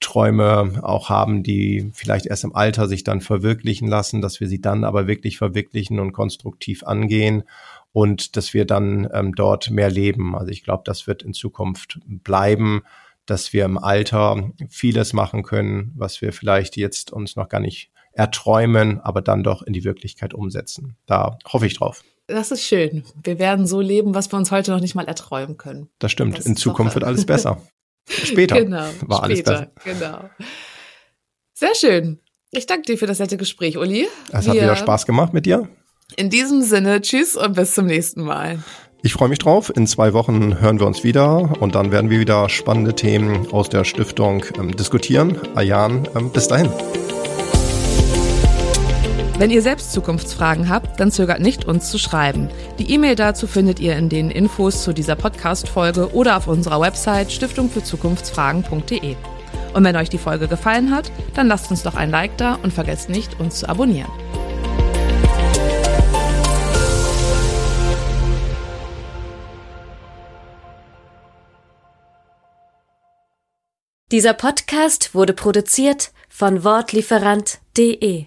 Träume 0.01 0.81
auch 0.83 1.11
haben, 1.11 1.43
die 1.43 1.91
vielleicht 1.93 2.27
erst 2.27 2.45
im 2.45 2.55
Alter 2.55 2.89
sich 2.89 3.05
dann 3.05 3.21
verwirklichen 3.21 3.87
lassen, 3.87 4.23
dass 4.23 4.41
wir 4.41 4.49
sie 4.49 4.61
dann 4.61 4.85
aber 4.85 5.07
wirklich 5.07 5.37
verwirklichen 5.37 6.01
und 6.01 6.13
konstruktiv 6.13 6.85
angehen 6.85 7.43
und 7.93 8.37
dass 8.37 8.55
wir 8.55 8.65
dann 8.65 9.09
ähm, 9.13 9.35
dort 9.35 9.71
mehr 9.71 9.91
leben. 9.91 10.35
Also 10.35 10.51
ich 10.51 10.65
glaube, 10.65 10.85
das 10.87 11.07
wird 11.07 11.23
in 11.23 11.35
Zukunft 11.35 12.01
bleiben, 12.07 12.83
dass 13.27 13.53
wir 13.53 13.65
im 13.65 13.79
Alter 13.79 14.51
vieles 14.69 15.13
machen 15.13 15.43
können, 15.43 15.93
was 15.97 16.23
wir 16.23 16.33
vielleicht 16.33 16.77
jetzt 16.77 17.13
uns 17.13 17.37
noch 17.37 17.49
gar 17.49 17.61
nicht 17.61 17.91
erträumen, 18.13 19.01
aber 19.01 19.23
dann 19.23 19.43
doch 19.43 19.63
in 19.63 19.73
die 19.73 19.85
Wirklichkeit 19.85 20.35
umsetzen. 20.35 20.97
Da 21.07 21.39
hoffe 21.47 21.67
ich 21.67 21.75
drauf. 21.75 22.03
Das 22.27 22.51
ist 22.51 22.65
schön. 22.65 23.05
Wir 23.23 23.39
werden 23.39 23.67
so 23.67 23.81
leben, 23.81 24.15
was 24.15 24.31
wir 24.33 24.37
uns 24.37 24.51
heute 24.51 24.71
noch 24.71 24.81
nicht 24.81 24.95
mal 24.95 25.07
erträumen 25.07 25.57
können. 25.57 25.89
Das 25.99 26.13
stimmt. 26.13 26.39
Das 26.39 26.47
in 26.47 26.57
Zukunft 26.57 26.95
wird 26.95 27.05
alles 27.05 27.27
besser. 27.27 27.61
Später 28.09 28.57
genau, 28.57 28.85
war 29.03 29.25
später, 29.25 29.25
alles 29.25 29.43
besser. 29.43 29.71
Genau. 29.85 30.31
Sehr 31.55 31.75
schön. 31.75 32.21
Ich 32.51 32.67
danke 32.67 32.83
dir 32.83 32.99
für 32.99 33.07
das 33.07 33.19
nette 33.19 33.37
Gespräch, 33.37 33.77
Uli. 33.79 34.09
Es 34.33 34.49
hat 34.49 34.57
wieder 34.57 34.75
Spaß 34.75 35.07
gemacht 35.07 35.33
mit 35.33 35.47
dir. 35.47 35.69
In 36.17 36.31
diesem 36.31 36.63
Sinne, 36.63 37.01
tschüss 37.01 37.37
und 37.37 37.55
bis 37.55 37.75
zum 37.75 37.87
nächsten 37.87 38.23
Mal. 38.23 38.59
Ich 39.03 39.13
freue 39.13 39.29
mich 39.29 39.39
drauf. 39.39 39.73
In 39.75 39.87
zwei 39.87 40.13
Wochen 40.13 40.61
hören 40.61 40.79
wir 40.81 40.87
uns 40.87 41.05
wieder 41.05 41.61
und 41.61 41.75
dann 41.75 41.93
werden 41.93 42.11
wir 42.11 42.21
wieder 42.21 42.49
spannende 42.49 42.95
Themen 42.95 43.51
aus 43.53 43.69
der 43.69 43.85
Stiftung 43.85 44.45
ähm, 44.59 44.77
diskutieren. 44.77 45.39
Ayan, 45.55 46.09
ähm, 46.17 46.31
bis 46.31 46.49
dahin. 46.49 46.71
Wenn 49.41 49.51
ihr 49.51 49.63
selbst 49.63 49.93
Zukunftsfragen 49.93 50.69
habt, 50.69 51.01
dann 51.01 51.11
zögert 51.11 51.41
nicht, 51.41 51.65
uns 51.65 51.91
zu 51.91 51.99
schreiben. 51.99 52.51
Die 52.79 52.93
E-Mail 52.93 53.17
dazu 53.17 53.47
findet 53.47 53.81
ihr 53.81 53.97
in 53.97 54.11
den 54.11 54.31
Infos 54.31 54.83
zu 54.83 54.93
dieser 54.93 55.17
Podcast-Folge 55.17 56.13
oder 56.13 56.37
auf 56.37 56.47
unserer 56.47 56.79
Website 56.79 57.33
stiftungfürzukunftsfragen.de. 57.33 59.17
Und 59.73 59.83
wenn 59.83 59.97
euch 59.97 60.11
die 60.11 60.19
Folge 60.19 60.47
gefallen 60.47 60.95
hat, 60.95 61.11
dann 61.33 61.49
lasst 61.49 61.71
uns 61.71 61.83
doch 61.83 61.95
ein 61.95 62.11
Like 62.11 62.37
da 62.37 62.59
und 62.63 62.75
vergesst 62.75 63.09
nicht, 63.09 63.41
uns 63.41 63.61
zu 63.61 63.69
abonnieren. 63.71 64.11
Dieser 74.13 74.35
Podcast 74.35 75.15
wurde 75.15 75.33
produziert 75.33 76.13
von 76.29 76.63
Wortlieferant.de 76.63 78.27